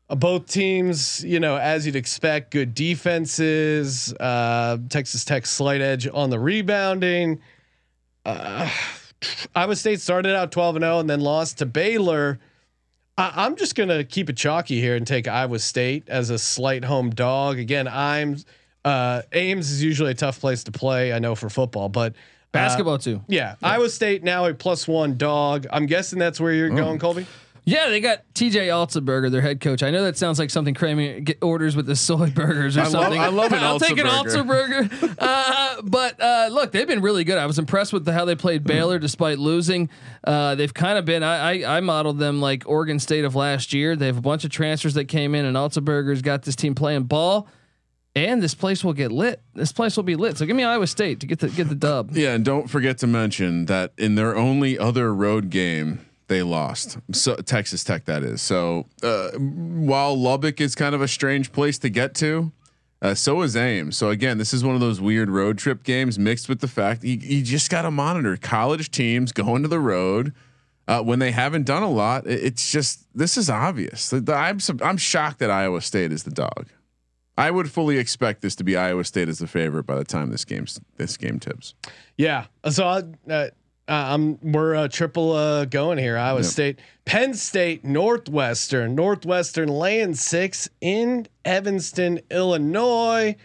Uh, 0.10 0.16
Both 0.16 0.48
teams, 0.48 1.22
you 1.26 1.42
know, 1.42 1.58
as 1.58 1.86
you'd 1.86 1.98
expect, 1.98 2.52
good 2.52 2.74
defenses. 2.76 4.14
Uh, 4.14 4.78
Texas 4.88 5.26
Tech 5.26 5.46
slight 5.46 5.82
edge 5.82 6.08
on 6.14 6.30
the 6.30 6.40
rebounding. 6.40 7.42
Uh, 8.24 8.70
Iowa 9.54 9.76
State 9.76 10.00
started 10.00 10.34
out 10.34 10.54
twelve 10.54 10.78
and 10.78 10.84
zero 10.84 11.00
and 11.00 11.10
then 11.10 11.20
lost 11.20 11.58
to 11.58 11.66
Baylor. 11.66 12.40
I, 13.18 13.34
I'm 13.36 13.58
just 13.58 13.76
gonna 13.76 14.06
keep 14.06 14.30
it 14.30 14.38
chalky 14.38 14.80
here 14.80 14.96
and 14.96 15.06
take 15.06 15.28
Iowa 15.28 15.60
State 15.60 16.08
as 16.08 16.30
a 16.30 16.40
slight 16.40 16.86
home 16.86 17.10
dog. 17.10 17.60
Again, 17.60 17.90
I'm 17.90 18.38
uh, 18.86 19.24
Ames 19.34 19.70
is 19.72 19.84
usually 19.84 20.12
a 20.12 20.16
tough 20.16 20.40
place 20.40 20.64
to 20.66 20.72
play. 20.72 21.12
I 21.12 21.20
know 21.20 21.36
for 21.36 21.50
football, 21.50 21.90
but 21.90 22.14
Basketball 22.54 22.98
too. 23.00 23.22
Yeah, 23.28 23.56
Iowa 23.62 23.90
State 23.90 24.24
now 24.24 24.46
a 24.46 24.54
plus 24.54 24.88
one 24.88 25.18
dog. 25.18 25.68
I'm 25.74 25.88
guessing 25.88 26.20
that's 26.20 26.40
where 26.40 26.54
you're 26.54 26.70
going, 26.70 27.00
Colby. 27.00 27.26
Yeah, 27.68 27.90
they 27.90 28.00
got 28.00 28.20
TJ 28.36 28.68
Otzelberger, 28.68 29.32
their 29.32 29.42
head 29.42 29.60
coach. 29.60 29.82
I 29.82 29.90
know 29.90 30.04
that 30.04 30.18
sounds 30.18 30.38
like 30.38 30.52
something 30.52 30.76
Kramer 30.76 31.20
get 31.20 31.40
orders 31.44 31.76
with 31.76 31.88
the 31.88 31.96
soy 31.96 32.30
burgers 32.30 32.78
or 32.78 32.82
I 32.82 32.84
love- 32.84 32.92
something. 32.92 33.20
I 33.20 33.28
love 33.30 33.52
an 33.52 33.60
I'll 33.64 33.80
take 33.80 33.98
an. 33.98 34.06
Otzelberger. 34.06 35.16
uh, 35.20 35.82
but 35.82 36.22
uh, 36.22 36.50
look, 36.52 36.72
they've 36.72 36.88
been 36.88 37.02
really 37.02 37.24
good. 37.24 37.40
I 37.40 37.48
was 37.48 37.58
impressed 37.58 37.92
with 37.92 38.06
the, 38.06 38.14
how 38.14 38.24
they 38.24 38.36
played 38.36 38.64
Baylor 38.64 39.00
despite 39.00 39.40
losing. 39.40 39.90
Uh, 40.24 40.54
they've 40.54 40.74
kind 40.74 41.00
of 41.00 41.06
been. 41.06 41.24
I, 41.24 41.64
I 41.64 41.78
I 41.78 41.80
modeled 41.82 42.20
them 42.20 42.40
like 42.40 42.64
Oregon 42.68 43.00
State 43.00 43.26
of 43.26 43.34
last 43.36 43.74
year. 43.74 43.96
They 43.96 44.06
have 44.06 44.18
a 44.18 44.22
bunch 44.22 44.46
of 44.46 44.52
transfers 44.52 44.94
that 44.94 45.06
came 45.06 45.34
in, 45.34 45.44
and 45.46 45.58
Otzelberger's 45.58 46.22
got 46.22 46.44
this 46.44 46.56
team 46.56 46.76
playing 46.76 47.04
ball. 47.06 47.48
And 48.16 48.42
this 48.42 48.56
place 48.56 48.82
will 48.84 48.94
get 48.94 49.12
lit. 49.12 49.42
This 49.56 49.74
place 49.74 49.98
will 49.98 50.04
be 50.04 50.16
lit. 50.16 50.38
So 50.38 50.46
give 50.46 50.56
me 50.56 50.64
Iowa 50.64 50.88
State 50.88 51.20
to 51.20 51.28
get 51.28 51.40
the 51.40 51.50
get 51.50 51.68
the 51.68 51.76
dub. 51.76 52.12
Yeah, 52.16 52.34
and 52.34 52.46
don't 52.46 52.70
forget 52.70 52.98
to 53.00 53.08
mention 53.08 53.66
that 53.66 53.92
in 53.98 54.16
their 54.16 54.36
only 54.38 54.80
other 54.80 55.14
road 55.14 55.50
game, 55.50 56.06
they 56.28 56.42
lost. 56.42 56.98
So 57.12 57.36
Texas 57.36 57.84
Tech, 57.84 58.06
that 58.06 58.24
is. 58.24 58.42
So 58.42 58.86
uh, 59.04 59.32
while 59.32 60.16
Lubbock 60.18 60.62
is 60.62 60.76
kind 60.76 60.96
of 60.96 61.02
a 61.02 61.10
strange 61.10 61.52
place 61.52 61.78
to 61.80 61.90
get 61.90 62.16
to, 62.16 62.54
uh, 63.02 63.16
so 63.16 63.42
is 63.42 63.58
Ames. 63.58 63.98
So 63.98 64.10
again, 64.12 64.38
this 64.38 64.54
is 64.54 64.64
one 64.64 64.76
of 64.76 64.82
those 64.82 65.02
weird 65.02 65.30
road 65.30 65.58
trip 65.58 65.84
games 65.84 66.18
mixed 66.18 66.48
with 66.48 66.62
the 66.62 66.70
fact 66.70 67.04
you, 67.04 67.18
you 67.18 67.44
just 67.44 67.70
got 67.70 67.82
to 67.82 67.92
monitor 67.92 68.38
college 68.38 68.92
teams 68.92 69.34
going 69.34 69.62
to 69.64 69.68
the 69.68 69.80
road. 69.80 70.34
Uh, 70.88 71.02
when 71.02 71.18
they 71.20 71.32
haven't 71.32 71.66
done 71.66 71.84
a 71.84 71.90
lot, 71.90 72.26
it- 72.28 72.44
it's 72.44 72.72
just 72.72 73.06
this 73.14 73.36
is 73.38 73.50
obvious. 73.50 74.14
I'm 74.14 74.60
I'm 74.82 74.98
shocked 74.98 75.40
that 75.40 75.50
Iowa 75.52 75.82
State 75.82 76.14
is 76.14 76.24
the 76.24 76.32
dog. 76.32 76.68
I 77.38 77.52
would 77.52 77.70
fully 77.72 77.98
expect 77.98 78.42
this 78.42 78.56
to 78.56 78.64
be 78.64 78.78
Iowa 78.78 79.04
State 79.04 79.28
as 79.30 79.40
the 79.40 79.48
favorite 79.48 79.84
by 79.86 79.96
the 79.96 80.06
time 80.06 80.30
this 80.30 80.46
game's 80.46 80.80
this 80.98 81.18
game 81.18 81.40
tips. 81.40 81.74
Yeah. 82.18 82.46
So 82.70 82.86
uh, 82.86 83.02
uh, 83.30 83.50
I'm 83.88 84.40
we're 84.42 84.76
uh, 84.76 84.88
triple 84.88 85.34
uh, 85.34 85.66
going 85.66 85.98
here. 85.98 86.18
Iowa 86.18 86.40
Yep. 86.40 86.46
State, 86.50 86.80
Penn 87.04 87.34
State, 87.34 87.84
Northwestern, 87.84 88.96
Northwestern 88.96 89.68
laying 89.68 90.14
six 90.16 90.70
in 90.82 91.28
Evanston, 91.44 92.20
Illinois. 92.32 93.36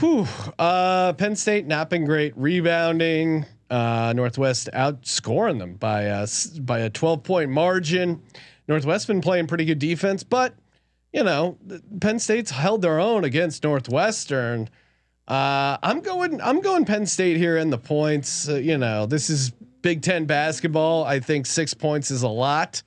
Whew. 0.00 0.26
Uh, 0.58 1.12
Penn 1.14 1.36
State 1.36 1.66
not 1.66 1.88
been 1.90 2.04
great 2.04 2.36
rebounding. 2.36 3.46
Uh, 3.70 4.12
Northwest 4.14 4.68
outscoring 4.74 5.58
them 5.58 5.74
by 5.74 6.02
a, 6.02 6.22
s- 6.22 6.46
by 6.58 6.80
a 6.80 6.90
12 6.90 7.22
point 7.22 7.50
margin. 7.50 8.22
Northwest 8.68 9.06
been 9.06 9.20
playing 9.20 9.46
pretty 9.46 9.64
good 9.64 9.78
defense, 9.78 10.22
but 10.22 10.54
you 11.14 11.24
know 11.24 11.56
Penn 12.00 12.18
State's 12.18 12.50
held 12.50 12.82
their 12.82 13.00
own 13.00 13.24
against 13.24 13.64
Northwestern. 13.64 14.68
Uh, 15.26 15.78
I'm 15.82 16.00
going. 16.00 16.40
I'm 16.42 16.60
going 16.60 16.84
Penn 16.84 17.06
State 17.06 17.38
here 17.38 17.56
in 17.56 17.70
the 17.70 17.78
points. 17.78 18.48
Uh, 18.48 18.56
you 18.56 18.76
know, 18.76 19.06
this 19.06 19.30
is 19.30 19.50
Big 19.80 20.02
Ten 20.02 20.26
basketball. 20.26 21.04
I 21.04 21.20
think 21.20 21.46
six 21.46 21.72
points 21.72 22.10
is 22.10 22.22
a 22.22 22.28
lot. 22.28 22.82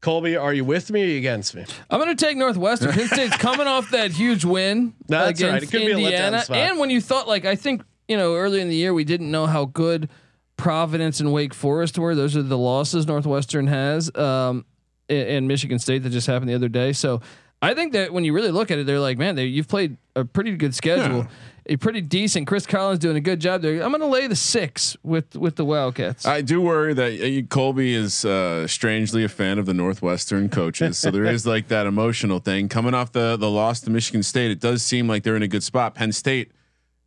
Colby, 0.00 0.36
are 0.36 0.52
you 0.52 0.64
with 0.64 0.90
me 0.90 1.02
or 1.02 1.06
you 1.06 1.18
against 1.18 1.54
me? 1.54 1.64
I'm 1.90 2.00
going 2.00 2.14
to 2.14 2.24
take 2.24 2.36
Northwestern. 2.36 2.92
Penn 2.92 3.08
State's 3.08 3.36
coming 3.38 3.66
off 3.66 3.90
that 3.90 4.12
huge 4.12 4.44
win 4.44 4.94
That's 5.06 5.42
right. 5.42 5.48
against 5.48 5.74
It 5.74 5.76
could 5.76 5.86
be 5.86 5.92
a 5.92 5.96
Indiana. 5.96 6.44
And 6.50 6.78
when 6.78 6.90
you 6.90 7.00
thought, 7.00 7.26
like, 7.26 7.44
I 7.44 7.56
think 7.56 7.82
you 8.08 8.16
know, 8.16 8.34
early 8.34 8.60
in 8.60 8.68
the 8.68 8.74
year 8.74 8.94
we 8.94 9.04
didn't 9.04 9.30
know 9.30 9.46
how 9.46 9.64
good 9.64 10.08
Providence 10.56 11.20
and 11.20 11.32
Wake 11.32 11.54
Forest 11.54 11.98
were. 11.98 12.14
Those 12.14 12.36
are 12.36 12.42
the 12.42 12.58
losses 12.58 13.06
Northwestern 13.06 13.66
has, 13.66 14.14
um, 14.16 14.64
and, 15.08 15.28
and 15.28 15.48
Michigan 15.48 15.78
State 15.78 16.02
that 16.02 16.10
just 16.10 16.26
happened 16.26 16.48
the 16.48 16.54
other 16.54 16.68
day. 16.68 16.92
So 16.92 17.20
I 17.62 17.74
think 17.74 17.92
that 17.94 18.12
when 18.12 18.24
you 18.24 18.32
really 18.32 18.50
look 18.50 18.70
at 18.70 18.78
it, 18.78 18.86
they're 18.86 19.00
like, 19.00 19.18
man, 19.18 19.34
they, 19.34 19.46
you've 19.46 19.68
played 19.68 19.96
a 20.14 20.24
pretty 20.24 20.56
good 20.56 20.74
schedule. 20.74 21.26
A 21.68 21.76
pretty 21.76 22.00
decent. 22.00 22.46
Chris 22.46 22.64
Collins 22.64 23.00
doing 23.00 23.16
a 23.16 23.20
good 23.20 23.40
job 23.40 23.60
there. 23.60 23.82
I'm 23.82 23.90
going 23.90 24.00
to 24.00 24.06
lay 24.06 24.28
the 24.28 24.36
six 24.36 24.96
with 25.02 25.34
with 25.34 25.56
the 25.56 25.64
Wildcats. 25.64 26.24
I 26.24 26.40
do 26.40 26.60
worry 26.60 26.94
that 26.94 27.20
uh, 27.20 27.46
Colby 27.48 27.92
is 27.92 28.24
uh, 28.24 28.68
strangely 28.68 29.24
a 29.24 29.28
fan 29.28 29.58
of 29.58 29.66
the 29.66 29.74
Northwestern 29.74 30.48
coaches, 30.48 30.96
so 30.96 31.10
there 31.10 31.24
is 31.24 31.44
like 31.44 31.66
that 31.66 31.86
emotional 31.86 32.38
thing 32.38 32.68
coming 32.68 32.94
off 32.94 33.10
the 33.10 33.36
the 33.36 33.50
loss 33.50 33.80
to 33.80 33.90
Michigan 33.90 34.22
State. 34.22 34.52
It 34.52 34.60
does 34.60 34.84
seem 34.84 35.08
like 35.08 35.24
they're 35.24 35.34
in 35.34 35.42
a 35.42 35.48
good 35.48 35.64
spot. 35.64 35.96
Penn 35.96 36.12
State 36.12 36.52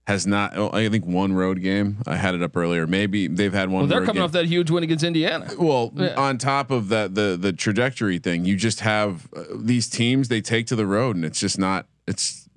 has 0.10 0.28
not. 0.28 0.58
oh, 0.58 0.70
I 0.74 0.90
think 0.90 1.06
one 1.06 1.32
road 1.34 1.62
game. 1.62 1.98
I 2.06 2.16
had 2.18 2.36
it 2.36 2.42
up 2.44 2.56
earlier. 2.58 2.86
Maybe 2.86 3.28
they've 3.28 3.54
had 3.54 3.70
one. 3.70 3.82
well, 3.84 3.88
they're 3.88 4.00
coming 4.02 4.16
game. 4.16 4.24
off 4.24 4.34
that 4.34 4.46
huge 4.46 4.70
win 4.70 4.84
against 4.84 5.04
Indiana. 5.06 5.50
Well, 5.58 5.92
Yeah. 5.96 6.16
on 6.18 6.38
top 6.38 6.70
of 6.72 6.90
that, 6.90 7.16
the 7.16 7.38
the 7.40 7.54
trajectory 7.54 8.20
thing, 8.20 8.44
you 8.46 8.56
just 8.58 8.82
have 8.82 9.28
uh, 9.36 9.44
these 9.56 9.90
teams 9.90 10.28
they 10.28 10.42
take 10.42 10.68
to 10.68 10.76
the 10.76 10.86
road, 10.86 11.16
and 11.16 11.24
it's 11.24 11.40
just 11.40 11.58
not. 11.58 11.88
It's 12.08 12.50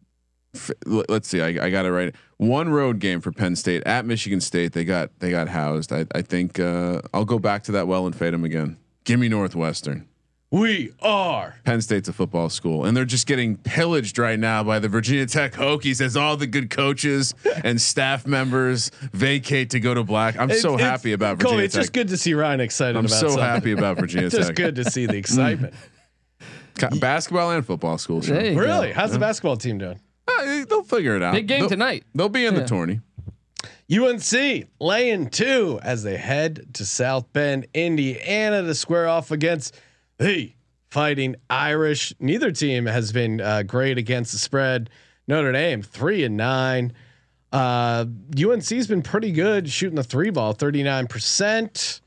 let's 0.87 1.29
see, 1.29 1.41
I, 1.41 1.67
I 1.67 1.71
got 1.71 1.87
it 1.87 1.93
right. 1.93 2.15
One 2.37 2.69
road 2.69 2.99
game 2.99 3.21
for 3.21 3.33
Penn 3.33 3.57
State 3.57 3.83
at 3.87 4.05
Michigan 4.05 4.41
State. 4.41 4.73
They 4.73 4.85
got 4.85 5.11
they 5.21 5.31
got 5.31 5.49
housed. 5.49 5.93
I 5.93 6.07
I 6.15 6.23
think 6.23 6.59
uh, 6.59 7.01
I'll 7.15 7.25
go 7.25 7.39
back 7.39 7.63
to 7.65 7.73
that 7.73 7.87
well 7.87 8.05
and 8.07 8.15
fade 8.17 8.35
them 8.35 8.45
again. 8.45 8.77
Give 9.05 9.19
me 9.21 9.29
Northwestern. 9.29 10.09
We 10.53 10.93
are. 11.01 11.57
Penn 11.65 11.81
State's 11.81 12.11
a 12.11 12.13
football 12.13 12.51
school, 12.51 12.85
and 12.85 12.95
they're 12.95 13.07
just 13.07 13.27
getting 13.27 13.57
pillaged 13.57 14.19
right 14.19 14.39
now 14.39 14.63
by 14.63 14.81
the 14.81 14.89
Virginia 14.89 15.25
Tech 15.25 15.55
Hokies 15.55 16.03
as 16.03 16.15
all 16.15 16.37
the 16.37 16.47
good 16.47 16.69
coaches 16.69 17.35
and 17.65 17.81
staff 17.81 18.27
members 18.27 18.91
vacate 19.13 19.71
to 19.71 19.81
go 19.81 19.95
to 19.95 20.05
black. 20.05 20.39
I'm 20.39 20.51
so 20.51 20.75
It's- 20.75 20.81
happy 20.81 21.13
it's- 21.13 21.15
about 21.15 21.39
Colby, 21.41 21.57
Virginia 21.57 21.65
it's 21.65 21.75
Tech. 21.75 21.81
just 21.85 21.93
good 21.95 22.09
to 22.09 22.19
see 22.19 22.35
Ryan 22.35 22.61
excited 22.61 22.99
I'm 22.99 23.07
about 23.07 23.15
so 23.19 23.29
something. 23.29 23.45
happy 23.45 23.73
about 23.73 23.97
Virginia 23.99 24.29
just 24.31 24.37
Tech. 24.43 24.51
It's 24.51 24.59
good 24.59 24.75
to 24.77 24.85
see 24.91 25.07
the 25.07 25.17
excitement. 25.17 25.73
Basketball 27.01 27.51
and 27.53 27.65
football 27.67 27.97
school. 27.97 28.21
Sure. 28.21 28.37
There 28.37 28.55
go. 28.55 28.61
really? 28.61 28.93
How's 28.93 29.13
the 29.13 29.19
basketball 29.19 29.57
team 29.57 29.79
doing? 29.79 30.01
Uh, 30.29 30.67
they'll 30.69 30.83
figure 30.83 31.17
it 31.17 31.23
out. 31.23 31.33
Big 31.33 31.47
game 31.47 31.61
They'll- 31.61 31.69
tonight. 31.71 32.05
They'll 32.15 32.29
be 32.29 32.45
in 32.45 32.53
Yeah. 32.55 32.61
the 32.61 32.67
tourney. 32.67 33.01
UNC 33.91 34.67
laying 34.81 35.31
two 35.31 35.81
as 35.83 36.03
they 36.03 36.19
head 36.19 36.75
to 36.75 36.85
South 36.85 37.33
Bend, 37.33 37.67
Indiana 37.73 38.63
to 38.63 38.75
square 38.75 39.09
off 39.09 39.31
against 39.31 39.75
the 40.23 40.55
Fighting 40.91 41.37
Irish. 41.49 42.13
Neither 42.21 42.53
team 42.53 42.85
has 42.85 43.13
been 43.13 43.41
uh, 43.41 43.63
great 43.63 43.97
against 43.97 44.33
the 44.33 44.39
spread. 44.39 44.91
Notre 45.27 45.51
Dame 45.51 45.81
three 45.81 46.23
and 46.23 46.37
nine. 46.37 46.93
Uh, 47.51 48.05
UNC's 48.39 48.87
been 48.87 49.01
pretty 49.01 49.33
good 49.33 49.71
shooting 49.71 49.97
the 49.97 50.05
three 50.05 50.29
ball, 50.29 50.53
thirty 50.53 50.83
nine 50.83 51.07
percent. 51.07 52.03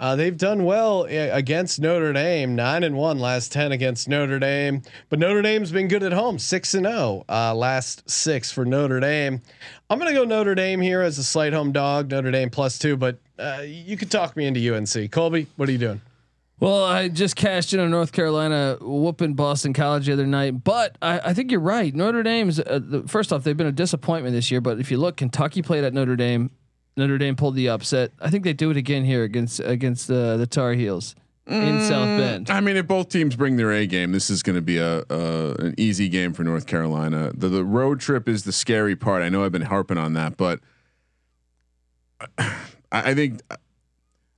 Uh, 0.00 0.16
they've 0.16 0.38
done 0.38 0.64
well 0.64 1.02
uh, 1.02 1.28
against 1.36 1.78
Notre 1.78 2.14
Dame, 2.14 2.56
nine 2.56 2.84
and 2.84 2.96
one 2.96 3.18
last 3.18 3.52
ten 3.52 3.70
against 3.70 4.08
Notre 4.08 4.38
Dame. 4.38 4.80
But 5.10 5.18
Notre 5.18 5.42
Dame's 5.42 5.70
been 5.70 5.88
good 5.88 6.02
at 6.02 6.12
home, 6.12 6.38
six 6.38 6.72
and 6.72 6.86
zero 6.86 7.26
uh, 7.28 7.54
last 7.54 8.08
six 8.08 8.50
for 8.50 8.64
Notre 8.64 8.98
Dame. 8.98 9.42
I'm 9.90 9.98
gonna 9.98 10.14
go 10.14 10.24
Notre 10.24 10.54
Dame 10.54 10.80
here 10.80 11.02
as 11.02 11.18
a 11.18 11.24
slight 11.24 11.52
home 11.52 11.70
dog. 11.70 12.10
Notre 12.10 12.30
Dame 12.30 12.48
plus 12.48 12.78
two, 12.78 12.96
but 12.96 13.18
uh, 13.38 13.62
you 13.62 13.98
could 13.98 14.10
talk 14.10 14.36
me 14.36 14.46
into 14.46 14.74
UNC. 14.74 15.10
Colby, 15.12 15.48
what 15.56 15.68
are 15.68 15.72
you 15.72 15.78
doing? 15.78 16.00
Well, 16.62 16.84
I 16.84 17.08
just 17.08 17.34
cashed 17.34 17.74
in 17.74 17.80
on 17.80 17.90
North 17.90 18.12
Carolina 18.12 18.78
whooping 18.80 19.34
Boston 19.34 19.72
College 19.72 20.06
the 20.06 20.12
other 20.12 20.28
night, 20.28 20.62
but 20.62 20.96
I, 21.02 21.18
I 21.18 21.34
think 21.34 21.50
you're 21.50 21.58
right. 21.58 21.92
Notre 21.92 22.22
Dame's 22.22 22.60
uh, 22.60 22.78
the, 22.80 23.02
first 23.08 23.32
off, 23.32 23.42
they've 23.42 23.56
been 23.56 23.66
a 23.66 23.72
disappointment 23.72 24.32
this 24.32 24.48
year. 24.48 24.60
But 24.60 24.78
if 24.78 24.88
you 24.88 24.96
look, 24.96 25.16
Kentucky 25.16 25.60
played 25.60 25.82
at 25.82 25.92
Notre 25.92 26.14
Dame. 26.14 26.52
Notre 26.96 27.18
Dame 27.18 27.34
pulled 27.34 27.56
the 27.56 27.68
upset. 27.68 28.12
I 28.20 28.30
think 28.30 28.44
they 28.44 28.52
do 28.52 28.70
it 28.70 28.76
again 28.76 29.04
here 29.04 29.24
against 29.24 29.58
against 29.58 30.08
uh, 30.08 30.36
the 30.36 30.46
Tar 30.46 30.74
Heels 30.74 31.16
in 31.48 31.80
South 31.80 32.06
Bend. 32.06 32.48
I 32.48 32.60
mean, 32.60 32.76
if 32.76 32.86
both 32.86 33.08
teams 33.08 33.34
bring 33.34 33.56
their 33.56 33.72
A 33.72 33.84
game, 33.84 34.12
this 34.12 34.30
is 34.30 34.44
going 34.44 34.54
to 34.54 34.62
be 34.62 34.78
a, 34.78 35.02
a 35.10 35.54
an 35.58 35.74
easy 35.76 36.08
game 36.08 36.32
for 36.32 36.44
North 36.44 36.68
Carolina. 36.68 37.32
The 37.34 37.48
the 37.48 37.64
road 37.64 37.98
trip 37.98 38.28
is 38.28 38.44
the 38.44 38.52
scary 38.52 38.94
part. 38.94 39.22
I 39.22 39.30
know 39.30 39.44
I've 39.44 39.50
been 39.50 39.62
harping 39.62 39.98
on 39.98 40.12
that, 40.12 40.36
but 40.36 40.60
I, 42.38 42.52
I 42.92 43.14
think 43.14 43.40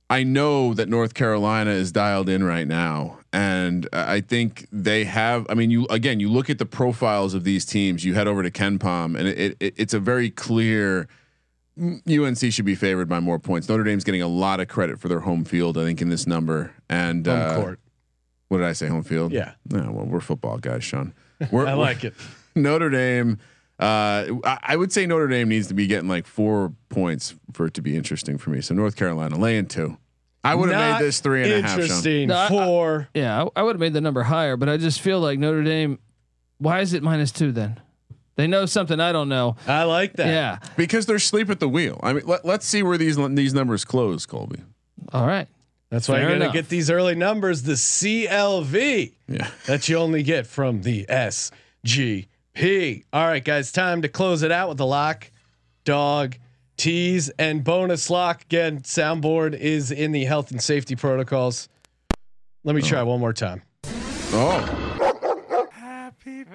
I 0.09 0.23
know 0.23 0.73
that 0.73 0.87
North 0.87 1.13
Carolina 1.13 1.71
is 1.71 1.91
dialed 1.91 2.29
in 2.29 2.43
right 2.43 2.67
now, 2.67 3.17
and 3.33 3.89
I 3.91 4.21
think 4.21 4.67
they 4.71 5.03
have. 5.05 5.47
I 5.49 5.55
mean, 5.55 5.71
you 5.71 5.85
again, 5.89 6.19
you 6.19 6.29
look 6.29 6.49
at 6.49 6.59
the 6.59 6.65
profiles 6.65 7.33
of 7.33 7.43
these 7.43 7.65
teams. 7.65 8.05
You 8.05 8.13
head 8.13 8.27
over 8.27 8.43
to 8.43 8.51
KenPom, 8.51 9.17
and 9.17 9.27
it, 9.27 9.57
it, 9.59 9.73
it's 9.77 9.93
a 9.93 9.99
very 9.99 10.29
clear. 10.29 11.07
UNC 11.77 12.37
should 12.53 12.65
be 12.65 12.75
favored 12.75 13.09
by 13.09 13.19
more 13.19 13.37
points. 13.37 13.67
Notre 13.67 13.83
Dame's 13.83 14.05
getting 14.05 14.21
a 14.21 14.27
lot 14.29 14.61
of 14.61 14.69
credit 14.69 14.97
for 14.99 15.09
their 15.09 15.19
home 15.19 15.43
field, 15.43 15.77
I 15.77 15.83
think, 15.83 16.01
in 16.01 16.07
this 16.07 16.25
number. 16.25 16.71
And 16.89 17.25
Home 17.25 17.37
uh, 17.37 17.55
court. 17.55 17.79
what 18.47 18.59
did 18.59 18.67
I 18.67 18.71
say? 18.71 18.87
Home 18.87 19.03
field. 19.03 19.33
Yeah. 19.33 19.55
No, 19.69 19.91
well, 19.91 20.05
we're 20.05 20.21
football 20.21 20.57
guys, 20.57 20.85
Sean. 20.85 21.13
We're, 21.51 21.65
I 21.67 21.73
like 21.73 22.05
it. 22.05 22.13
Notre 22.55 22.89
Dame. 22.89 23.39
Uh, 23.79 24.39
I, 24.45 24.59
I 24.63 24.75
would 24.77 24.91
say 24.91 25.05
Notre 25.05 25.27
Dame 25.27 25.49
needs 25.49 25.67
to 25.67 25.73
be 25.73 25.85
getting 25.87 26.07
like 26.07 26.25
four 26.27 26.73
points 26.89 27.35
for 27.53 27.65
it 27.65 27.73
to 27.75 27.81
be 27.81 27.95
interesting 27.97 28.37
for 28.37 28.49
me. 28.49 28.61
So 28.61 28.73
North 28.73 28.95
Carolina 28.95 29.37
laying 29.37 29.65
two. 29.65 29.97
I 30.43 30.53
would 30.55 30.69
have 30.69 30.99
made 30.99 31.05
this 31.05 31.19
three 31.19 31.43
and 31.43 31.51
a 31.51 31.61
half. 31.63 31.71
Sean. 31.71 31.81
Interesting. 31.81 32.27
No, 32.29 32.35
I- 32.37 32.45
I- 32.45 32.49
Four. 32.49 33.09
Yeah, 33.13 33.43
I, 33.43 33.59
I 33.59 33.63
would 33.63 33.75
have 33.75 33.79
made 33.81 33.93
the 33.93 34.01
number 34.01 34.23
higher, 34.23 34.55
but 34.57 34.69
I 34.69 34.77
just 34.77 35.01
feel 35.01 35.19
like 35.19 35.39
Notre 35.39 35.63
Dame. 35.63 35.99
Why 36.59 36.79
is 36.81 36.93
it 36.93 37.03
minus 37.03 37.31
two 37.31 37.51
then? 37.51 37.81
They 38.37 38.47
know 38.47 38.65
something 38.65 38.99
I 38.99 39.11
don't 39.11 39.27
know. 39.29 39.55
I 39.67 39.83
like 39.83 40.13
that. 40.13 40.27
Yeah. 40.27 40.59
because 40.77 41.05
they're 41.05 41.19
sleep 41.19 41.49
at 41.49 41.59
the 41.59 41.69
wheel. 41.69 41.99
I 42.03 42.13
mean, 42.13 42.25
let, 42.25 42.45
let's 42.45 42.65
see 42.65 42.83
where 42.83 42.97
these 42.97 43.17
these 43.33 43.53
numbers 43.53 43.83
close, 43.85 44.25
Colby. 44.25 44.59
All 45.11 45.25
right. 45.25 45.47
That's 45.89 46.07
why 46.09 46.15
Fair 46.19 46.29
you're 46.29 46.39
gonna 46.39 46.51
get 46.53 46.67
these 46.69 46.89
early 46.89 47.15
numbers, 47.15 47.63
the 47.63 47.73
CLV. 47.73 49.13
Yeah. 49.27 49.49
that 49.67 49.87
you 49.89 49.97
only 49.97 50.23
get 50.23 50.47
from 50.47 50.81
the 50.83 51.05
SGP. 52.55 53.03
All 53.13 53.25
right, 53.27 53.43
guys, 53.43 53.71
time 53.71 54.01
to 54.01 54.07
close 54.09 54.43
it 54.43 54.51
out 54.51 54.69
with 54.69 54.77
the 54.77 54.85
lock, 54.85 55.29
dog, 55.83 56.35
tease 56.77 57.29
and 57.37 57.63
bonus 57.63 58.09
lock. 58.09 58.43
Again, 58.43 58.79
soundboard 58.81 59.57
is 59.57 59.91
in 59.91 60.11
the 60.11 60.25
health 60.25 60.51
and 60.51 60.61
safety 60.61 60.95
protocols. 60.95 61.69
Let 62.63 62.75
me 62.75 62.81
try 62.81 63.03
one 63.03 63.19
more 63.19 63.33
time. 63.33 63.61
Oh, 64.37 64.81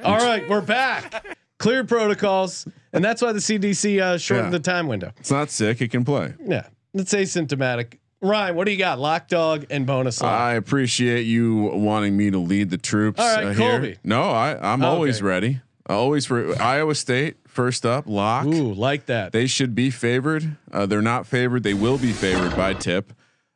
All 0.05 0.17
right, 0.17 0.49
we're 0.49 0.61
back. 0.61 1.25
Clear 1.59 1.85
protocols, 1.85 2.67
and 2.93 3.05
that's 3.05 3.21
why 3.23 3.33
the 3.33 3.39
CDC 3.39 4.01
uh, 4.01 4.19
shortened 4.19 4.47
Yeah. 4.49 4.59
the 4.59 4.61
time 4.61 4.89
window. 4.89 5.13
it's 5.19 5.31
not 5.31 5.51
sick. 5.51 5.81
It 5.83 5.91
can 5.91 6.05
play. 6.05 6.35
Yeah, 6.45 6.67
it's 6.95 7.13
asymptomatic. 7.13 7.99
Ryan, 8.23 8.55
what 8.57 8.65
do 8.67 8.73
you 8.73 8.79
got? 8.79 8.99
Lock 8.99 9.29
dog 9.29 9.67
and 9.71 9.87
bonus 9.87 10.21
lock. 10.21 10.33
I 10.33 10.55
appreciate 10.55 11.23
you 11.23 11.57
wanting 11.75 12.17
me 12.17 12.31
to 12.31 12.39
lead 12.39 12.71
the 12.71 12.77
troops. 12.79 13.21
All 13.21 13.35
right, 13.35 13.47
uh, 13.47 13.55
Colby. 13.55 13.87
here. 13.89 13.97
No, 14.05 14.23
I, 14.25 14.59
I'm 14.61 14.83
Okay. 14.83 14.89
always 14.91 15.23
ready. 15.23 15.61
Always 15.91 16.27
for 16.27 16.61
Iowa 16.61 16.95
State 16.95 17.37
first 17.47 17.85
up. 17.85 18.05
Lock. 18.07 18.47
Ooh, 18.47 18.73
like 18.73 19.07
that. 19.07 19.33
They 19.33 19.47
should 19.47 19.75
be 19.75 19.91
favored. 19.91 20.57
Uh, 20.73 20.87
they're 20.87 21.03
not 21.03 21.27
favored. 21.27 21.63
They 21.63 21.75
will 21.75 21.99
be 21.99 22.13
favored 22.13 22.57
by 22.57 22.75
tip. 22.75 23.13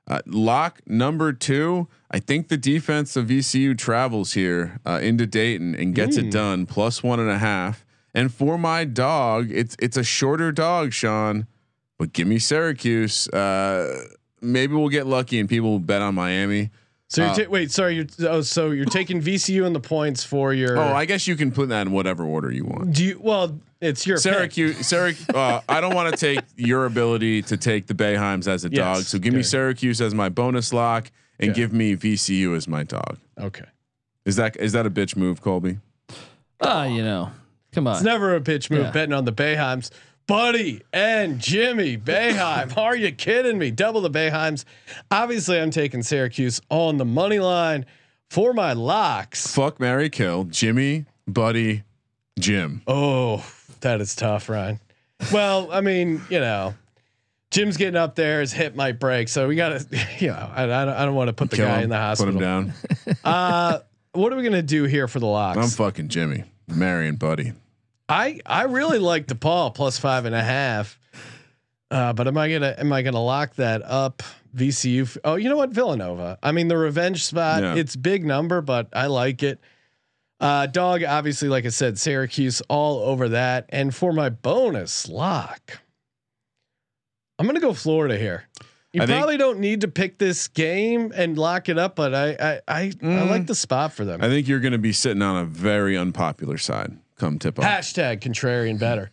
Uh, 0.07 0.21
lock 0.27 0.81
number 0.87 1.33
two. 1.33 1.89
I 2.11 2.19
think 2.21 2.49
the 2.49 2.57
defense 2.59 3.17
of 3.17 3.27
VCU 3.29 3.77
travels 3.79 4.35
here 4.35 4.79
uh, 4.85 5.01
into 5.03 5.27
Dayton 5.27 5.75
and 5.75 5.95
gets 5.95 6.17
Hmm. 6.19 6.27
it 6.27 6.31
done 6.31 6.67
plus 6.67 7.03
one 7.03 7.21
and 7.21 7.31
a 7.31 7.39
half. 7.39 7.85
And 8.15 8.33
for 8.33 8.59
my 8.59 8.85
dog, 8.85 9.51
it's 9.51 9.77
it's 9.81 9.97
a 9.97 10.05
shorter 10.05 10.53
dog, 10.53 10.93
Sean. 10.93 11.47
But 11.99 12.13
give 12.13 12.29
me 12.29 12.39
Syracuse. 12.39 13.29
Uh, 13.29 14.05
maybe 14.43 14.75
we'll 14.75 14.89
get 14.89 15.07
lucky 15.07 15.41
and 15.41 15.49
people 15.49 15.71
will 15.71 15.79
bet 15.79 16.03
on 16.03 16.15
Miami. 16.15 16.71
So 17.15 17.23
you're 17.23 17.31
uh, 17.31 17.35
ta- 17.37 17.51
wait, 17.51 17.71
sorry, 17.71 17.95
you're 17.97 18.07
oh, 18.29 18.41
so 18.43 18.71
you're 18.71 18.85
taking 18.87 19.23
VCU 19.23 19.65
and 19.67 19.75
the 19.75 19.81
points 19.81 20.25
for 20.25 20.53
your. 20.53 20.77
Oh, 20.79 20.95
I 20.95 21.05
guess 21.05 21.27
you 21.29 21.37
can 21.37 21.53
put 21.53 21.69
that 21.69 21.87
in 21.87 21.93
whatever 21.93 22.25
order 22.25 22.51
you 22.51 22.65
want. 22.65 22.93
do 22.93 23.05
you? 23.05 23.21
Well, 23.23 23.59
it's 23.81 24.07
your 24.07 24.17
pick. 24.17 24.23
Syracuse, 24.23 24.87
Syracuse. 24.87 25.29
Uh, 25.29 25.61
I 25.69 25.81
don't 25.81 25.95
want 25.95 26.13
to 26.13 26.17
take 26.19 26.41
your 26.57 26.87
ability 26.87 27.43
to 27.43 27.57
take 27.57 27.87
the 27.87 27.95
Boeheims 27.95 28.49
as 28.49 28.65
a 28.65 28.69
Yes, 28.71 28.79
dog. 28.79 29.05
So 29.05 29.19
give 29.19 29.33
me. 29.35 29.43
Syracuse 29.43 30.01
as 30.01 30.15
my 30.15 30.29
bonus 30.29 30.73
lock, 30.73 31.11
and 31.39 31.51
Okay. 31.51 31.61
give 31.61 31.73
me 31.73 31.95
VCU 31.97 32.57
as 32.57 32.67
my 32.67 32.83
dog. 32.83 33.19
Okay, 33.39 33.67
Is 34.25 34.37
that 34.37 34.57
is 34.57 34.73
that 34.73 34.85
a 34.87 34.91
bitch 34.91 35.17
move, 35.17 35.41
Colby? 35.41 35.79
Ah, 36.61 36.85
you 36.85 37.03
know, 37.05 37.31
come 37.73 37.87
on. 37.87 37.95
it's 37.95 38.03
never 38.05 38.35
a 38.35 38.41
bitch 38.41 38.71
move 38.71 38.87
Yeah. 38.87 38.91
betting 38.91 39.13
on 39.13 39.25
the 39.25 39.33
Boeheims. 39.33 39.91
Buddy 40.27 40.83
and 40.93 41.39
Jimmy 41.39 41.99
Boeheim. 41.99 42.77
Are 42.79 42.97
you 42.97 43.13
kidding 43.13 43.59
me? 43.59 43.71
Double 43.71 44.01
the 44.01 44.11
Boeheims. 44.11 44.65
Obviously, 45.11 45.61
I'm 45.61 45.71
taking 45.71 46.03
Syracuse 46.03 46.61
on 46.71 46.97
the 46.97 47.05
money 47.05 47.39
line 47.39 47.85
for 48.31 48.55
my 48.55 48.73
locks. 48.73 49.47
Fuck 49.55 49.79
Marry 49.79 50.09
Kill, 50.09 50.45
Jimmy, 50.45 51.05
Buddy, 51.29 51.83
Jim. 52.39 52.83
Oh, 52.87 53.45
that 53.81 54.01
is 54.01 54.15
tough, 54.15 54.49
Ryan. 54.49 54.81
Well, 55.33 55.71
I 55.71 55.81
mean, 55.83 56.23
you 56.31 56.41
know, 56.41 56.75
Jim's 57.51 57.77
getting 57.77 57.97
up 57.97 58.15
there. 58.15 58.41
His 58.41 58.53
hip 58.53 58.75
might 58.75 58.99
break, 58.99 59.29
so 59.29 59.47
we 59.47 59.57
got 59.57 59.79
to, 59.79 60.07
you 60.19 60.29
know, 60.29 60.51
I, 60.55 60.65
I 60.65 60.67
don't, 60.67 60.89
I 60.89 61.05
don't 61.05 61.15
want 61.15 61.29
to 61.29 61.35
put 61.35 61.51
the 61.51 61.57
Kill 61.57 61.67
guy 61.67 61.79
him, 61.79 61.85
in 61.85 61.91
the 61.91 61.99
hospital. 61.99 62.33
Put 62.33 62.43
him 62.43 62.43
down. 62.43 62.73
Uh, 63.25 63.81
what 64.13 64.33
are 64.33 64.37
we 64.37 64.43
gonna 64.43 64.63
do 64.63 64.85
here 64.85 65.09
for 65.09 65.19
the 65.19 65.27
locks? 65.27 65.59
I'm 65.59 65.69
fucking 65.69 66.09
Jimmy, 66.09 66.45
Mary 66.69 67.09
and 67.09 67.19
Buddy. 67.19 67.53
I 68.09 68.41
I 68.45 68.65
really 68.65 68.99
like 68.99 69.27
DePaul 69.27 69.75
plus 69.75 69.99
five 69.99 70.25
and 70.25 70.35
a 70.35 70.43
half. 70.43 70.99
Uh, 71.91 72.13
but 72.13 72.27
am 72.27 72.37
I 72.37 72.51
gonna 72.53 72.75
am 72.79 72.93
I 72.93 73.03
gonna 73.03 73.23
lock 73.23 73.55
that 73.57 73.83
up? 73.83 74.23
VCU. 74.57 75.03
f- 75.03 75.17
Oh, 75.25 75.35
you 75.37 75.49
know 75.49 75.57
what? 75.57 75.71
Villanova. 75.71 76.39
I 76.43 76.53
mean, 76.53 76.69
the 76.69 76.77
revenge 76.77 77.25
spot. 77.25 77.63
Yeah. 77.63 77.75
It's 77.75 77.97
big 77.97 78.25
number, 78.25 78.61
but 78.61 78.89
I 78.93 79.07
like 79.07 79.43
it. 79.43 79.59
Uh, 80.41 80.67
dog. 80.67 81.03
Obviously, 81.03 81.49
like 81.49 81.65
I 81.67 81.71
said, 81.71 81.99
Syracuse 81.99 82.61
all 82.69 83.01
over 83.01 83.31
that. 83.31 83.67
And 83.71 83.95
for 83.95 84.13
my 84.13 84.29
bonus 84.29 85.09
lock, 85.09 85.81
I'm 87.39 87.47
gonna 87.47 87.61
go 87.61 87.73
Florida 87.75 88.17
here. 88.19 88.45
You 88.93 89.03
I 89.03 89.07
think- 89.07 89.19
probably 89.19 89.37
don't 89.39 89.59
need 89.59 89.81
to 89.81 89.89
pick 89.89 90.19
this 90.19 90.47
game 90.49 91.13
and 91.17 91.37
lock 91.37 91.69
it 91.69 91.79
up, 91.79 91.97
but 91.97 92.15
I 92.15 92.29
I 92.31 92.53
I, 92.69 92.81
I 92.83 92.89
Mm. 92.91 93.31
like 93.31 93.47
the 93.47 93.55
spot 93.57 93.93
for 93.93 94.05
them. 94.05 94.23
I 94.23 94.29
think 94.29 94.47
you're 94.47 94.61
going 94.61 94.73
to 94.73 94.79
be 94.79 94.93
sitting 94.93 95.23
on 95.23 95.37
a 95.37 95.45
very 95.45 95.97
unpopular 95.97 96.59
side 96.59 96.97
come 97.25 97.39
tip 97.39 97.59
off. 97.59 97.65
Hashtag 97.65 98.21
contrarian 98.21 98.79
better. 98.79 99.11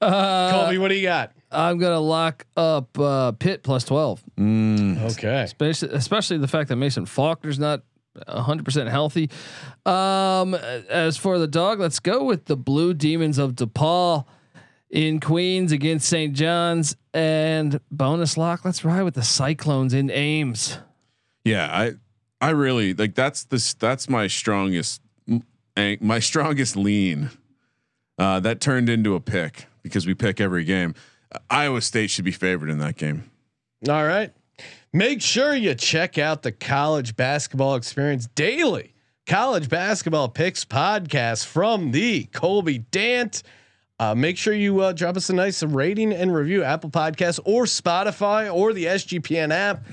Uh, 0.00 0.50
Colby, 0.50 0.78
what 0.78 0.88
do 0.88 0.94
you 0.94 1.02
got? 1.02 1.32
I'm 1.50 1.78
gonna 1.78 2.00
lock 2.00 2.44
up 2.56 2.98
uh, 2.98 3.32
Pitt 3.32 3.62
plus 3.62 3.84
twelve, 3.84 4.22
Mm, 4.38 5.00
Okay. 5.12 5.42
especially, 5.42 5.90
especially 5.92 6.38
the 6.38 6.48
fact 6.48 6.68
that 6.68 6.76
Mason 6.76 7.06
Faulkner's 7.06 7.58
not 7.58 7.82
100 8.26 8.64
percent 8.64 8.88
healthy. 8.88 9.30
Um, 9.84 10.54
as 10.54 11.16
for 11.16 11.38
the 11.38 11.46
dog, 11.46 11.80
let's 11.80 12.00
go 12.00 12.24
with 12.24 12.46
the 12.46 12.56
Blue 12.56 12.92
Demons 12.94 13.38
of 13.38 13.52
DePaul 13.54 14.24
in 14.90 15.20
Queens 15.20 15.72
against 15.72 16.08
St. 16.08 16.34
John's 16.34 16.96
and 17.14 17.80
bonus 17.90 18.36
lock. 18.36 18.64
Let's 18.64 18.84
ride 18.84 19.02
with 19.02 19.14
the 19.14 19.22
Cyclones 19.22 19.94
in 19.94 20.10
Ames. 20.10 20.78
Yeah, 21.44 21.68
I 21.70 21.92
I 22.40 22.50
really 22.50 22.92
like 22.92 23.14
that's 23.14 23.44
this 23.44 23.72
that's 23.74 24.08
my 24.08 24.26
strongest 24.26 25.00
eh, 25.76 25.96
my 26.00 26.18
strongest 26.18 26.76
lean. 26.76 27.30
Uh, 28.18 28.40
that 28.40 28.60
turned 28.60 28.88
into 28.88 29.14
a 29.14 29.20
pick 29.20 29.66
because 29.82 30.06
we 30.06 30.14
pick 30.14 30.40
every 30.40 30.64
game. 30.64 30.94
Uh, 31.30 31.38
Iowa 31.50 31.82
State 31.82 32.10
should 32.10 32.24
be 32.24 32.32
favored 32.32 32.70
in 32.70 32.78
that 32.78 32.96
game. 32.96 33.30
All 33.88 34.04
right. 34.06 34.32
Make 34.92 35.20
sure 35.20 35.54
you 35.54 35.74
check 35.74 36.16
out 36.16 36.42
the 36.42 36.52
college 36.52 37.16
basketball 37.16 37.74
experience 37.74 38.26
daily. 38.34 38.94
College 39.26 39.68
basketball 39.68 40.28
picks 40.28 40.64
podcast 40.64 41.44
from 41.44 41.90
the 41.90 42.24
Colby 42.26 42.78
Dant. 42.78 43.42
Uh, 43.98 44.14
make 44.14 44.36
sure 44.36 44.52
you 44.52 44.80
uh, 44.80 44.92
drop 44.92 45.16
us 45.16 45.30
a 45.30 45.32
nice 45.32 45.62
rating 45.62 46.12
and 46.12 46.34
review 46.34 46.62
Apple 46.62 46.90
Podcasts 46.90 47.40
or 47.44 47.64
Spotify 47.64 48.52
or 48.54 48.72
the 48.74 48.84
SGPN 48.84 49.52
app. 49.52 49.84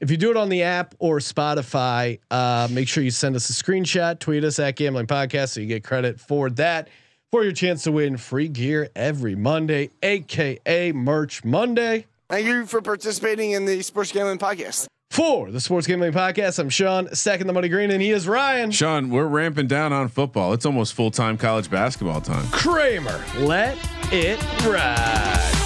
If 0.00 0.10
you 0.10 0.16
do 0.16 0.30
it 0.30 0.36
on 0.36 0.48
the 0.48 0.62
app 0.62 0.94
or 0.98 1.18
Spotify, 1.18 2.20
uh, 2.30 2.68
make 2.70 2.88
sure 2.88 3.02
you 3.04 3.10
send 3.10 3.36
us 3.36 3.50
a 3.50 3.52
screenshot, 3.52 4.18
tweet 4.18 4.44
us 4.44 4.58
at 4.58 4.76
Gambling 4.76 5.06
Podcast 5.06 5.50
so 5.50 5.60
you 5.60 5.66
get 5.66 5.84
credit 5.84 6.18
for 6.18 6.48
that 6.50 6.88
for 7.30 7.44
your 7.44 7.52
chance 7.52 7.82
to 7.84 7.92
win 7.92 8.16
free 8.16 8.48
gear 8.48 8.88
every 8.96 9.34
Monday, 9.36 9.90
aka 10.02 10.92
Merch 10.92 11.44
Monday. 11.44 12.06
Thank 12.30 12.46
you 12.46 12.64
for 12.64 12.80
participating 12.80 13.50
in 13.52 13.66
the 13.66 13.82
Sports 13.82 14.12
Gambling 14.12 14.38
Podcast. 14.38 14.86
For 15.10 15.50
the 15.50 15.58
Sports 15.58 15.88
Gambling 15.88 16.12
Podcast, 16.12 16.60
I'm 16.60 16.68
Sean, 16.68 17.12
second 17.16 17.48
the 17.48 17.52
money 17.52 17.68
green, 17.68 17.90
and 17.90 18.00
he 18.00 18.12
is 18.12 18.28
Ryan 18.28 18.70
Sean, 18.70 19.10
we're 19.10 19.26
ramping 19.26 19.66
down 19.66 19.92
on 19.92 20.06
football. 20.08 20.52
It's 20.52 20.64
almost 20.64 20.94
full 20.94 21.10
time 21.10 21.36
college 21.36 21.68
basketball 21.68 22.20
time. 22.20 22.46
Kramer. 22.52 23.20
Let 23.38 23.76
it 24.12 24.40
ride. 24.64 25.59